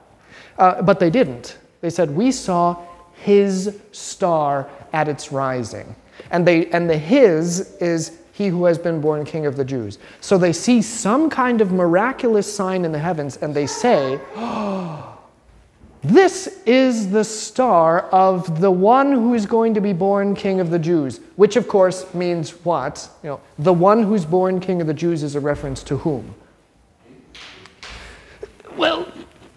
Uh, 0.57 0.81
but 0.81 0.99
they 0.99 1.11
didn't. 1.11 1.59
They 1.81 1.91
said, 1.91 2.11
we 2.11 2.33
saw 2.33 2.83
his 3.23 3.79
star 3.93 4.69
at 4.93 5.09
its 5.09 5.33
rising. 5.33 5.95
And, 6.31 6.47
they, 6.47 6.67
and 6.71 6.89
the 6.89 6.99
his 6.99 7.77
is 7.77 8.19
he 8.33 8.49
who 8.49 8.65
has 8.67 8.79
been 8.79 9.01
born 9.01 9.25
king 9.25 9.47
of 9.47 9.57
the 9.57 9.65
Jews. 9.65 9.99
So 10.21 10.39
they 10.39 10.53
see 10.53 10.81
some 10.81 11.29
kind 11.29 11.61
of 11.61 11.73
miraculous 11.73 12.53
sign 12.53 12.85
in 12.85 12.93
the 12.93 12.99
heavens 12.99 13.37
and 13.39 13.55
they 13.55 13.67
say, 13.67 14.21
oh, 14.37 15.19
this 16.03 16.63
is 16.65 17.11
the 17.11 17.25
star 17.25 18.03
of 18.11 18.61
the 18.61 18.71
one 18.71 19.11
who 19.11 19.35
is 19.35 19.45
going 19.45 19.75
to 19.75 19.81
be 19.81 19.93
born 19.93 20.37
king 20.37 20.61
of 20.61 20.71
the 20.71 20.79
Jews, 20.79 21.19
which 21.35 21.57
of 21.57 21.67
course 21.67 22.15
means 22.15 22.51
what? 22.65 23.11
You 23.25 23.31
know, 23.31 23.41
the 23.59 23.73
one 23.73 24.05
who's 24.05 24.25
born 24.25 24.61
king 24.61 24.81
of 24.81 24.87
the 24.87 24.95
Jews 24.95 25.25
is 25.25 25.35
a 25.35 25.41
reference 25.41 25.83
to 25.85 25.97
whom? 25.97 26.35
Well, 28.77 29.09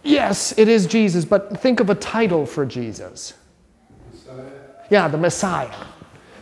yes, 0.02 0.58
it 0.58 0.68
is 0.68 0.88
Jesus, 0.88 1.24
but 1.24 1.62
think 1.62 1.80
of 1.80 1.92
a 1.92 1.96
title 1.96 2.48
for 2.48 2.66
Jesus. 2.66 3.36
Yeah, 4.92 5.08
the 5.08 5.18
Messiah. 5.18 5.74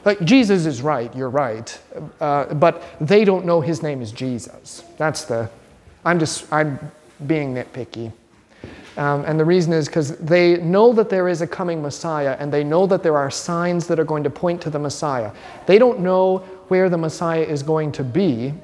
Like, 0.06 0.22
Jesus 0.22 0.66
is 0.66 0.82
right, 0.82 1.16
you're 1.16 1.30
right, 1.30 1.80
uh, 2.20 2.52
but 2.56 2.84
they 3.00 3.24
don't 3.24 3.46
know 3.46 3.62
his 3.62 3.84
name 3.84 4.02
is 4.02 4.12
Jesus. 4.12 4.84
That's 4.98 5.26
the, 5.26 5.52
I'm 6.04 6.18
just, 6.18 6.52
I'm 6.52 6.80
being 7.28 7.54
nitpicky. 7.54 8.12
Um, 8.98 9.24
and 9.26 9.40
the 9.40 9.46
reason 9.46 9.72
is 9.72 9.86
because 9.86 10.18
they 10.18 10.58
know 10.58 10.94
that 10.94 11.12
there 11.12 11.28
is 11.28 11.42
a 11.42 11.48
coming 11.48 11.80
Messiah 11.84 12.36
and 12.40 12.52
they 12.52 12.64
know 12.64 12.88
that 12.88 13.04
there 13.04 13.18
are 13.18 13.30
signs 13.30 13.86
that 13.86 14.00
are 14.00 14.04
going 14.04 14.24
to 14.24 14.32
point 14.32 14.62
to 14.64 14.72
the 14.72 14.80
Messiah. 14.80 15.32
They 15.68 15.78
don't 15.78 16.00
know 16.00 16.40
where 16.70 16.90
the 16.90 16.98
Messiah 16.98 17.44
is 17.44 17.62
going 17.62 17.92
to 17.94 18.04
be. 18.04 18.56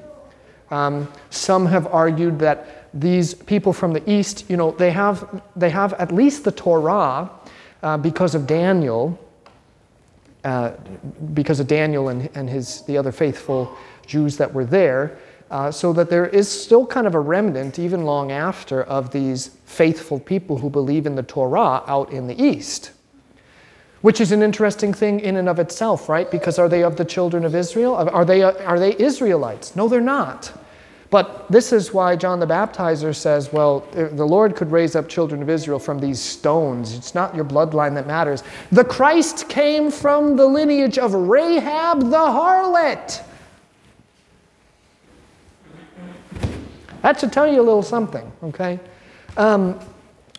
Um, 0.72 1.06
some 1.30 1.64
have 1.66 1.86
argued 1.86 2.40
that 2.40 2.88
these 2.92 3.34
people 3.34 3.72
from 3.72 3.92
the 3.92 4.10
east, 4.10 4.50
you 4.50 4.56
know, 4.56 4.72
they 4.72 4.90
have, 4.90 5.42
they 5.54 5.70
have 5.70 5.92
at 5.94 6.10
least 6.10 6.42
the 6.42 6.50
Torah 6.50 7.30
uh, 7.84 7.96
because 7.98 8.34
of 8.34 8.48
Daniel, 8.48 9.16
uh, 10.46 10.76
because 11.34 11.58
of 11.58 11.66
Daniel 11.66 12.08
and, 12.08 12.30
and 12.36 12.48
his, 12.48 12.82
the 12.82 12.96
other 12.96 13.10
faithful 13.10 13.76
Jews 14.06 14.36
that 14.36 14.54
were 14.54 14.64
there. 14.64 15.18
Uh, 15.50 15.72
so 15.72 15.92
that 15.92 16.08
there 16.08 16.26
is 16.26 16.48
still 16.48 16.86
kind 16.86 17.04
of 17.06 17.16
a 17.16 17.20
remnant, 17.20 17.80
even 17.80 18.04
long 18.04 18.30
after, 18.30 18.84
of 18.84 19.10
these 19.10 19.48
faithful 19.64 20.20
people 20.20 20.58
who 20.58 20.70
believe 20.70 21.04
in 21.04 21.16
the 21.16 21.22
Torah 21.22 21.82
out 21.88 22.12
in 22.12 22.28
the 22.28 22.40
East. 22.40 22.92
Which 24.02 24.20
is 24.20 24.30
an 24.30 24.40
interesting 24.40 24.94
thing 24.94 25.18
in 25.18 25.36
and 25.36 25.48
of 25.48 25.58
itself, 25.58 26.08
right? 26.08 26.30
Because 26.30 26.60
are 26.60 26.68
they 26.68 26.84
of 26.84 26.96
the 26.96 27.04
children 27.04 27.44
of 27.44 27.56
Israel? 27.56 27.96
Are 27.96 28.24
they, 28.24 28.42
are 28.42 28.78
they 28.78 28.96
Israelites? 28.98 29.74
No, 29.74 29.88
they're 29.88 30.00
not. 30.00 30.52
But 31.16 31.50
this 31.50 31.72
is 31.72 31.94
why 31.94 32.14
John 32.14 32.40
the 32.40 32.46
Baptizer 32.46 33.14
says, 33.14 33.50
well, 33.50 33.80
the 33.94 34.26
Lord 34.26 34.54
could 34.54 34.70
raise 34.70 34.94
up 34.94 35.08
children 35.08 35.40
of 35.40 35.48
Israel 35.48 35.78
from 35.78 35.98
these 35.98 36.20
stones. 36.20 36.94
It's 36.94 37.14
not 37.14 37.34
your 37.34 37.46
bloodline 37.46 37.94
that 37.94 38.06
matters. 38.06 38.42
The 38.70 38.84
Christ 38.84 39.48
came 39.48 39.90
from 39.90 40.36
the 40.36 40.44
lineage 40.44 40.98
of 40.98 41.14
Rahab 41.14 42.00
the 42.00 42.18
harlot. 42.18 43.22
That 47.00 47.18
should 47.18 47.32
tell 47.32 47.50
you 47.50 47.62
a 47.62 47.64
little 47.64 47.82
something, 47.82 48.30
okay? 48.42 48.78
Um, 49.38 49.80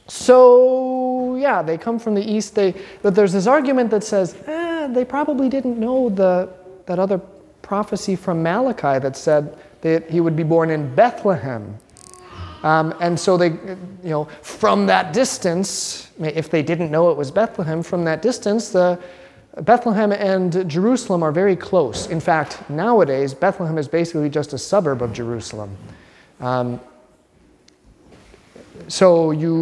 so, 0.07 1.37
yeah, 1.37 1.63
they 1.63 1.79
come 1.79 1.97
from 1.97 2.13
the 2.13 2.21
east. 2.21 2.53
They, 2.53 2.75
but 3.01 3.15
there's 3.15 3.33
this 3.33 3.47
argument 3.47 3.89
that 3.89 4.03
says 4.03 4.35
eh, 4.45 4.85
they 4.91 5.05
probably 5.05 5.49
didn't 5.49 5.79
know 5.79 6.09
the, 6.09 6.53
that 6.85 6.99
other 6.99 7.19
prophecy 7.63 8.15
from 8.15 8.43
Malachi 8.43 8.99
that 8.99 9.17
said 9.17 9.57
that 9.81 10.09
he 10.09 10.21
would 10.21 10.35
be 10.35 10.43
born 10.43 10.69
in 10.69 10.93
Bethlehem. 10.95 11.77
Um, 12.63 12.93
and 12.99 13.19
so 13.19 13.37
they, 13.37 13.49
you 13.49 14.09
know, 14.09 14.25
from 14.41 14.85
that 14.87 15.13
distance, 15.13 16.09
if 16.19 16.49
they 16.49 16.63
didn't 16.63 16.91
know 16.91 17.11
it 17.11 17.17
was 17.17 17.31
Bethlehem, 17.31 17.83
from 17.83 18.03
that 18.05 18.21
distance, 18.21 18.69
the 18.69 18.99
Bethlehem 19.61 20.11
and 20.11 20.69
Jerusalem 20.69 21.23
are 21.23 21.31
very 21.31 21.55
close. 21.55 22.07
In 22.07 22.19
fact, 22.19 22.69
nowadays, 22.69 23.33
Bethlehem 23.33 23.77
is 23.77 23.87
basically 23.87 24.29
just 24.29 24.53
a 24.53 24.57
suburb 24.57 25.01
of 25.01 25.13
Jerusalem. 25.13 25.75
Um, 26.39 26.79
so 28.87 29.31
you 29.31 29.55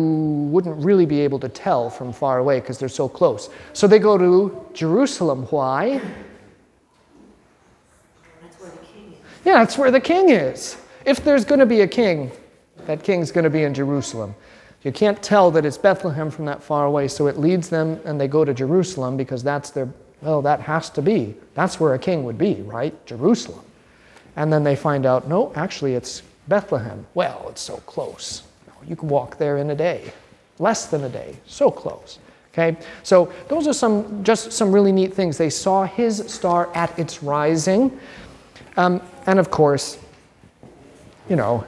wouldn't 0.51 0.83
really 0.83 1.05
be 1.05 1.21
able 1.21 1.39
to 1.39 1.49
tell 1.49 1.89
from 1.89 2.11
far 2.11 2.39
away 2.39 2.59
because 2.59 2.77
they're 2.77 2.89
so 2.89 3.07
close. 3.07 3.49
So 3.73 3.87
they 3.87 3.99
go 3.99 4.17
to 4.17 4.67
Jerusalem. 4.73 5.43
Why? 5.49 6.01
That's 8.41 8.59
where 8.59 8.69
the 8.71 8.77
king 8.77 9.13
is. 9.13 9.19
Yeah, 9.45 9.59
that's 9.59 9.77
where 9.77 9.91
the 9.91 10.01
king 10.01 10.29
is. 10.29 10.77
If 11.05 11.23
there's 11.23 11.45
going 11.45 11.59
to 11.59 11.65
be 11.67 11.81
a 11.81 11.87
king, 11.87 12.31
that 12.87 13.03
king's 13.03 13.31
going 13.31 13.43
to 13.43 13.49
be 13.49 13.63
in 13.63 13.73
Jerusalem. 13.73 14.35
You 14.81 14.91
can't 14.91 15.21
tell 15.21 15.51
that 15.51 15.65
it's 15.65 15.77
Bethlehem 15.77 16.29
from 16.29 16.45
that 16.45 16.63
far 16.63 16.85
away, 16.85 17.07
so 17.07 17.27
it 17.27 17.37
leads 17.37 17.69
them 17.69 17.99
and 18.05 18.19
they 18.19 18.27
go 18.27 18.43
to 18.43 18.53
Jerusalem 18.53 19.17
because 19.17 19.43
that's 19.43 19.69
their, 19.69 19.87
well, 20.21 20.41
that 20.41 20.59
has 20.61 20.89
to 20.91 21.01
be. 21.01 21.35
That's 21.53 21.79
where 21.79 21.93
a 21.93 21.99
king 21.99 22.23
would 22.23 22.37
be, 22.37 22.55
right? 22.63 22.93
Jerusalem. 23.05 23.63
And 24.35 24.51
then 24.51 24.63
they 24.63 24.75
find 24.75 25.05
out, 25.05 25.27
no, 25.27 25.53
actually 25.55 25.93
it's 25.93 26.23
Bethlehem. 26.47 27.05
Well, 27.13 27.47
it's 27.49 27.61
so 27.61 27.77
close. 27.77 28.43
You 28.87 28.95
can 28.95 29.09
walk 29.09 29.37
there 29.37 29.57
in 29.57 29.69
a 29.69 29.75
day, 29.75 30.11
less 30.59 30.87
than 30.87 31.03
a 31.03 31.09
day, 31.09 31.35
so 31.45 31.71
close. 31.71 32.19
Okay, 32.53 32.77
so 33.03 33.33
those 33.49 33.67
are 33.67 33.73
some 33.73 34.23
just 34.23 34.53
some 34.53 34.71
really 34.71 34.93
neat 34.93 35.13
things. 35.13 35.37
They 35.37 35.49
saw 35.49 35.83
his 35.83 36.23
star 36.31 36.73
at 36.73 36.97
its 36.97 37.21
rising, 37.21 37.99
um, 38.77 39.01
and 39.25 39.39
of 39.39 39.51
course, 39.51 39.97
you 41.29 41.35
know. 41.35 41.65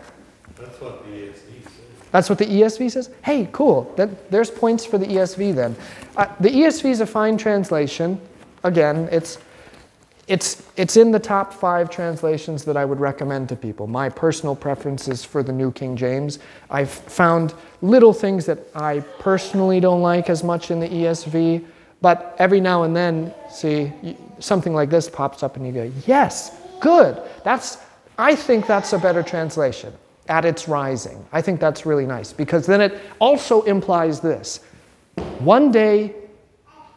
That's 0.57 0.79
what 0.79 1.03
the 1.05 1.11
ESV 1.11 1.63
says. 1.63 1.71
That's 2.11 2.29
what 2.29 2.37
the 2.37 2.45
ESV 2.45 2.91
says. 2.91 3.09
Hey, 3.23 3.49
cool. 3.51 3.93
That, 3.97 4.31
there's 4.31 4.51
points 4.51 4.85
for 4.85 4.97
the 4.97 5.05
ESV 5.05 5.55
then. 5.55 5.75
Uh, 6.15 6.27
the 6.39 6.49
ESV 6.49 6.89
is 6.89 7.01
a 7.01 7.05
fine 7.05 7.37
translation. 7.37 8.19
Again, 8.63 9.07
it's 9.11 9.37
it's, 10.27 10.61
it's 10.75 10.97
in 10.97 11.11
the 11.11 11.19
top 11.19 11.53
five 11.53 11.89
translations 11.89 12.65
that 12.65 12.75
I 12.75 12.83
would 12.83 12.99
recommend 12.99 13.47
to 13.49 13.55
people. 13.55 13.87
My 13.87 14.09
personal 14.09 14.55
preference 14.55 15.07
is 15.07 15.23
for 15.23 15.41
the 15.41 15.53
New 15.53 15.71
King 15.71 15.95
James. 15.95 16.39
I've 16.69 16.89
found 16.89 17.53
little 17.81 18.11
things 18.11 18.45
that 18.45 18.59
I 18.75 18.99
personally 19.19 19.79
don't 19.79 20.01
like 20.01 20.29
as 20.29 20.43
much 20.43 20.69
in 20.69 20.81
the 20.81 20.89
ESV, 20.89 21.65
but 22.01 22.35
every 22.39 22.59
now 22.59 22.83
and 22.83 22.93
then, 22.93 23.33
see, 23.49 23.93
something 24.39 24.73
like 24.73 24.89
this 24.89 25.09
pops 25.09 25.43
up 25.43 25.55
and 25.55 25.65
you 25.65 25.71
go, 25.71 25.91
yes, 26.05 26.59
good. 26.79 27.21
That's, 27.43 27.77
I 28.17 28.35
think 28.35 28.67
that's 28.67 28.93
a 28.93 28.99
better 28.99 29.23
translation 29.23 29.93
at 30.29 30.45
its 30.45 30.67
rising. 30.67 31.25
I 31.31 31.41
think 31.41 31.59
that's 31.59 31.85
really 31.85 32.05
nice 32.05 32.33
because 32.33 32.65
then 32.65 32.81
it 32.81 32.99
also 33.19 33.61
implies 33.63 34.19
this. 34.19 34.59
One 35.39 35.71
day 35.71 36.15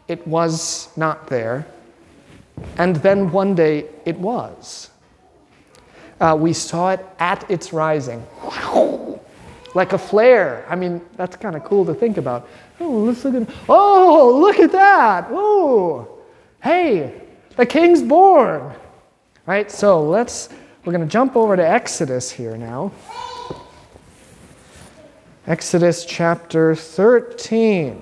it 0.08 0.26
was 0.26 0.88
not 0.96 1.28
there, 1.28 1.66
and 2.78 2.96
then 2.96 3.30
one 3.30 3.54
day 3.54 3.86
it 4.04 4.18
was. 4.18 4.90
Uh, 6.20 6.36
we 6.38 6.52
saw 6.52 6.90
it 6.90 7.06
at 7.18 7.50
its 7.50 7.72
rising, 7.72 8.26
like 9.74 9.92
a 9.92 9.98
flare. 9.98 10.66
I 10.68 10.76
mean, 10.76 11.00
that's 11.16 11.36
kind 11.36 11.56
of 11.56 11.64
cool 11.64 11.86
to 11.86 11.94
think 11.94 12.18
about. 12.18 12.48
Oh, 12.78 12.90
let's 12.90 13.24
look 13.24 13.34
at. 13.34 13.54
Oh, 13.68 14.38
look 14.40 14.58
at 14.58 14.72
that! 14.72 15.28
Oh, 15.30 16.18
hey, 16.62 17.22
the 17.56 17.64
king's 17.64 18.02
born. 18.02 18.74
Right? 19.50 19.68
So 19.68 20.00
let's, 20.00 20.48
we're 20.84 20.92
going 20.92 21.04
to 21.04 21.12
jump 21.12 21.34
over 21.34 21.56
to 21.56 21.68
Exodus 21.68 22.30
here 22.30 22.56
now. 22.56 22.92
Exodus 25.48 26.04
chapter 26.04 26.76
13. 26.76 28.00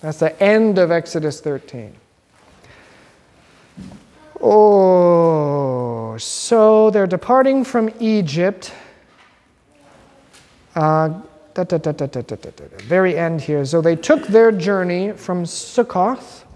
That's 0.00 0.18
the 0.18 0.42
end 0.42 0.78
of 0.78 0.90
Exodus 0.90 1.42
13. 1.42 1.94
Oh, 4.40 6.16
so 6.16 6.88
they're 6.88 7.06
departing 7.06 7.62
from 7.62 7.90
Egypt. 8.00 8.72
Uh, 10.74 11.20
da, 11.52 11.64
da, 11.64 11.76
da, 11.76 12.06
very 12.84 13.18
end 13.18 13.42
here. 13.42 13.62
So 13.66 13.82
they 13.82 13.94
took 13.94 14.26
their 14.28 14.50
journey 14.50 15.12
from 15.12 15.44
Succoth 15.44 16.46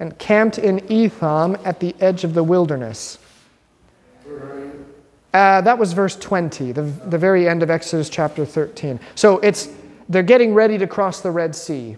and 0.00 0.18
camped 0.18 0.56
in 0.56 0.90
Etham 0.90 1.58
at 1.66 1.80
the 1.80 1.94
edge 2.00 2.24
of 2.24 2.32
the 2.32 2.42
wilderness. 2.42 3.18
Uh, 5.36 5.60
that 5.60 5.78
was 5.78 5.92
verse 5.92 6.16
20, 6.16 6.72
the, 6.72 6.82
the 6.82 7.18
very 7.18 7.46
end 7.46 7.62
of 7.62 7.70
Exodus 7.70 8.08
chapter 8.08 8.46
13. 8.46 8.98
So 9.14 9.38
it's 9.40 9.68
they're 10.08 10.22
getting 10.22 10.54
ready 10.54 10.78
to 10.78 10.86
cross 10.86 11.20
the 11.20 11.30
Red 11.30 11.54
Sea. 11.54 11.96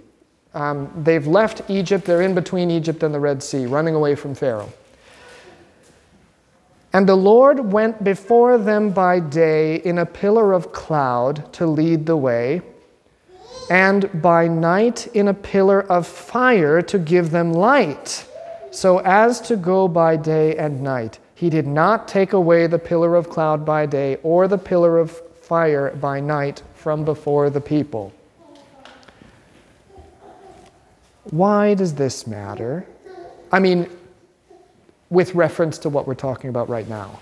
Um, 0.54 0.90
they've 1.04 1.26
left 1.26 1.62
Egypt, 1.68 2.04
they're 2.04 2.22
in 2.22 2.34
between 2.34 2.70
Egypt 2.70 3.02
and 3.02 3.14
the 3.14 3.20
Red 3.20 3.42
Sea, 3.42 3.66
running 3.66 3.94
away 3.94 4.14
from 4.14 4.34
Pharaoh. 4.34 4.72
And 6.92 7.08
the 7.08 7.14
Lord 7.14 7.60
went 7.60 8.02
before 8.02 8.58
them 8.58 8.90
by 8.90 9.20
day 9.20 9.76
in 9.76 9.98
a 9.98 10.06
pillar 10.06 10.52
of 10.52 10.72
cloud 10.72 11.52
to 11.52 11.66
lead 11.66 12.06
the 12.06 12.16
way, 12.16 12.62
and 13.70 14.10
by 14.22 14.48
night 14.48 15.06
in 15.08 15.28
a 15.28 15.34
pillar 15.34 15.82
of 15.82 16.06
fire 16.06 16.80
to 16.82 16.98
give 16.98 17.30
them 17.30 17.52
light, 17.52 18.26
so 18.70 18.98
as 18.98 19.40
to 19.42 19.56
go 19.56 19.86
by 19.86 20.16
day 20.16 20.56
and 20.56 20.82
night. 20.82 21.18
He 21.38 21.50
did 21.50 21.68
not 21.68 22.08
take 22.08 22.32
away 22.32 22.66
the 22.66 22.80
pillar 22.80 23.14
of 23.14 23.30
cloud 23.30 23.64
by 23.64 23.86
day 23.86 24.16
or 24.24 24.48
the 24.48 24.58
pillar 24.58 24.98
of 24.98 25.12
fire 25.40 25.94
by 25.94 26.18
night 26.18 26.64
from 26.74 27.04
before 27.04 27.48
the 27.48 27.60
people. 27.60 28.12
Why 31.30 31.74
does 31.74 31.94
this 31.94 32.26
matter? 32.26 32.88
I 33.52 33.60
mean, 33.60 33.88
with 35.10 35.36
reference 35.36 35.78
to 35.78 35.88
what 35.88 36.08
we're 36.08 36.16
talking 36.16 36.50
about 36.50 36.68
right 36.68 36.88
now. 36.88 37.20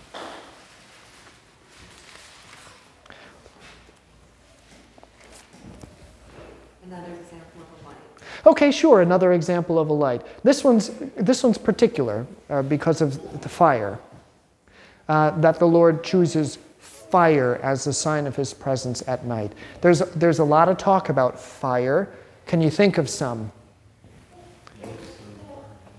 Another 6.87 7.13
example 7.13 7.61
of 7.61 7.85
a 7.85 7.87
light. 7.87 7.97
Okay, 8.47 8.71
sure, 8.71 9.03
another 9.03 9.35
example 9.35 9.79
of 9.79 9.91
a 9.91 9.93
light. 9.93 10.23
This 10.43 10.65
one's, 10.65 10.91
this 11.17 11.43
one's 11.43 11.59
particular 11.59 12.27
uh, 12.49 12.63
because 12.63 13.03
of 13.03 13.43
the 13.43 13.49
fire. 13.51 13.99
Uh, 15.09 15.31
that 15.41 15.59
the 15.59 15.67
Lord 15.67 16.03
chooses 16.03 16.59
fire 16.81 17.61
as 17.63 17.87
a 17.87 17.93
sign 17.93 18.27
of 18.27 18.35
his 18.35 18.53
presence 18.53 19.03
at 19.07 19.25
night. 19.25 19.53
There's, 19.81 20.01
there's 20.17 20.41
a 20.41 20.45
lot 20.45 20.69
of 20.69 20.79
talk 20.79 21.09
about 21.09 21.39
fire. 21.39 22.09
Can 22.47 22.61
you 22.61 22.71
think 22.71 22.99
of 22.99 23.09
some? 23.09 23.53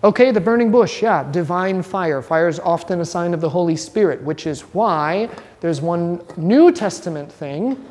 Okay, 0.03 0.31
the 0.31 0.41
burning 0.41 0.71
bush, 0.71 1.01
yeah, 1.01 1.29
divine 1.31 1.81
fire. 1.81 2.21
Fire 2.21 2.47
is 2.47 2.59
often 2.59 3.01
a 3.01 3.05
sign 3.05 3.33
of 3.33 3.41
the 3.41 3.49
Holy 3.49 3.75
Spirit, 3.75 4.21
which 4.21 4.45
is 4.45 4.61
why 4.61 5.29
there's 5.59 5.81
one 5.81 6.21
New 6.37 6.71
Testament 6.71 7.31
thing. 7.31 7.83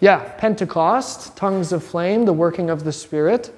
Yeah, 0.00 0.18
Pentecost, 0.38 1.36
tongues 1.36 1.72
of 1.72 1.84
flame, 1.84 2.24
the 2.24 2.32
working 2.32 2.68
of 2.68 2.84
the 2.84 2.92
Spirit. 2.92 3.52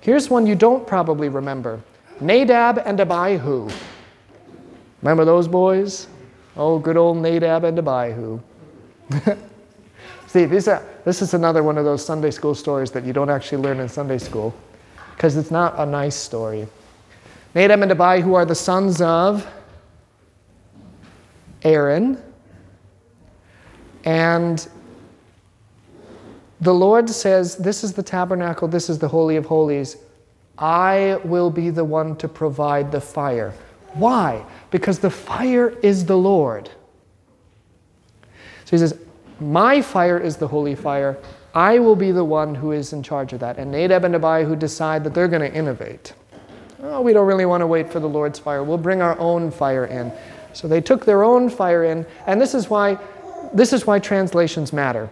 Here's 0.00 0.30
one 0.30 0.46
you 0.46 0.54
don't 0.54 0.86
probably 0.86 1.28
remember 1.28 1.80
Nadab 2.20 2.78
and 2.84 3.00
Abihu. 3.00 3.68
Remember 5.04 5.26
those 5.26 5.46
boys? 5.46 6.08
Oh, 6.56 6.78
good 6.78 6.96
old 6.96 7.18
Nadab 7.18 7.64
and 7.64 7.78
Abihu. 7.78 8.40
See, 10.26 10.46
these 10.46 10.66
are, 10.66 10.82
this 11.04 11.20
is 11.20 11.34
another 11.34 11.62
one 11.62 11.76
of 11.76 11.84
those 11.84 12.02
Sunday 12.02 12.30
school 12.30 12.54
stories 12.54 12.90
that 12.92 13.04
you 13.04 13.12
don't 13.12 13.28
actually 13.28 13.62
learn 13.62 13.80
in 13.80 13.88
Sunday 13.90 14.16
school 14.16 14.54
because 15.14 15.36
it's 15.36 15.50
not 15.50 15.78
a 15.78 15.84
nice 15.84 16.16
story. 16.16 16.66
Nadab 17.54 17.82
and 17.82 17.92
Abihu 17.92 18.32
are 18.32 18.46
the 18.46 18.54
sons 18.54 19.02
of 19.02 19.46
Aaron. 21.64 22.18
And 24.04 24.66
the 26.62 26.72
Lord 26.72 27.10
says, 27.10 27.56
This 27.56 27.84
is 27.84 27.92
the 27.92 28.02
tabernacle, 28.02 28.68
this 28.68 28.88
is 28.88 28.98
the 28.98 29.08
Holy 29.08 29.36
of 29.36 29.44
Holies. 29.44 29.98
I 30.56 31.20
will 31.24 31.50
be 31.50 31.68
the 31.68 31.84
one 31.84 32.16
to 32.16 32.26
provide 32.26 32.90
the 32.90 33.02
fire. 33.02 33.52
Why? 33.94 34.44
Because 34.70 34.98
the 34.98 35.10
fire 35.10 35.70
is 35.82 36.04
the 36.04 36.16
Lord. 36.16 36.70
So 38.64 38.70
he 38.70 38.78
says, 38.78 38.98
My 39.40 39.80
fire 39.82 40.18
is 40.18 40.36
the 40.36 40.48
holy 40.48 40.74
fire. 40.74 41.16
I 41.54 41.78
will 41.78 41.96
be 41.96 42.10
the 42.10 42.24
one 42.24 42.54
who 42.54 42.72
is 42.72 42.92
in 42.92 43.02
charge 43.02 43.32
of 43.32 43.40
that. 43.40 43.58
And 43.58 43.70
Nadab 43.70 44.04
and 44.04 44.14
Abihu 44.16 44.56
decide 44.56 45.04
that 45.04 45.14
they're 45.14 45.28
going 45.28 45.48
to 45.48 45.56
innovate. 45.56 46.12
Oh, 46.82 47.00
we 47.00 47.12
don't 47.12 47.26
really 47.26 47.46
want 47.46 47.60
to 47.60 47.66
wait 47.66 47.90
for 47.90 48.00
the 48.00 48.08
Lord's 48.08 48.38
fire. 48.38 48.64
We'll 48.64 48.76
bring 48.76 49.00
our 49.00 49.18
own 49.18 49.50
fire 49.50 49.86
in. 49.86 50.12
So 50.52 50.68
they 50.68 50.80
took 50.80 51.04
their 51.04 51.22
own 51.24 51.48
fire 51.48 51.84
in, 51.84 52.06
and 52.26 52.40
this 52.40 52.54
is 52.54 52.68
why 52.68 52.98
this 53.52 53.72
is 53.72 53.86
why 53.86 54.00
translations 54.00 54.72
matter. 54.72 55.08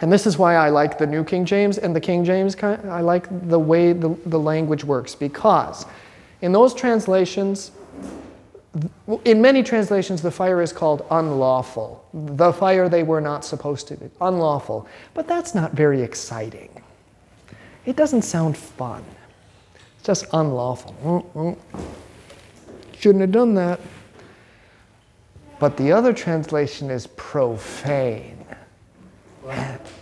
And 0.00 0.10
this 0.10 0.26
is 0.26 0.38
why 0.38 0.56
I 0.56 0.70
like 0.70 0.98
the 0.98 1.06
New 1.06 1.22
King 1.22 1.44
James 1.44 1.78
and 1.78 1.94
the 1.94 2.00
King 2.00 2.24
James. 2.24 2.56
I 2.62 3.00
like 3.00 3.28
the 3.48 3.58
way 3.58 3.92
the, 3.92 4.16
the 4.26 4.38
language 4.38 4.82
works 4.82 5.14
because 5.14 5.86
in 6.40 6.52
those 6.52 6.74
translations, 6.74 7.70
in 9.24 9.42
many 9.42 9.62
translations, 9.62 10.22
the 10.22 10.30
fire 10.30 10.62
is 10.62 10.72
called 10.72 11.04
unlawful. 11.10 12.04
The 12.12 12.52
fire 12.52 12.88
they 12.88 13.02
were 13.02 13.20
not 13.20 13.44
supposed 13.44 13.88
to 13.88 13.96
be. 13.96 14.08
Unlawful. 14.20 14.86
But 15.12 15.26
that's 15.26 15.54
not 15.54 15.72
very 15.72 16.02
exciting. 16.02 16.70
It 17.84 17.96
doesn't 17.96 18.22
sound 18.22 18.56
fun. 18.56 19.04
It's 19.96 20.06
just 20.06 20.26
unlawful. 20.32 21.58
Shouldn't 22.98 23.22
have 23.22 23.32
done 23.32 23.54
that. 23.54 23.80
But 25.58 25.76
the 25.76 25.92
other 25.92 26.12
translation 26.12 26.90
is 26.90 27.06
profane. 27.08 28.44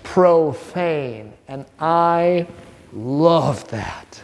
Profane. 0.03 1.33
And 1.49 1.65
I 1.81 2.47
love 2.93 3.67
that. 3.69 4.23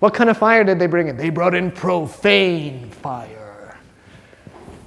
What 0.00 0.14
kind 0.14 0.30
of 0.30 0.38
fire 0.38 0.64
did 0.64 0.78
they 0.78 0.86
bring 0.86 1.08
in? 1.08 1.16
They 1.16 1.30
brought 1.30 1.54
in 1.54 1.70
profane 1.70 2.90
fire, 2.90 3.37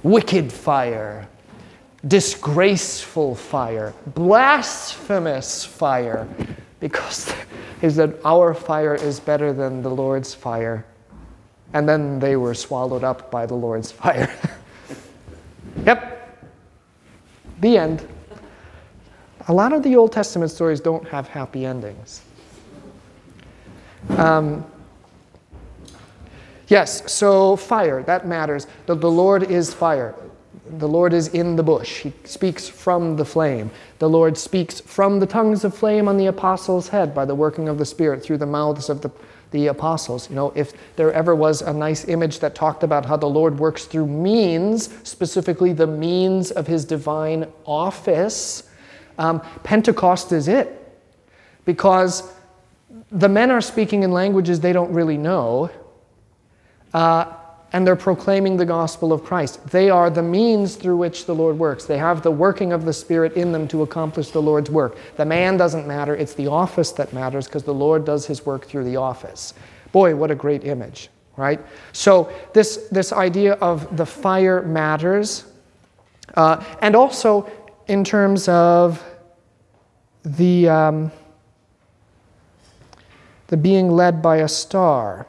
wicked 0.02 0.52
fire, 0.52 1.28
disgraceful 2.06 3.34
fire, 3.34 3.94
blasphemous 4.08 5.64
fire, 5.64 6.28
because 6.80 7.32
he 7.80 7.90
said, 7.90 8.18
Our 8.24 8.54
fire 8.54 8.94
is 8.94 9.20
better 9.20 9.52
than 9.52 9.82
the 9.82 9.90
Lord's 9.90 10.34
fire. 10.34 10.84
And 11.74 11.88
then 11.88 12.18
they 12.18 12.36
were 12.36 12.54
swallowed 12.54 13.02
up 13.02 13.30
by 13.30 13.46
the 13.46 13.54
Lord's 13.54 13.90
fire. 14.02 14.30
yep. 15.86 16.18
The 17.60 17.78
end. 17.78 18.06
A 19.48 19.52
lot 19.52 19.72
of 19.72 19.82
the 19.82 19.96
Old 19.96 20.12
Testament 20.12 20.50
stories 20.50 20.80
don't 20.80 21.06
have 21.08 21.28
happy 21.28 21.64
endings. 21.64 22.22
Um, 24.10 24.64
Yes, 26.72 27.12
so 27.12 27.54
fire, 27.56 28.02
that 28.04 28.26
matters. 28.26 28.66
The, 28.86 28.94
the 28.94 29.10
Lord 29.10 29.42
is 29.42 29.74
fire. 29.74 30.14
The 30.78 30.88
Lord 30.88 31.12
is 31.12 31.28
in 31.28 31.54
the 31.54 31.62
bush. 31.62 32.00
He 32.00 32.14
speaks 32.24 32.66
from 32.66 33.14
the 33.14 33.26
flame. 33.26 33.70
The 33.98 34.08
Lord 34.08 34.38
speaks 34.38 34.80
from 34.80 35.20
the 35.20 35.26
tongues 35.26 35.64
of 35.64 35.76
flame 35.76 36.08
on 36.08 36.16
the 36.16 36.28
apostles' 36.28 36.88
head 36.88 37.14
by 37.14 37.26
the 37.26 37.34
working 37.34 37.68
of 37.68 37.76
the 37.76 37.84
Spirit 37.84 38.22
through 38.22 38.38
the 38.38 38.46
mouths 38.46 38.88
of 38.88 39.02
the, 39.02 39.10
the 39.50 39.66
apostles. 39.66 40.30
You 40.30 40.36
know, 40.36 40.50
if 40.56 40.72
there 40.96 41.12
ever 41.12 41.34
was 41.34 41.60
a 41.60 41.74
nice 41.74 42.08
image 42.08 42.38
that 42.38 42.54
talked 42.54 42.82
about 42.82 43.04
how 43.04 43.18
the 43.18 43.28
Lord 43.28 43.58
works 43.58 43.84
through 43.84 44.06
means, 44.06 44.88
specifically 45.06 45.74
the 45.74 45.86
means 45.86 46.52
of 46.52 46.66
his 46.66 46.86
divine 46.86 47.52
office, 47.66 48.62
um, 49.18 49.42
Pentecost 49.62 50.32
is 50.32 50.48
it. 50.48 50.78
Because 51.66 52.32
the 53.10 53.28
men 53.28 53.50
are 53.50 53.60
speaking 53.60 54.04
in 54.04 54.10
languages 54.10 54.60
they 54.60 54.72
don't 54.72 54.90
really 54.94 55.18
know 55.18 55.70
uh, 56.94 57.32
and 57.72 57.86
they're 57.86 57.96
proclaiming 57.96 58.56
the 58.56 58.66
gospel 58.66 59.12
of 59.12 59.24
Christ. 59.24 59.66
They 59.68 59.88
are 59.88 60.10
the 60.10 60.22
means 60.22 60.76
through 60.76 60.98
which 60.98 61.24
the 61.24 61.34
Lord 61.34 61.58
works. 61.58 61.86
They 61.86 61.96
have 61.96 62.22
the 62.22 62.30
working 62.30 62.72
of 62.72 62.84
the 62.84 62.92
Spirit 62.92 63.32
in 63.32 63.50
them 63.50 63.66
to 63.68 63.82
accomplish 63.82 64.30
the 64.30 64.42
Lord's 64.42 64.70
work. 64.70 64.98
The 65.16 65.24
man 65.24 65.56
doesn't 65.56 65.86
matter, 65.86 66.14
it's 66.14 66.34
the 66.34 66.48
office 66.48 66.92
that 66.92 67.12
matters 67.12 67.46
because 67.46 67.64
the 67.64 67.74
Lord 67.74 68.04
does 68.04 68.26
his 68.26 68.44
work 68.44 68.66
through 68.66 68.84
the 68.84 68.96
office. 68.96 69.54
Boy, 69.90 70.14
what 70.14 70.30
a 70.30 70.34
great 70.34 70.64
image, 70.64 71.08
right? 71.36 71.60
So, 71.92 72.32
this, 72.52 72.88
this 72.90 73.12
idea 73.12 73.54
of 73.54 73.96
the 73.96 74.06
fire 74.06 74.62
matters. 74.62 75.46
Uh, 76.34 76.62
and 76.80 76.94
also, 76.94 77.50
in 77.88 78.04
terms 78.04 78.48
of 78.48 79.02
the, 80.24 80.68
um, 80.68 81.12
the 83.48 83.56
being 83.56 83.90
led 83.90 84.22
by 84.22 84.38
a 84.38 84.48
star. 84.48 85.26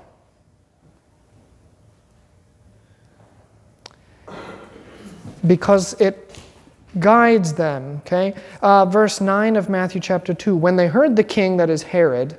Because 5.45 5.99
it 5.99 6.39
guides 6.99 7.53
them. 7.53 8.01
Okay? 8.05 8.33
Uh, 8.61 8.85
verse 8.85 9.21
9 9.21 9.55
of 9.55 9.69
Matthew 9.69 10.01
chapter 10.01 10.33
2 10.33 10.55
When 10.55 10.75
they 10.75 10.87
heard 10.87 11.15
the 11.15 11.23
king, 11.23 11.57
that 11.57 11.69
is 11.69 11.83
Herod, 11.83 12.37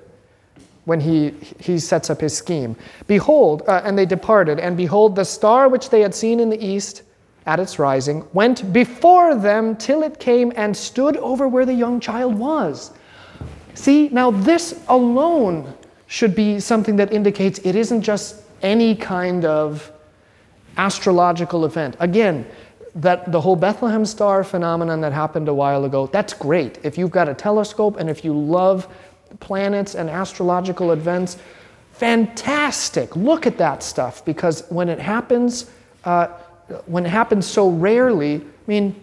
when 0.84 1.00
he, 1.00 1.30
he 1.60 1.78
sets 1.78 2.10
up 2.10 2.20
his 2.20 2.36
scheme. 2.36 2.76
Behold, 3.06 3.62
uh, 3.66 3.82
and 3.84 3.96
they 3.96 4.06
departed, 4.06 4.60
and 4.60 4.76
behold, 4.76 5.16
the 5.16 5.24
star 5.24 5.68
which 5.68 5.90
they 5.90 6.00
had 6.00 6.14
seen 6.14 6.40
in 6.40 6.50
the 6.50 6.62
east 6.62 7.02
at 7.46 7.60
its 7.60 7.78
rising 7.78 8.26
went 8.32 8.72
before 8.72 9.34
them 9.34 9.76
till 9.76 10.02
it 10.02 10.18
came 10.18 10.52
and 10.56 10.76
stood 10.76 11.16
over 11.18 11.46
where 11.48 11.66
the 11.66 11.74
young 11.74 12.00
child 12.00 12.34
was. 12.34 12.92
See, 13.74 14.08
now 14.08 14.30
this 14.30 14.82
alone 14.88 15.72
should 16.06 16.34
be 16.34 16.60
something 16.60 16.96
that 16.96 17.12
indicates 17.12 17.58
it 17.60 17.74
isn't 17.74 18.02
just 18.02 18.42
any 18.62 18.94
kind 18.94 19.44
of 19.44 19.90
astrological 20.76 21.64
event. 21.64 21.96
Again, 22.00 22.46
that 22.94 23.30
the 23.32 23.40
whole 23.40 23.56
Bethlehem 23.56 24.04
star 24.04 24.44
phenomenon 24.44 25.00
that 25.00 25.12
happened 25.12 25.48
a 25.48 25.54
while 25.54 25.84
ago, 25.84 26.06
that's 26.06 26.32
great. 26.32 26.78
If 26.82 26.96
you've 26.96 27.10
got 27.10 27.28
a 27.28 27.34
telescope 27.34 27.96
and 27.98 28.08
if 28.08 28.24
you 28.24 28.32
love 28.32 28.88
planets 29.40 29.94
and 29.94 30.08
astrological 30.08 30.92
events, 30.92 31.36
fantastic. 31.92 33.16
Look 33.16 33.46
at 33.46 33.58
that 33.58 33.82
stuff 33.82 34.24
because 34.24 34.64
when 34.68 34.88
it 34.88 35.00
happens, 35.00 35.70
uh, 36.04 36.28
when 36.86 37.04
it 37.04 37.10
happens 37.10 37.46
so 37.46 37.68
rarely, 37.68 38.36
I 38.36 38.40
mean, 38.66 38.94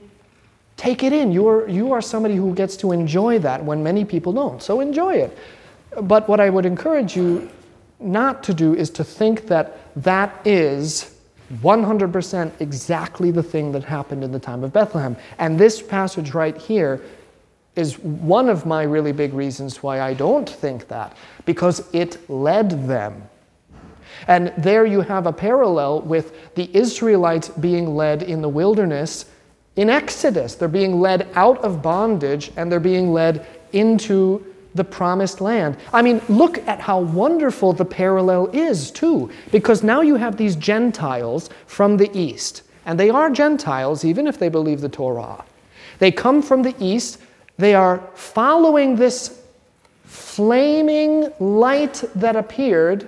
take 0.77 1.03
it 1.03 1.11
in. 1.11 1.31
You 1.31 1.47
are, 1.47 1.67
you 1.67 1.91
are 1.91 2.01
somebody 2.01 2.35
who 2.35 2.55
gets 2.55 2.77
to 2.77 2.93
enjoy 2.93 3.39
that 3.39 3.63
when 3.63 3.83
many 3.83 4.05
people 4.05 4.31
don't. 4.31 4.63
So 4.63 4.79
enjoy 4.79 5.15
it. 5.15 5.37
But 6.01 6.29
what 6.29 6.39
I 6.39 6.49
would 6.49 6.65
encourage 6.65 7.15
you 7.15 7.49
not 7.99 8.43
to 8.43 8.53
do 8.53 8.73
is 8.73 8.89
to 8.91 9.03
think 9.03 9.47
that 9.47 9.77
that 10.01 10.41
is 10.47 11.10
100% 11.59 12.51
exactly 12.59 13.31
the 13.31 13.43
thing 13.43 13.71
that 13.71 13.83
happened 13.83 14.23
in 14.23 14.31
the 14.31 14.39
time 14.39 14.63
of 14.63 14.71
Bethlehem. 14.71 15.15
And 15.37 15.59
this 15.59 15.81
passage 15.81 16.33
right 16.33 16.57
here 16.57 17.01
is 17.75 17.99
one 17.99 18.49
of 18.49 18.65
my 18.65 18.83
really 18.83 19.11
big 19.11 19.33
reasons 19.33 19.81
why 19.81 20.01
I 20.01 20.13
don't 20.13 20.49
think 20.49 20.87
that, 20.87 21.15
because 21.45 21.89
it 21.93 22.29
led 22.29 22.87
them. 22.87 23.23
And 24.27 24.53
there 24.57 24.85
you 24.85 25.01
have 25.01 25.25
a 25.25 25.33
parallel 25.33 26.01
with 26.01 26.53
the 26.55 26.69
Israelites 26.75 27.49
being 27.49 27.95
led 27.95 28.23
in 28.23 28.41
the 28.41 28.49
wilderness 28.49 29.25
in 29.75 29.89
Exodus. 29.89 30.55
They're 30.55 30.67
being 30.67 30.99
led 30.99 31.29
out 31.35 31.57
of 31.63 31.81
bondage 31.81 32.51
and 32.57 32.71
they're 32.71 32.79
being 32.79 33.13
led 33.13 33.47
into 33.71 34.50
the 34.73 34.83
promised 34.83 35.41
land. 35.41 35.77
I 35.93 36.01
mean, 36.01 36.21
look 36.29 36.57
at 36.67 36.79
how 36.79 36.99
wonderful 36.99 37.73
the 37.73 37.85
parallel 37.85 38.47
is, 38.47 38.91
too, 38.91 39.29
because 39.51 39.83
now 39.83 40.01
you 40.01 40.15
have 40.15 40.37
these 40.37 40.55
Gentiles 40.55 41.49
from 41.65 41.97
the 41.97 42.09
east, 42.17 42.63
and 42.85 42.99
they 42.99 43.09
are 43.09 43.29
Gentiles 43.29 44.05
even 44.05 44.27
if 44.27 44.39
they 44.39 44.49
believe 44.49 44.81
the 44.81 44.89
Torah. 44.89 45.43
They 45.99 46.11
come 46.11 46.41
from 46.41 46.63
the 46.63 46.75
east, 46.79 47.19
they 47.57 47.75
are 47.75 48.01
following 48.15 48.95
this 48.95 49.41
flaming 50.05 51.31
light 51.39 52.03
that 52.15 52.35
appeared 52.35 53.07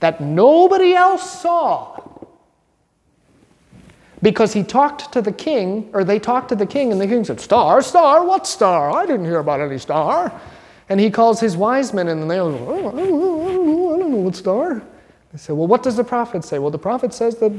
that 0.00 0.20
nobody 0.20 0.94
else 0.94 1.40
saw. 1.40 2.00
Because 4.20 4.52
he 4.52 4.62
talked 4.62 5.12
to 5.12 5.20
the 5.20 5.32
king, 5.32 5.90
or 5.92 6.04
they 6.04 6.18
talked 6.18 6.48
to 6.50 6.56
the 6.56 6.66
king, 6.66 6.92
and 6.92 7.00
the 7.00 7.06
king 7.06 7.24
said, 7.24 7.40
Star, 7.40 7.82
star, 7.82 8.24
what 8.24 8.46
star? 8.46 8.90
I 8.92 9.04
didn't 9.04 9.26
hear 9.26 9.38
about 9.38 9.60
any 9.60 9.78
star. 9.78 10.32
And 10.88 11.00
he 11.00 11.10
calls 11.10 11.40
his 11.40 11.56
wise 11.56 11.92
men, 11.92 12.08
and 12.08 12.30
they 12.30 12.36
go, 12.36 12.48
oh, 12.48 12.88
I, 12.88 12.90
don't 12.92 13.10
know, 13.10 13.48
I, 13.48 13.52
don't 13.52 13.66
know, 13.66 13.94
I 13.94 13.98
don't 13.98 14.10
know 14.10 14.16
what 14.18 14.36
star. 14.36 14.82
They 15.32 15.38
say, 15.38 15.52
Well, 15.52 15.66
what 15.66 15.82
does 15.82 15.96
the 15.96 16.04
prophet 16.04 16.44
say? 16.44 16.58
Well, 16.58 16.70
the 16.70 16.78
prophet 16.78 17.14
says 17.14 17.36
that 17.36 17.52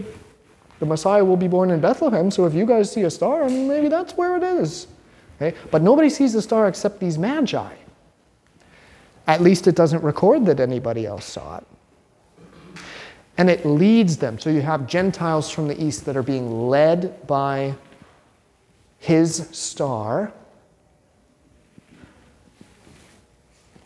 the 0.79 0.85
Messiah 0.85 1.23
will 1.25 1.37
be 1.37 1.47
born 1.47 1.71
in 1.71 1.79
Bethlehem, 1.79 2.29
so 2.29 2.45
if 2.45 2.53
you 2.53 2.65
guys 2.65 2.91
see 2.91 3.01
a 3.01 3.09
star, 3.09 3.49
maybe 3.49 3.87
that's 3.87 4.15
where 4.15 4.37
it 4.37 4.43
is. 4.43 4.87
Okay? 5.37 5.57
But 5.71 5.81
nobody 5.81 6.09
sees 6.09 6.33
the 6.33 6.41
star 6.41 6.67
except 6.67 6.99
these 6.99 7.17
magi. 7.17 7.73
At 9.25 9.41
least 9.41 9.67
it 9.67 9.75
doesn't 9.75 10.03
record 10.03 10.45
that 10.45 10.59
anybody 10.59 11.05
else 11.05 11.25
saw 11.25 11.57
it. 11.57 11.67
And 13.37 13.49
it 13.49 13.65
leads 13.65 14.17
them. 14.17 14.37
So 14.37 14.49
you 14.49 14.61
have 14.61 14.85
Gentiles 14.85 15.49
from 15.49 15.67
the 15.67 15.81
east 15.81 16.05
that 16.05 16.15
are 16.15 16.23
being 16.23 16.67
led 16.67 17.25
by 17.25 17.73
his 18.99 19.47
star 19.51 20.31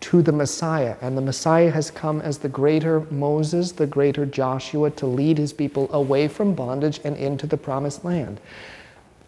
to 0.08 0.22
the 0.22 0.32
Messiah. 0.32 0.96
And 1.02 1.18
the 1.18 1.22
Messiah 1.22 1.70
has 1.70 1.92
come 1.92 2.22
as 2.22 2.38
the 2.38 2.48
greater 2.48 3.02
Moses, 3.12 3.74
the 3.74 3.86
greater 3.86 4.26
Joshua, 4.26 4.90
to 4.92 5.06
lead 5.06 5.38
his 5.38 5.52
people 5.52 5.94
away 5.94 6.30
from 6.30 6.54
bondage 6.54 7.02
and 7.04 7.18
into 7.18 7.46
the 7.46 7.58
promised 7.58 8.06
land. 8.06 8.40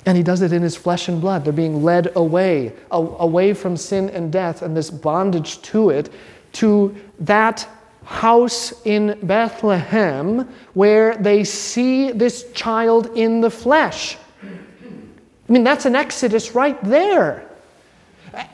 And 0.05 0.15
he 0.15 0.23
does 0.23 0.41
it 0.41 0.53
in 0.53 0.61
his 0.61 0.77
flesh 0.77 1.09
and 1.09 1.19
blood. 1.19 1.43
They're 1.43 1.51
being 1.51 1.83
led 1.83 2.15
away, 2.15 2.71
away 2.91 3.53
from 3.53 3.75
sin 3.75 4.09
and 4.11 4.31
death 4.31 4.61
and 4.61 4.77
this 4.77 4.89
bondage 4.89 5.61
to 5.63 5.89
it, 5.89 6.13
to 6.53 6.95
that 7.19 7.67
house 8.05 8.71
in 8.85 9.19
Bethlehem 9.23 10.47
where 10.75 11.17
they 11.17 11.43
see 11.43 12.13
this 12.13 12.49
child 12.53 13.17
in 13.17 13.41
the 13.41 13.51
flesh. 13.51 14.15
I 14.41 15.51
mean, 15.51 15.65
that's 15.65 15.85
an 15.85 15.97
exodus 15.97 16.55
right 16.55 16.81
there. 16.85 17.48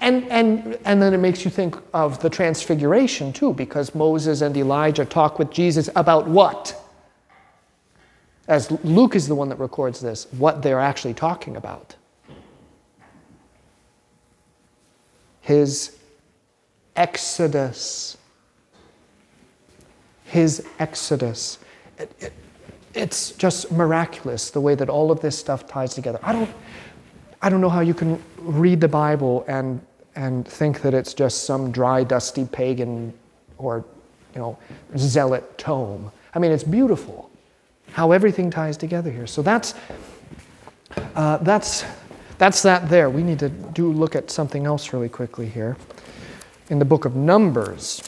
And, 0.01 0.25
and, 0.29 0.77
and 0.85 1.01
then 1.01 1.13
it 1.13 1.17
makes 1.17 1.43
you 1.45 1.51
think 1.51 1.75
of 1.93 2.21
the 2.21 2.29
transfiguration 2.29 3.33
too, 3.33 3.53
because 3.53 3.93
Moses 3.95 4.41
and 4.41 4.55
Elijah 4.55 5.05
talk 5.05 5.39
with 5.39 5.51
Jesus 5.51 5.89
about 5.95 6.27
what? 6.27 6.81
As 8.47 8.71
Luke 8.83 9.15
is 9.15 9.27
the 9.27 9.35
one 9.35 9.49
that 9.49 9.59
records 9.59 9.99
this, 9.99 10.27
what 10.31 10.61
they're 10.61 10.79
actually 10.79 11.13
talking 11.13 11.57
about. 11.57 11.95
His 15.41 15.97
exodus 16.95 18.17
his 20.25 20.65
exodus. 20.79 21.59
It, 21.97 22.11
it, 22.19 22.33
it's 22.93 23.31
just 23.31 23.71
miraculous 23.71 24.51
the 24.51 24.61
way 24.61 24.75
that 24.75 24.89
all 24.89 25.11
of 25.11 25.19
this 25.21 25.37
stuff 25.37 25.67
ties 25.67 25.93
together. 25.93 26.19
I 26.23 26.33
don't, 26.33 26.49
I 27.45 27.49
don't 27.49 27.61
know 27.61 27.69
how 27.69 27.81
you 27.81 27.93
can 27.93 28.19
read 28.39 28.81
the 28.81 28.87
Bible 28.87 29.45
and, 29.47 29.79
and 30.15 30.47
think 30.47 30.81
that 30.81 30.95
it's 30.95 31.13
just 31.13 31.43
some 31.43 31.71
dry, 31.71 32.03
dusty 32.03 32.45
pagan 32.45 33.13
or 33.59 33.85
you 34.33 34.41
know, 34.41 34.57
zealot 34.97 35.55
tome. 35.55 36.11
I 36.33 36.39
mean, 36.39 36.51
it's 36.51 36.63
beautiful 36.63 37.29
how 37.91 38.11
everything 38.11 38.49
ties 38.49 38.77
together 38.77 39.11
here. 39.11 39.27
So 39.27 39.43
that's, 39.43 39.75
uh, 41.13 41.37
that's, 41.37 41.85
that's 42.39 42.63
that 42.63 42.89
there. 42.89 43.11
We 43.11 43.21
need 43.21 43.37
to 43.37 43.49
do 43.49 43.91
look 43.91 44.15
at 44.15 44.31
something 44.31 44.65
else 44.65 44.91
really 44.91 45.07
quickly 45.07 45.47
here. 45.47 45.77
In 46.71 46.79
the 46.79 46.85
book 46.85 47.05
of 47.05 47.15
Numbers, 47.15 48.01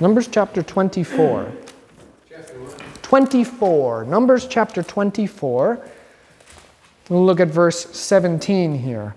Numbers 0.00 0.28
chapter 0.28 0.62
24. 0.62 1.50
24. 3.08 4.04
Numbers 4.04 4.46
chapter 4.46 4.82
24. 4.82 5.80
We'll 7.08 7.24
look 7.24 7.40
at 7.40 7.48
verse 7.48 7.86
17 7.96 8.78
here. 8.78 9.14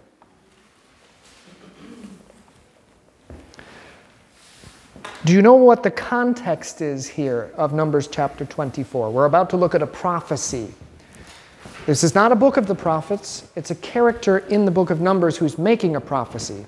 Do 5.26 5.34
you 5.34 5.42
know 5.42 5.56
what 5.56 5.84
the 5.84 5.92
context 5.92 6.80
is 6.80 7.06
here 7.06 7.52
of 7.58 7.74
Numbers 7.74 8.08
chapter 8.08 8.46
24? 8.46 9.12
We're 9.12 9.26
about 9.26 9.50
to 9.50 9.58
look 9.58 9.76
at 9.76 9.82
a 9.82 9.88
prophecy. 9.88 10.74
This 11.86 12.02
is 12.02 12.16
not 12.16 12.32
a 12.32 12.36
book 12.36 12.56
of 12.56 12.68
the 12.68 12.76
prophets, 12.76 13.50
it's 13.58 13.72
a 13.72 13.76
character 13.76 14.38
in 14.38 14.64
the 14.64 14.72
book 14.72 14.90
of 14.90 15.02
Numbers 15.02 15.36
who's 15.36 15.58
making 15.58 15.98
a 15.98 16.02
prophecy. 16.02 16.66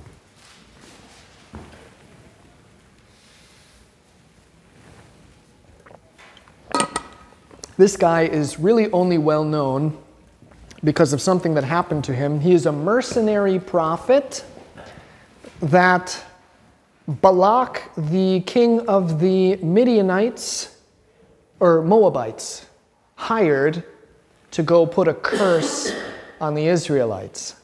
This 7.84 7.97
guy 7.97 8.21
is 8.21 8.59
really 8.59 8.89
only 8.93 9.17
well 9.17 9.43
known 9.43 9.97
because 10.86 11.11
of 11.11 11.19
something 11.19 11.53
that 11.55 11.65
happened 11.65 12.05
to 12.05 12.15
him. 12.15 12.39
He 12.39 12.53
is 12.53 12.65
a 12.65 12.71
mercenary 12.71 13.59
prophet 13.59 14.45
that 15.59 16.17
Balak, 17.09 17.91
the 17.97 18.39
king 18.45 18.88
of 18.88 19.19
the 19.19 19.57
Midianites, 19.57 20.77
or 21.59 21.81
Moabites, 21.81 22.67
hired 23.17 23.84
to 24.51 24.63
go 24.63 24.86
put 24.86 25.09
a 25.09 25.13
curse 25.13 25.91
on 26.39 26.53
the 26.53 26.67
Israelites. 26.67 27.57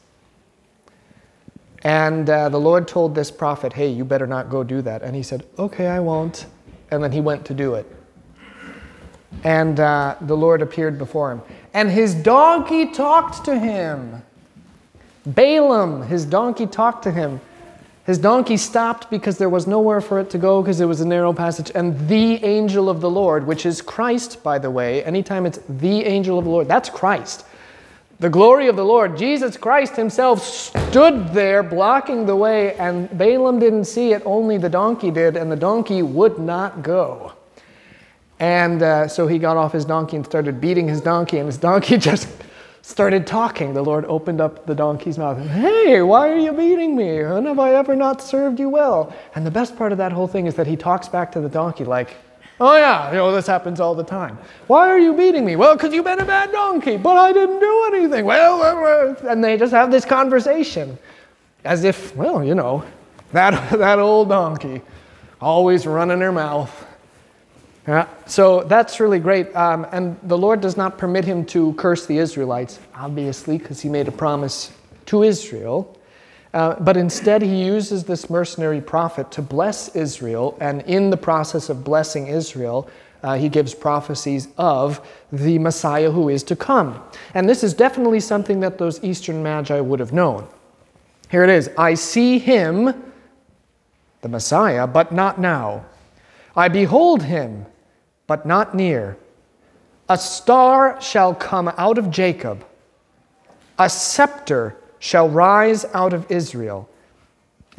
And 1.82 2.28
uh, 2.28 2.50
the 2.50 2.60
Lord 2.60 2.86
told 2.86 3.14
this 3.14 3.30
prophet, 3.30 3.72
hey, 3.72 3.88
you 3.88 4.04
better 4.04 4.26
not 4.26 4.50
go 4.50 4.64
do 4.64 4.82
that. 4.82 5.00
And 5.00 5.16
he 5.16 5.22
said, 5.22 5.46
okay, 5.58 5.86
I 5.86 5.98
won't. 5.98 6.44
And 6.90 7.02
then 7.02 7.10
he 7.10 7.22
went 7.22 7.46
to 7.46 7.54
do 7.54 7.74
it. 7.76 7.90
And 9.44 9.80
uh, 9.80 10.16
the 10.20 10.36
Lord 10.36 10.62
appeared 10.62 10.98
before 10.98 11.32
him. 11.32 11.42
And 11.72 11.90
his 11.90 12.14
donkey 12.14 12.92
talked 12.92 13.44
to 13.46 13.58
him. 13.58 14.22
Balaam, 15.24 16.02
his 16.02 16.24
donkey 16.24 16.66
talked 16.66 17.02
to 17.04 17.10
him. 17.10 17.40
His 18.06 18.18
donkey 18.18 18.56
stopped 18.56 19.08
because 19.10 19.38
there 19.38 19.48
was 19.48 19.66
nowhere 19.66 20.00
for 20.00 20.18
it 20.18 20.30
to 20.30 20.38
go 20.38 20.62
because 20.62 20.80
it 20.80 20.86
was 20.86 21.00
a 21.00 21.06
narrow 21.06 21.32
passage. 21.32 21.70
And 21.74 22.08
the 22.08 22.42
angel 22.44 22.88
of 22.88 23.00
the 23.00 23.10
Lord, 23.10 23.46
which 23.46 23.64
is 23.64 23.80
Christ, 23.80 24.42
by 24.42 24.58
the 24.58 24.70
way, 24.70 25.04
anytime 25.04 25.46
it's 25.46 25.60
the 25.68 26.04
angel 26.04 26.38
of 26.38 26.44
the 26.44 26.50
Lord, 26.50 26.66
that's 26.66 26.90
Christ. 26.90 27.44
the 28.20 28.28
glory 28.28 28.68
of 28.68 28.76
the 28.76 28.84
Lord, 28.84 29.16
Jesus 29.16 29.56
Christ 29.56 29.96
himself 29.96 30.44
stood 30.44 31.32
there 31.32 31.62
blocking 31.62 32.26
the 32.26 32.36
way, 32.36 32.74
and 32.74 33.08
Balaam 33.16 33.58
didn't 33.58 33.86
see 33.86 34.12
it, 34.12 34.22
only 34.26 34.58
the 34.58 34.68
donkey 34.68 35.10
did, 35.10 35.36
and 35.36 35.50
the 35.50 35.56
donkey 35.56 36.02
would 36.02 36.38
not 36.38 36.82
go. 36.82 37.32
And 38.40 38.82
uh, 38.82 39.06
so 39.06 39.26
he 39.26 39.38
got 39.38 39.56
off 39.56 39.72
his 39.72 39.84
donkey 39.84 40.16
and 40.16 40.24
started 40.24 40.60
beating 40.60 40.88
his 40.88 41.00
donkey, 41.00 41.38
and 41.38 41.46
his 41.46 41.58
donkey 41.58 41.96
just 42.10 42.28
started 42.82 43.26
talking. 43.26 43.74
The 43.74 43.82
Lord 43.82 44.06
opened 44.06 44.40
up 44.40 44.66
the 44.66 44.74
donkey's 44.74 45.18
mouth. 45.18 45.38
And, 45.38 45.48
Hey, 45.48 46.02
why 46.02 46.28
are 46.30 46.38
you 46.38 46.52
beating 46.52 46.96
me? 46.96 47.22
When 47.22 47.44
have 47.44 47.58
I 47.58 47.74
ever 47.74 47.94
not 47.94 48.22
served 48.22 48.58
you 48.58 48.68
well? 48.68 49.14
And 49.34 49.46
the 49.46 49.50
best 49.50 49.76
part 49.76 49.92
of 49.92 49.98
that 49.98 50.10
whole 50.10 50.26
thing 50.26 50.46
is 50.46 50.54
that 50.54 50.66
he 50.66 50.76
talks 50.76 51.06
back 51.06 51.30
to 51.32 51.40
the 51.40 51.48
donkey 51.48 51.84
like, 51.84 52.16
Oh, 52.62 52.76
yeah, 52.76 53.10
you 53.10 53.16
know, 53.16 53.32
this 53.32 53.46
happens 53.46 53.80
all 53.80 53.94
the 53.94 54.04
time. 54.04 54.38
Why 54.66 54.88
are 54.88 54.98
you 54.98 55.14
beating 55.14 55.46
me? 55.46 55.56
Well, 55.56 55.76
because 55.76 55.94
you've 55.94 56.04
been 56.04 56.20
a 56.20 56.26
bad 56.26 56.52
donkey, 56.52 56.98
but 56.98 57.16
I 57.16 57.32
didn't 57.32 57.58
do 57.58 57.92
anything. 57.94 58.26
Well, 58.26 59.16
and 59.26 59.42
they 59.42 59.56
just 59.56 59.72
have 59.72 59.90
this 59.90 60.04
conversation 60.04 60.98
as 61.64 61.84
if, 61.84 62.14
well, 62.16 62.44
you 62.44 62.54
know, 62.54 62.84
that, 63.32 63.70
that 63.78 63.98
old 63.98 64.28
donkey 64.28 64.82
always 65.40 65.86
running 65.86 66.20
her 66.20 66.32
mouth. 66.32 66.86
Yeah, 67.88 68.06
so 68.26 68.62
that's 68.62 69.00
really 69.00 69.18
great. 69.18 69.54
Um, 69.56 69.86
and 69.90 70.18
the 70.24 70.36
Lord 70.36 70.60
does 70.60 70.76
not 70.76 70.98
permit 70.98 71.24
him 71.24 71.44
to 71.46 71.72
curse 71.74 72.06
the 72.06 72.18
Israelites, 72.18 72.78
obviously, 72.94 73.58
because 73.58 73.80
he 73.80 73.88
made 73.88 74.06
a 74.06 74.12
promise 74.12 74.70
to 75.06 75.22
Israel. 75.22 75.96
Uh, 76.52 76.74
but 76.80 76.96
instead, 76.96 77.42
he 77.42 77.64
uses 77.64 78.04
this 78.04 78.28
mercenary 78.28 78.80
prophet 78.80 79.30
to 79.32 79.42
bless 79.42 79.94
Israel, 79.96 80.58
and 80.60 80.82
in 80.82 81.10
the 81.10 81.16
process 81.16 81.68
of 81.68 81.84
blessing 81.84 82.26
Israel, 82.26 82.90
uh, 83.22 83.36
he 83.36 83.48
gives 83.48 83.74
prophecies 83.74 84.48
of 84.58 85.06
the 85.30 85.58
Messiah 85.58 86.10
who 86.10 86.28
is 86.28 86.42
to 86.44 86.56
come. 86.56 87.02
And 87.34 87.48
this 87.48 87.62
is 87.62 87.74
definitely 87.74 88.20
something 88.20 88.60
that 88.60 88.78
those 88.78 89.02
Eastern 89.04 89.42
Magi 89.42 89.78
would 89.78 90.00
have 90.00 90.12
known. 90.12 90.48
Here 91.30 91.44
it 91.44 91.50
is 91.50 91.70
I 91.78 91.94
see 91.94 92.38
him, 92.38 93.04
the 94.22 94.28
Messiah, 94.28 94.86
but 94.86 95.12
not 95.12 95.40
now. 95.40 95.84
I 96.56 96.68
behold 96.68 97.22
him, 97.22 97.66
but 98.26 98.46
not 98.46 98.74
near. 98.74 99.16
A 100.08 100.18
star 100.18 101.00
shall 101.00 101.34
come 101.34 101.68
out 101.76 101.98
of 101.98 102.10
Jacob, 102.10 102.64
a 103.78 103.88
scepter 103.88 104.76
shall 104.98 105.28
rise 105.28 105.84
out 105.94 106.12
of 106.12 106.30
Israel 106.30 106.88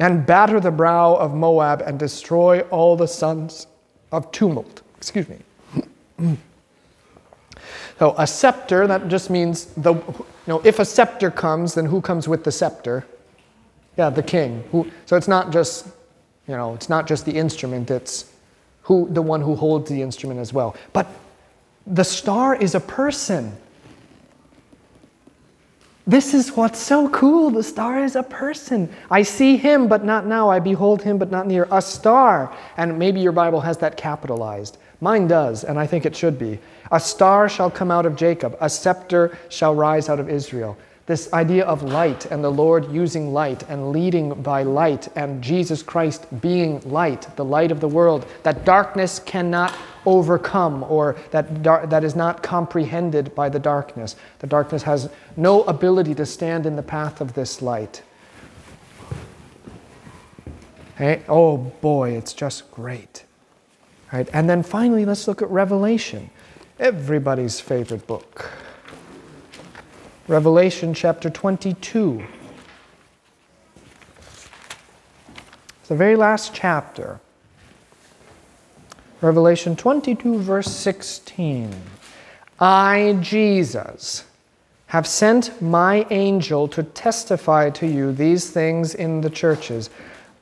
and 0.00 0.26
batter 0.26 0.58
the 0.58 0.70
brow 0.70 1.14
of 1.14 1.34
Moab 1.34 1.82
and 1.82 1.98
destroy 1.98 2.60
all 2.70 2.96
the 2.96 3.06
sons 3.06 3.66
of 4.10 4.30
tumult. 4.32 4.82
Excuse 4.96 5.28
me. 5.28 6.36
so 7.98 8.14
a 8.18 8.26
scepter, 8.26 8.86
that 8.86 9.08
just 9.08 9.30
means 9.30 9.66
the 9.76 9.94
you 9.94 10.26
know, 10.48 10.60
if 10.64 10.80
a 10.80 10.84
scepter 10.84 11.30
comes, 11.30 11.74
then 11.74 11.86
who 11.86 12.00
comes 12.00 12.26
with 12.26 12.42
the 12.42 12.50
scepter? 12.50 13.06
Yeah, 13.96 14.10
the 14.10 14.22
king. 14.22 14.64
Who, 14.72 14.90
so 15.06 15.16
it's 15.16 15.28
not 15.28 15.52
just, 15.52 15.86
you 16.48 16.56
know, 16.56 16.74
it's 16.74 16.88
not 16.88 17.06
just 17.06 17.24
the 17.24 17.32
instrument, 17.32 17.90
it's 17.90 18.31
who 18.82 19.08
the 19.10 19.22
one 19.22 19.40
who 19.40 19.54
holds 19.54 19.88
the 19.88 20.02
instrument 20.02 20.40
as 20.40 20.52
well. 20.52 20.76
But 20.92 21.06
the 21.86 22.04
star 22.04 22.54
is 22.54 22.74
a 22.74 22.80
person. 22.80 23.56
This 26.06 26.34
is 26.34 26.56
what's 26.56 26.80
so 26.80 27.08
cool. 27.10 27.50
The 27.50 27.62
star 27.62 28.02
is 28.02 28.16
a 28.16 28.24
person. 28.24 28.92
I 29.08 29.22
see 29.22 29.56
him, 29.56 29.86
but 29.86 30.04
not 30.04 30.26
now. 30.26 30.50
I 30.50 30.58
behold 30.58 31.02
him, 31.02 31.16
but 31.16 31.30
not 31.30 31.46
near. 31.46 31.68
A 31.70 31.80
star. 31.80 32.52
And 32.76 32.98
maybe 32.98 33.20
your 33.20 33.32
Bible 33.32 33.60
has 33.60 33.78
that 33.78 33.96
capitalized. 33.96 34.78
Mine 35.00 35.26
does, 35.26 35.64
and 35.64 35.78
I 35.78 35.86
think 35.86 36.06
it 36.06 36.14
should 36.14 36.38
be. 36.38 36.58
A 36.92 37.00
star 37.00 37.48
shall 37.48 37.70
come 37.70 37.90
out 37.90 38.06
of 38.06 38.14
Jacob, 38.14 38.56
a 38.60 38.70
scepter 38.70 39.36
shall 39.48 39.74
rise 39.74 40.08
out 40.08 40.20
of 40.20 40.28
Israel. 40.28 40.76
This 41.06 41.32
idea 41.32 41.64
of 41.64 41.82
light 41.82 42.26
and 42.26 42.44
the 42.44 42.50
Lord 42.50 42.90
using 42.92 43.32
light 43.32 43.68
and 43.68 43.90
leading 43.90 44.40
by 44.42 44.62
light 44.62 45.08
and 45.16 45.42
Jesus 45.42 45.82
Christ 45.82 46.26
being 46.40 46.80
light, 46.88 47.26
the 47.36 47.44
light 47.44 47.72
of 47.72 47.80
the 47.80 47.88
world, 47.88 48.24
that 48.44 48.64
darkness 48.64 49.18
cannot 49.18 49.74
overcome 50.06 50.84
or 50.84 51.16
that, 51.32 51.62
dar- 51.62 51.86
that 51.86 52.04
is 52.04 52.14
not 52.14 52.42
comprehended 52.42 53.34
by 53.34 53.48
the 53.48 53.58
darkness. 53.58 54.14
The 54.38 54.46
darkness 54.46 54.82
has 54.84 55.10
no 55.36 55.64
ability 55.64 56.14
to 56.16 56.26
stand 56.26 56.66
in 56.66 56.76
the 56.76 56.82
path 56.82 57.20
of 57.20 57.34
this 57.34 57.60
light. 57.60 58.02
Hey, 60.96 61.22
oh 61.28 61.56
boy, 61.56 62.10
it's 62.10 62.32
just 62.32 62.70
great. 62.70 63.24
Right? 64.12 64.28
And 64.32 64.48
then 64.48 64.62
finally, 64.62 65.04
let's 65.04 65.26
look 65.26 65.42
at 65.42 65.50
Revelation, 65.50 66.30
everybody's 66.78 67.58
favorite 67.60 68.06
book. 68.06 68.50
Revelation 70.28 70.94
chapter 70.94 71.28
22. 71.28 72.22
It's 75.80 75.88
the 75.88 75.96
very 75.96 76.14
last 76.14 76.54
chapter. 76.54 77.18
Revelation 79.20 79.74
22, 79.74 80.38
verse 80.38 80.70
16. 80.70 81.74
I, 82.60 83.18
Jesus, 83.20 84.24
have 84.86 85.08
sent 85.08 85.60
my 85.60 86.06
angel 86.10 86.68
to 86.68 86.84
testify 86.84 87.70
to 87.70 87.88
you 87.88 88.12
these 88.12 88.48
things 88.48 88.94
in 88.94 89.22
the 89.22 89.30
churches. 89.30 89.90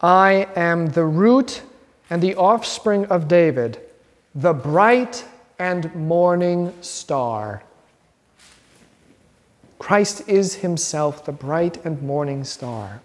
I 0.02 0.46
am 0.56 0.88
the 0.88 1.06
root 1.06 1.62
and 2.10 2.20
the 2.20 2.34
offspring 2.34 3.06
of 3.06 3.28
David, 3.28 3.80
the 4.34 4.52
bright 4.52 5.24
and 5.58 5.94
morning 5.94 6.74
star. 6.82 7.62
Christ 9.90 10.28
is 10.28 10.54
himself 10.54 11.24
the 11.24 11.32
bright 11.32 11.84
and 11.84 12.00
morning 12.00 12.44
star. 12.44 13.00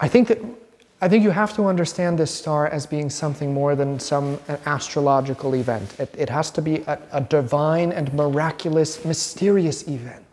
I 0.00 0.08
think 0.08 0.26
that 0.26 0.40
I 1.00 1.08
think 1.08 1.22
you 1.22 1.30
have 1.30 1.54
to 1.54 1.66
understand 1.66 2.18
this 2.18 2.34
star 2.34 2.66
as 2.66 2.84
being 2.84 3.08
something 3.08 3.54
more 3.54 3.76
than 3.76 4.00
some 4.00 4.40
astrological 4.66 5.54
event. 5.54 5.94
It, 6.00 6.12
it 6.18 6.28
has 6.30 6.50
to 6.50 6.60
be 6.60 6.78
a, 6.88 6.98
a 7.12 7.20
divine 7.20 7.92
and 7.92 8.12
miraculous, 8.12 9.04
mysterious 9.04 9.86
event 9.86 10.26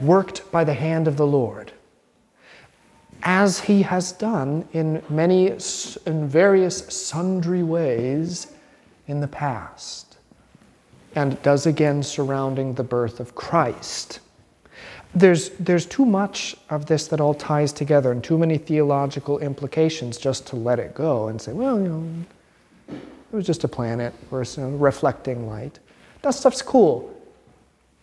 worked 0.00 0.48
by 0.52 0.62
the 0.62 0.74
hand 0.74 1.08
of 1.08 1.16
the 1.16 1.26
Lord 1.26 1.72
as 3.24 3.58
he 3.58 3.82
has 3.82 4.12
done 4.12 4.68
in 4.72 5.02
many 5.10 5.48
in 6.06 6.28
various 6.28 6.86
sundry 6.86 7.64
ways 7.64 8.52
in 9.08 9.18
the 9.18 9.26
past 9.26 10.09
and 11.14 11.40
does 11.42 11.66
again 11.66 12.02
surrounding 12.02 12.74
the 12.74 12.84
birth 12.84 13.20
of 13.20 13.34
Christ. 13.34 14.20
There's, 15.14 15.50
there's 15.50 15.86
too 15.86 16.04
much 16.04 16.56
of 16.68 16.86
this 16.86 17.08
that 17.08 17.20
all 17.20 17.34
ties 17.34 17.72
together 17.72 18.12
and 18.12 18.22
too 18.22 18.38
many 18.38 18.58
theological 18.58 19.40
implications 19.40 20.18
just 20.18 20.46
to 20.48 20.56
let 20.56 20.78
it 20.78 20.94
go 20.94 21.28
and 21.28 21.40
say, 21.40 21.52
well, 21.52 21.80
you 21.80 21.88
know, 21.88 22.96
it 23.32 23.36
was 23.36 23.46
just 23.46 23.64
a 23.64 23.68
planet 23.68 24.14
or 24.30 24.44
some 24.44 24.78
reflecting 24.78 25.48
light. 25.48 25.80
That 26.22 26.34
stuff's 26.34 26.62
cool. 26.62 27.16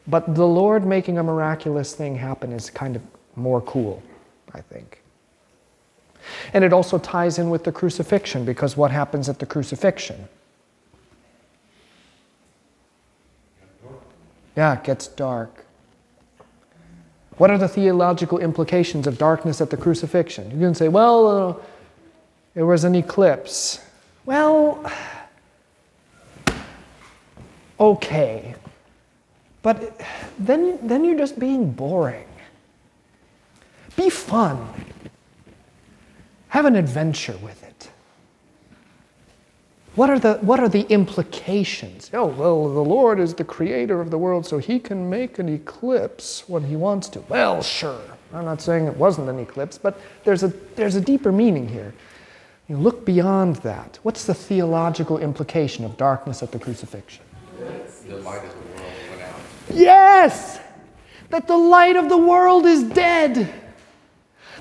But 0.07 0.35
the 0.35 0.47
Lord 0.47 0.85
making 0.85 1.17
a 1.17 1.23
miraculous 1.23 1.93
thing 1.93 2.15
happen 2.15 2.51
is 2.51 2.69
kind 2.69 2.95
of 2.95 3.01
more 3.35 3.61
cool, 3.61 4.01
I 4.53 4.61
think. 4.61 5.01
And 6.53 6.63
it 6.63 6.73
also 6.73 6.97
ties 6.97 7.39
in 7.39 7.49
with 7.49 7.63
the 7.63 7.71
crucifixion 7.71 8.43
because 8.45 8.75
what 8.75 8.91
happens 8.91 9.29
at 9.29 9.39
the 9.39 9.45
crucifixion? 9.45 10.27
Yeah, 14.57 14.73
it 14.73 14.83
gets 14.83 15.07
dark. 15.07 15.65
What 17.37 17.51
are 17.51 17.59
the 17.59 17.67
theological 17.67 18.39
implications 18.39 19.05
of 19.05 19.19
darkness 19.19 19.61
at 19.61 19.69
the 19.69 19.77
crucifixion? 19.77 20.49
You 20.49 20.57
can 20.57 20.73
say, 20.73 20.87
well, 20.87 21.27
uh, 21.27 21.53
there 22.55 22.65
was 22.65 22.83
an 22.83 22.95
eclipse. 22.95 23.79
Well, 24.25 24.91
okay. 27.79 28.55
But 29.61 30.01
then, 30.39 30.79
then 30.81 31.05
you're 31.05 31.19
just 31.19 31.37
being 31.37 31.71
boring. 31.71 32.27
Be 33.95 34.09
fun. 34.09 34.67
Have 36.47 36.65
an 36.65 36.75
adventure 36.75 37.37
with 37.43 37.61
it. 37.63 37.66
What 39.97 40.11
are, 40.11 40.19
the, 40.19 40.35
what 40.41 40.59
are 40.59 40.69
the 40.69 40.83
implications? 40.89 42.11
Oh, 42.13 42.27
well, 42.27 42.71
the 42.71 42.83
Lord 42.83 43.19
is 43.19 43.33
the 43.33 43.43
creator 43.43 43.99
of 43.99 44.11
the 44.11 44.17
world, 44.19 44.45
so 44.45 44.59
he 44.59 44.77
can 44.77 45.09
make 45.09 45.39
an 45.39 45.49
eclipse 45.49 46.47
when 46.47 46.65
he 46.65 46.75
wants 46.75 47.09
to. 47.09 47.21
Well, 47.21 47.63
sure. 47.63 47.99
I'm 48.31 48.45
not 48.45 48.61
saying 48.61 48.85
it 48.85 48.95
wasn't 48.95 49.27
an 49.27 49.39
eclipse, 49.39 49.79
but 49.79 49.99
there's 50.23 50.43
a, 50.43 50.49
there's 50.75 50.93
a 50.93 51.01
deeper 51.01 51.31
meaning 51.31 51.67
here. 51.67 51.95
You 52.67 52.77
look 52.77 53.07
beyond 53.07 53.55
that. 53.57 53.97
What's 54.03 54.25
the 54.25 54.35
theological 54.35 55.17
implication 55.17 55.83
of 55.83 55.97
darkness 55.97 56.43
at 56.43 56.51
the 56.51 56.59
crucifixion? 56.59 57.23
The 58.07 58.17
light 58.17 58.45
of 58.45 58.51
the 58.53 58.81
world 58.83 58.93
went 59.09 59.21
out. 59.23 59.39
Yes! 59.73 60.59
That 61.31 61.47
the 61.47 61.57
light 61.57 61.95
of 61.95 62.07
the 62.07 62.19
world 62.19 62.67
is 62.67 62.83
dead 62.83 63.51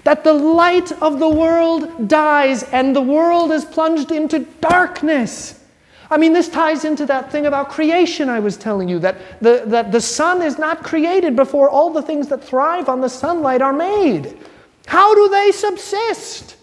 that 0.07 0.23
the 0.23 0.33
light 0.33 0.93
of 1.03 1.19
the 1.19 1.29
world 1.29 2.07
dies 2.07 2.63
and 2.63 2.95
the 2.95 3.01
world 3.01 3.51
is 3.51 3.65
plunged 3.65 4.13
into 4.13 4.39
darkness. 4.61 5.65
I 6.13 6.17
mean, 6.17 6.33
this 6.33 6.49
ties 6.49 6.85
into 6.85 7.07
that 7.07 7.33
thing 7.33 7.47
about 7.47 7.71
creation 7.71 8.29
I 8.29 8.39
was 8.39 8.57
telling 8.57 8.89
you 8.89 9.01
that 9.01 9.17
the, 9.41 9.65
that 9.67 9.91
the 9.91 10.01
sun 10.01 10.43
is 10.43 10.59
not 10.61 10.85
created 10.85 11.35
before 11.35 11.69
all 11.69 11.91
the 11.91 12.03
things 12.03 12.29
that 12.29 12.45
thrive 12.45 12.89
on 12.89 13.01
the 13.01 13.09
sunlight 13.09 13.61
are 13.61 13.73
made. 13.73 14.39
How 14.87 15.13
do 15.13 15.29
they 15.29 15.51
subsist? 15.51 16.55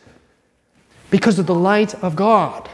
Because 1.10 1.38
of 1.38 1.46
the 1.46 1.54
light 1.54 1.96
of 1.96 2.16
God. 2.16 2.70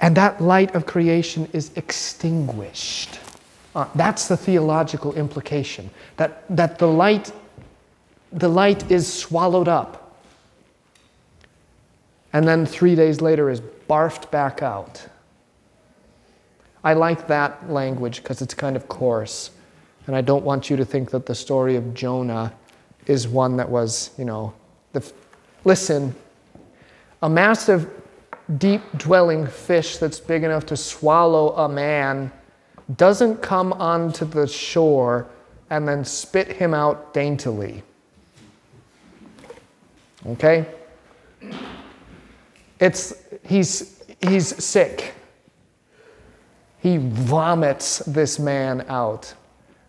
And 0.00 0.16
that 0.16 0.40
light 0.40 0.74
of 0.74 0.86
creation 0.86 1.48
is 1.52 1.70
extinguished. 1.76 3.20
Uh, 3.74 3.86
that's 3.94 4.26
the 4.28 4.36
theological 4.36 5.14
implication 5.14 5.88
that, 6.16 6.44
that 6.48 6.78
the, 6.78 6.86
light, 6.86 7.32
the 8.32 8.48
light 8.48 8.90
is 8.90 9.10
swallowed 9.10 9.68
up 9.68 10.00
and 12.32 12.46
then 12.46 12.64
three 12.64 12.94
days 12.94 13.20
later 13.20 13.50
is 13.50 13.60
barfed 13.60 14.30
back 14.30 14.62
out. 14.62 15.06
I 16.82 16.94
like 16.94 17.26
that 17.26 17.70
language 17.70 18.22
because 18.22 18.40
it's 18.40 18.54
kind 18.54 18.76
of 18.76 18.88
coarse. 18.88 19.50
And 20.06 20.16
I 20.16 20.20
don't 20.20 20.44
want 20.44 20.70
you 20.70 20.76
to 20.76 20.84
think 20.84 21.10
that 21.10 21.26
the 21.26 21.34
story 21.34 21.76
of 21.76 21.92
Jonah 21.92 22.52
is 23.06 23.28
one 23.28 23.56
that 23.56 23.68
was, 23.68 24.10
you 24.16 24.24
know, 24.24 24.52
the, 24.92 25.12
listen, 25.64 26.14
a 27.22 27.28
massive, 27.28 27.90
deep 28.58 28.82
dwelling 28.96 29.46
fish 29.46 29.98
that's 29.98 30.18
big 30.20 30.42
enough 30.42 30.66
to 30.66 30.76
swallow 30.76 31.50
a 31.56 31.68
man 31.68 32.32
doesn't 32.96 33.42
come 33.42 33.72
onto 33.74 34.24
the 34.24 34.46
shore 34.46 35.26
and 35.70 35.86
then 35.86 36.04
spit 36.04 36.48
him 36.48 36.74
out 36.74 37.14
daintily. 37.14 37.82
Okay? 40.26 40.66
It's, 42.78 43.14
he's, 43.46 44.02
he's 44.20 44.62
sick. 44.62 45.14
He 46.80 46.96
vomits 46.96 47.98
this 47.98 48.38
man 48.38 48.84
out, 48.88 49.32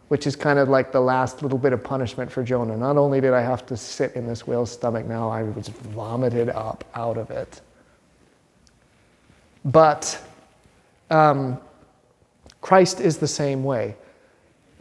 which 0.10 0.28
is 0.28 0.36
kind 0.36 0.60
of 0.60 0.68
like 0.70 0.92
the 0.92 1.00
last 1.00 1.42
little 1.42 1.58
bit 1.58 1.74
of 1.74 1.84
punishment 1.84 2.32
for 2.32 2.44
Jonah. 2.44 2.76
Not 2.78 2.98
only 2.98 3.22
did 3.22 3.34
I 3.34 3.42
have 3.42 3.66
to 3.68 3.78
sit 3.78 4.14
in 4.14 4.28
this 4.28 4.46
whale's 4.46 4.72
stomach, 4.72 5.06
now 5.06 5.30
I 5.30 5.44
was 5.44 5.70
vomited 5.70 6.50
up 6.50 6.84
out 6.94 7.18
of 7.18 7.32
it. 7.32 7.62
But 9.64 10.20
um, 11.10 11.60
Christ 12.62 13.02
is 13.02 13.18
the 13.18 13.28
same 13.28 13.64
way. 13.64 13.96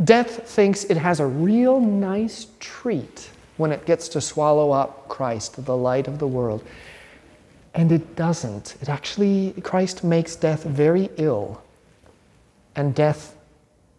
Death 0.05 0.49
thinks 0.49 0.85
it 0.85 0.97
has 0.97 1.21
a 1.21 1.27
real 1.27 1.81
nice 1.81 2.47
treat 2.59 3.31
when 3.57 3.73
it 3.73 3.85
gets 3.85 4.09
to 4.09 4.21
swallow 4.21 4.71
up 4.71 5.09
Christ, 5.09 5.65
the 5.65 5.77
light 5.77 6.09
of 6.09 6.19
the 6.19 6.27
world. 6.27 6.65
And 7.75 7.93
it 7.93 8.17
doesn't. 8.17 8.77
It 8.81 8.89
actually, 8.89 9.55
Christ 9.63 10.03
makes 10.03 10.37
death 10.37 10.65
very 10.65 11.11
ill. 11.19 11.63
And 12.77 12.95
death 12.95 13.37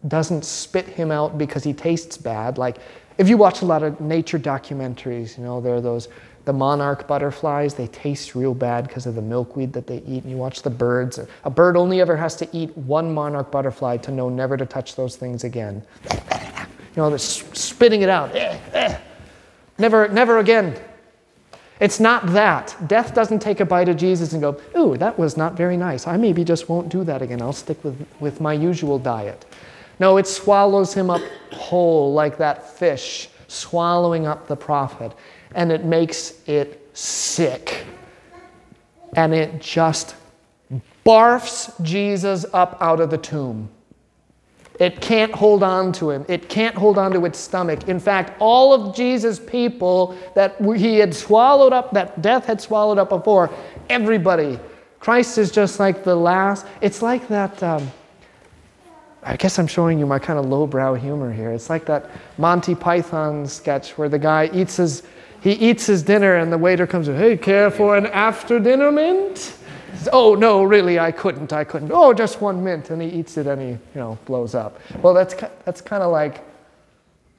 doesn't 0.08 0.44
spit 0.44 0.86
him 0.86 1.10
out 1.10 1.38
because 1.38 1.62
he 1.62 1.72
tastes 1.72 2.16
bad. 2.16 2.58
Like, 2.58 2.78
if 3.18 3.28
you 3.28 3.36
watch 3.36 3.62
a 3.62 3.64
lot 3.64 3.82
of 3.82 4.00
nature 4.00 4.38
documentaries, 4.38 5.38
you 5.38 5.44
know, 5.44 5.60
there 5.60 5.74
are 5.74 5.80
those, 5.80 6.08
the 6.44 6.52
monarch 6.52 7.06
butterflies, 7.06 7.74
they 7.74 7.86
taste 7.88 8.34
real 8.34 8.54
bad 8.54 8.88
because 8.88 9.06
of 9.06 9.14
the 9.14 9.22
milkweed 9.22 9.72
that 9.72 9.86
they 9.86 9.98
eat. 9.98 10.24
And 10.24 10.30
you 10.30 10.36
watch 10.36 10.62
the 10.62 10.70
birds. 10.70 11.20
A 11.44 11.50
bird 11.50 11.76
only 11.76 12.00
ever 12.00 12.16
has 12.16 12.34
to 12.36 12.48
eat 12.56 12.76
one 12.76 13.12
monarch 13.12 13.50
butterfly 13.50 13.98
to 13.98 14.10
know 14.10 14.28
never 14.28 14.56
to 14.56 14.66
touch 14.66 14.96
those 14.96 15.16
things 15.16 15.44
again. 15.44 15.82
You 16.10 16.96
know, 16.96 17.10
they're 17.10 17.18
spitting 17.18 18.02
it 18.02 18.08
out. 18.08 18.34
Eh, 18.34 18.58
eh. 18.72 18.98
Never, 19.78 20.08
never 20.08 20.38
again. 20.38 20.78
It's 21.80 21.98
not 21.98 22.26
that. 22.28 22.76
Death 22.86 23.14
doesn't 23.14 23.40
take 23.40 23.60
a 23.60 23.64
bite 23.64 23.88
of 23.88 23.96
Jesus 23.96 24.32
and 24.32 24.42
go, 24.42 24.60
ooh, 24.76 24.96
that 24.98 25.18
was 25.18 25.36
not 25.36 25.54
very 25.54 25.76
nice. 25.76 26.06
I 26.06 26.16
maybe 26.16 26.44
just 26.44 26.68
won't 26.68 26.88
do 26.88 27.02
that 27.04 27.22
again. 27.22 27.42
I'll 27.42 27.52
stick 27.52 27.82
with, 27.82 28.06
with 28.20 28.40
my 28.40 28.52
usual 28.52 28.98
diet. 28.98 29.44
No, 29.98 30.16
it 30.16 30.26
swallows 30.26 30.94
him 30.94 31.10
up 31.10 31.22
whole 31.52 32.12
like 32.12 32.36
that 32.38 32.76
fish 32.78 33.28
swallowing 33.48 34.26
up 34.26 34.46
the 34.48 34.56
prophet. 34.56 35.12
And 35.54 35.72
it 35.72 35.84
makes 35.84 36.34
it 36.46 36.88
sick. 36.94 37.84
And 39.14 39.34
it 39.34 39.60
just 39.60 40.16
barfs 41.04 41.80
Jesus 41.82 42.46
up 42.52 42.78
out 42.80 43.00
of 43.00 43.10
the 43.10 43.18
tomb. 43.18 43.68
It 44.78 45.00
can't 45.00 45.32
hold 45.32 45.62
on 45.62 45.92
to 45.92 46.10
him. 46.10 46.24
It 46.28 46.48
can't 46.48 46.74
hold 46.74 46.98
on 46.98 47.12
to 47.12 47.24
its 47.26 47.38
stomach. 47.38 47.88
In 47.88 48.00
fact, 48.00 48.32
all 48.40 48.72
of 48.72 48.96
Jesus' 48.96 49.38
people 49.38 50.16
that 50.34 50.56
he 50.60 50.98
had 50.98 51.14
swallowed 51.14 51.72
up, 51.72 51.92
that 51.92 52.22
death 52.22 52.46
had 52.46 52.60
swallowed 52.60 52.98
up 52.98 53.10
before, 53.10 53.50
everybody. 53.88 54.58
Christ 54.98 55.36
is 55.36 55.50
just 55.50 55.78
like 55.78 56.04
the 56.04 56.14
last. 56.14 56.66
It's 56.80 57.02
like 57.02 57.28
that. 57.28 57.62
Um, 57.62 57.90
I 59.22 59.36
guess 59.36 59.58
I'm 59.58 59.66
showing 59.68 59.98
you 59.98 60.06
my 60.06 60.18
kind 60.18 60.38
of 60.38 60.46
lowbrow 60.46 60.94
humor 60.94 61.32
here. 61.32 61.52
It's 61.52 61.70
like 61.70 61.86
that 61.86 62.10
Monty 62.38 62.74
Python 62.74 63.46
sketch 63.46 63.96
where 63.96 64.08
the 64.08 64.18
guy 64.18 64.50
eats 64.52 64.76
his 64.76 65.04
he 65.42 65.52
eats 65.52 65.86
his 65.86 66.02
dinner 66.02 66.36
and 66.36 66.52
the 66.52 66.58
waiter 66.58 66.86
comes 66.86 67.08
in, 67.08 67.16
hey, 67.16 67.36
care 67.36 67.70
for 67.70 67.96
an 67.96 68.06
after 68.06 68.60
dinner 68.60 68.92
mint? 68.92 69.56
Oh, 70.12 70.34
no, 70.34 70.62
really, 70.62 70.98
I 70.98 71.12
couldn't. 71.12 71.52
I 71.52 71.64
couldn't. 71.64 71.90
Oh, 71.92 72.14
just 72.14 72.40
one 72.40 72.62
mint. 72.62 72.90
And 72.90 73.02
he 73.02 73.08
eats 73.08 73.36
it 73.36 73.46
and 73.46 73.60
he, 73.60 73.68
you 73.68 73.80
know, 73.94 74.18
blows 74.24 74.54
up. 74.54 74.78
Well, 75.02 75.14
that's, 75.14 75.34
that's 75.64 75.80
kind 75.80 76.02
of 76.02 76.12
like, 76.12 76.44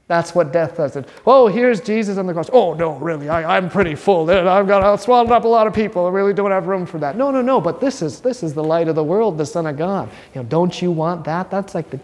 that's 0.08 0.36
what 0.36 0.51
death 0.51 0.76
does. 0.76 0.97
It. 0.97 1.08
Oh, 1.26 1.47
here's 1.47 1.80
Jesus 1.80 2.18
on 2.18 2.28
the 2.28 2.34
cross. 2.34 2.49
Oh, 2.51 2.74
no, 2.74 2.95
really, 2.97 3.30
I, 3.30 3.58
I'm 3.58 3.70
pretty 3.70 3.95
full. 3.95 4.30
I've 4.30 4.68
got 4.68 4.84
I've 4.84 4.99
swallowed 4.99 5.32
up 5.32 5.45
a 5.45 5.47
lot 5.47 5.66
of 5.66 5.74
people. 5.74 6.06
I 6.06 6.10
really 6.10 6.34
don't 6.34 6.51
have 6.51 6.68
room 6.68 6.86
for 6.86 6.97
that. 6.99 7.16
No, 7.16 7.32
no, 7.32 7.41
no, 7.41 7.62
but 7.62 7.80
this 7.80 8.01
is, 8.01 8.20
this 8.20 8.43
is 8.43 8.54
the 8.54 8.64
light 8.64 8.89
of 8.89 8.95
the 8.95 9.04
world, 9.04 9.38
the 9.38 9.45
Son 9.45 9.66
of 9.66 9.78
God. 9.78 10.10
You 10.36 10.43
know, 10.43 10.47
don't 10.49 10.82
you 10.82 10.91
want 10.91 11.24
that? 11.24 11.49
That's 11.49 11.74
like 11.74 11.89
the 11.89 12.01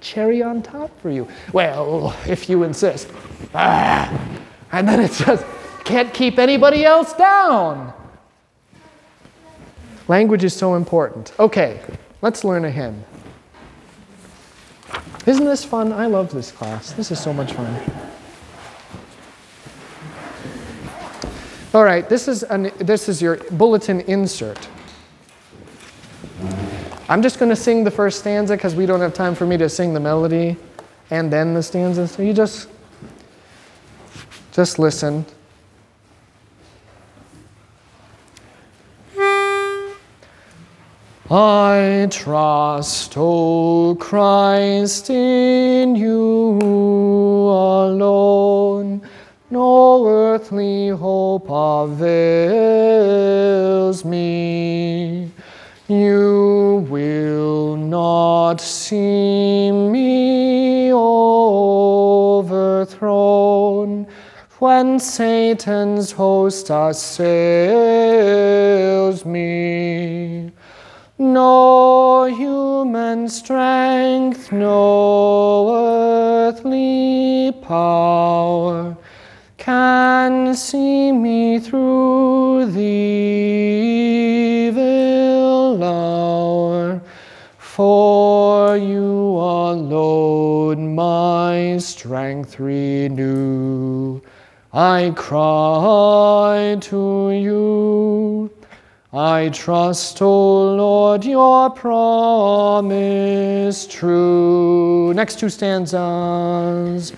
cherry 0.00 0.42
on 0.42 0.62
top 0.62 0.90
for 1.00 1.10
you. 1.10 1.28
Well, 1.52 2.16
if 2.26 2.48
you 2.48 2.62
insist. 2.62 3.08
Ah. 3.52 4.40
And 4.72 4.88
then 4.88 5.00
it 5.00 5.12
just 5.12 5.44
can't 5.84 6.12
keep 6.14 6.38
anybody 6.38 6.84
else 6.84 7.12
down. 7.14 7.92
Language 10.08 10.44
is 10.44 10.54
so 10.54 10.74
important. 10.74 11.32
Okay, 11.38 11.80
let's 12.22 12.44
learn 12.44 12.64
a 12.64 12.70
hymn. 12.70 13.04
Isn't 15.26 15.44
this 15.44 15.64
fun? 15.64 15.92
I 15.92 16.06
love 16.06 16.32
this 16.32 16.50
class. 16.50 16.92
This 16.92 17.10
is 17.10 17.20
so 17.20 17.32
much 17.32 17.52
fun. 17.52 17.80
All 21.72 21.84
right, 21.84 22.08
this 22.08 22.26
is, 22.26 22.42
an, 22.42 22.72
this 22.78 23.08
is 23.08 23.22
your 23.22 23.36
bulletin 23.52 24.00
insert. 24.00 24.68
I'm 27.08 27.22
just 27.22 27.38
going 27.38 27.50
to 27.50 27.56
sing 27.56 27.84
the 27.84 27.90
first 27.90 28.18
stanza 28.18 28.56
because 28.56 28.74
we 28.74 28.86
don't 28.86 29.00
have 29.00 29.14
time 29.14 29.36
for 29.36 29.46
me 29.46 29.56
to 29.58 29.68
sing 29.68 29.94
the 29.94 30.00
melody 30.00 30.56
and 31.10 31.32
then 31.32 31.54
the 31.54 31.62
stanza. 31.62 32.08
So 32.08 32.22
you 32.22 32.32
just, 32.32 32.68
just 34.52 34.78
listen. 34.78 35.24
I 41.32 42.08
trust, 42.10 43.14
O 43.16 43.96
Christ, 44.00 45.10
in 45.10 45.94
you 45.94 46.58
alone. 47.48 49.00
No 49.48 50.04
earthly 50.08 50.88
hope 50.88 51.46
avails 51.48 52.44
me. 54.04 55.30
You 55.86 56.84
will 56.90 57.76
not 57.76 58.60
see 58.60 59.70
me 59.70 60.92
overthrown 60.92 62.40
when 64.60 64.98
Satan's 64.98 66.12
host 66.12 66.68
assails 66.68 67.24
me. 69.24 70.52
No 71.18 72.24
human 72.24 73.26
strength, 73.30 74.52
no 74.52 75.74
earthly 75.74 77.52
power 77.62 78.96
can 79.56 80.54
see 80.54 81.10
me 81.10 81.58
through 81.58 82.66
the 82.66 82.80
evil 84.68 85.82
hour. 85.82 87.00
For 87.56 88.76
you 88.76 89.36
alone 89.38 90.94
my 90.94 91.78
strength 91.78 92.60
renew. 92.60 94.20
I 94.72 95.12
cry 95.16 96.76
to 96.80 97.30
you. 97.32 98.50
I 99.12 99.48
trust, 99.52 100.22
O 100.22 100.74
Lord, 100.76 101.24
your 101.24 101.70
promise 101.70 102.88
true. 103.88 105.12
Next 105.14 105.40
two 105.40 105.48
stanzas. 105.48 107.12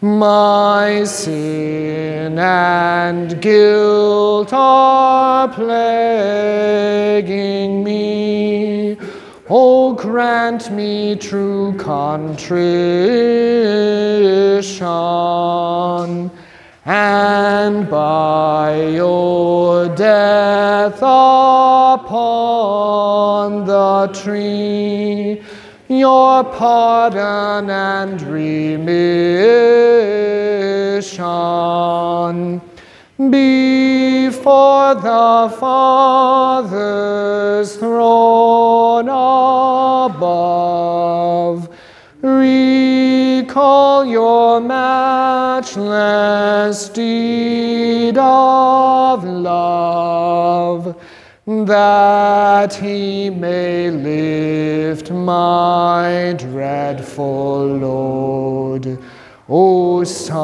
My 0.00 1.04
sin 1.04 2.36
and 2.40 3.40
guilt 3.40 4.52
are 4.52 5.46
plaguing 5.48 6.24
me. 7.84 8.96
Oh, 9.48 9.92
grant 9.92 10.72
me 10.72 11.14
true 11.14 11.76
contrition, 11.78 12.30
and 16.86 17.88
by 17.88 18.76
your 18.90 19.88
death 19.96 20.98
upon 20.98 22.04
the 23.64 24.08
tree, 24.12 25.40
your 25.88 26.44
pardon 26.44 27.70
and 27.70 28.20
remission 28.20 28.74
before 33.30 34.94
the 34.96 35.56
Father's 35.58 36.66
throne 37.76 39.08
above. 40.10 40.14
Recall 42.20 43.83
your 44.04 44.60
matchless 44.60 45.78
deed 46.88 48.16
of 48.18 49.24
love, 49.24 50.96
that 51.46 52.74
he 52.74 53.30
may 53.30 53.90
lift 53.90 55.10
my 55.10 56.34
dreadful 56.38 57.66
load. 57.66 58.98
O 59.48 60.04
Son 60.04 60.38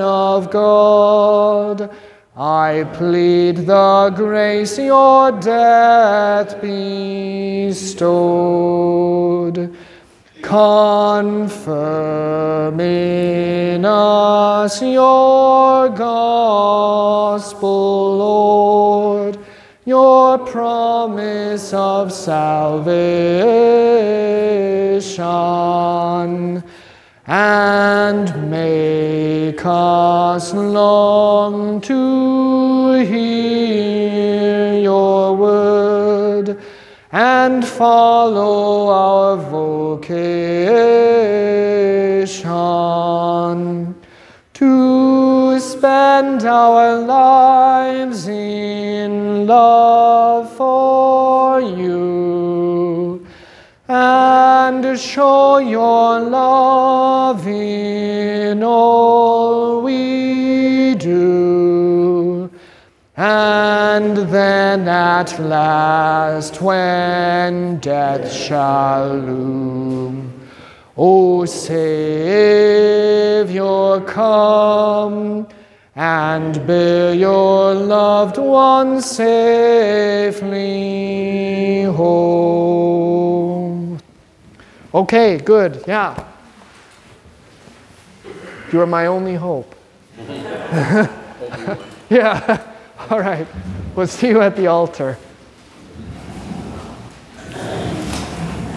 of 0.00 0.50
God, 0.50 1.90
I 2.34 2.84
plead 2.94 3.66
the 3.66 4.10
grace 4.16 4.78
your 4.78 5.32
death 5.32 6.60
bestowed. 6.62 7.86
Confirm 10.46 11.58
in 12.78 13.84
us 13.84 14.80
your 14.80 15.88
gospel, 15.88 17.68
Lord, 18.16 19.38
your 19.84 20.38
promise 20.38 21.74
of 21.74 22.12
salvation, 22.12 22.86
and 27.26 28.48
make 28.48 29.66
us 29.66 30.54
long 30.54 31.80
to 31.80 32.25
and 37.16 37.64
follow 37.66 38.88
our 38.90 39.36
vocation 39.38 40.36
to 44.52 45.58
spend 45.58 46.44
our 46.44 46.98
lives 46.98 48.28
in 48.28 49.46
love 49.46 50.52
for 50.56 51.58
you 51.62 53.26
and 53.88 55.00
show 55.00 55.56
your 55.56 56.20
love 56.20 57.46
in 57.48 58.62
all 58.62 59.80
we 59.80 60.94
do. 60.96 61.55
And 63.18 64.18
then 64.28 64.86
at 64.88 65.38
last, 65.38 66.60
when 66.60 67.78
death 67.78 68.30
shall 68.30 69.16
loom, 69.16 70.38
O 70.98 71.46
Savior, 71.46 71.70
come 74.00 75.48
and 75.94 76.66
bear 76.66 77.14
your 77.14 77.72
loved 77.74 78.36
ones 78.36 79.06
safely 79.06 80.44
home. 81.84 83.98
Okay, 84.92 85.38
good, 85.38 85.82
yeah. 85.86 86.22
You 88.70 88.82
are 88.82 88.86
my 88.86 89.06
only 89.06 89.36
hope. 89.36 89.74
yeah, 92.10 92.75
all 93.10 93.20
right. 93.20 93.46
We'll 93.94 94.06
see 94.06 94.28
you 94.28 94.42
at 94.42 94.56
the 94.56 94.66
altar. 94.66 95.16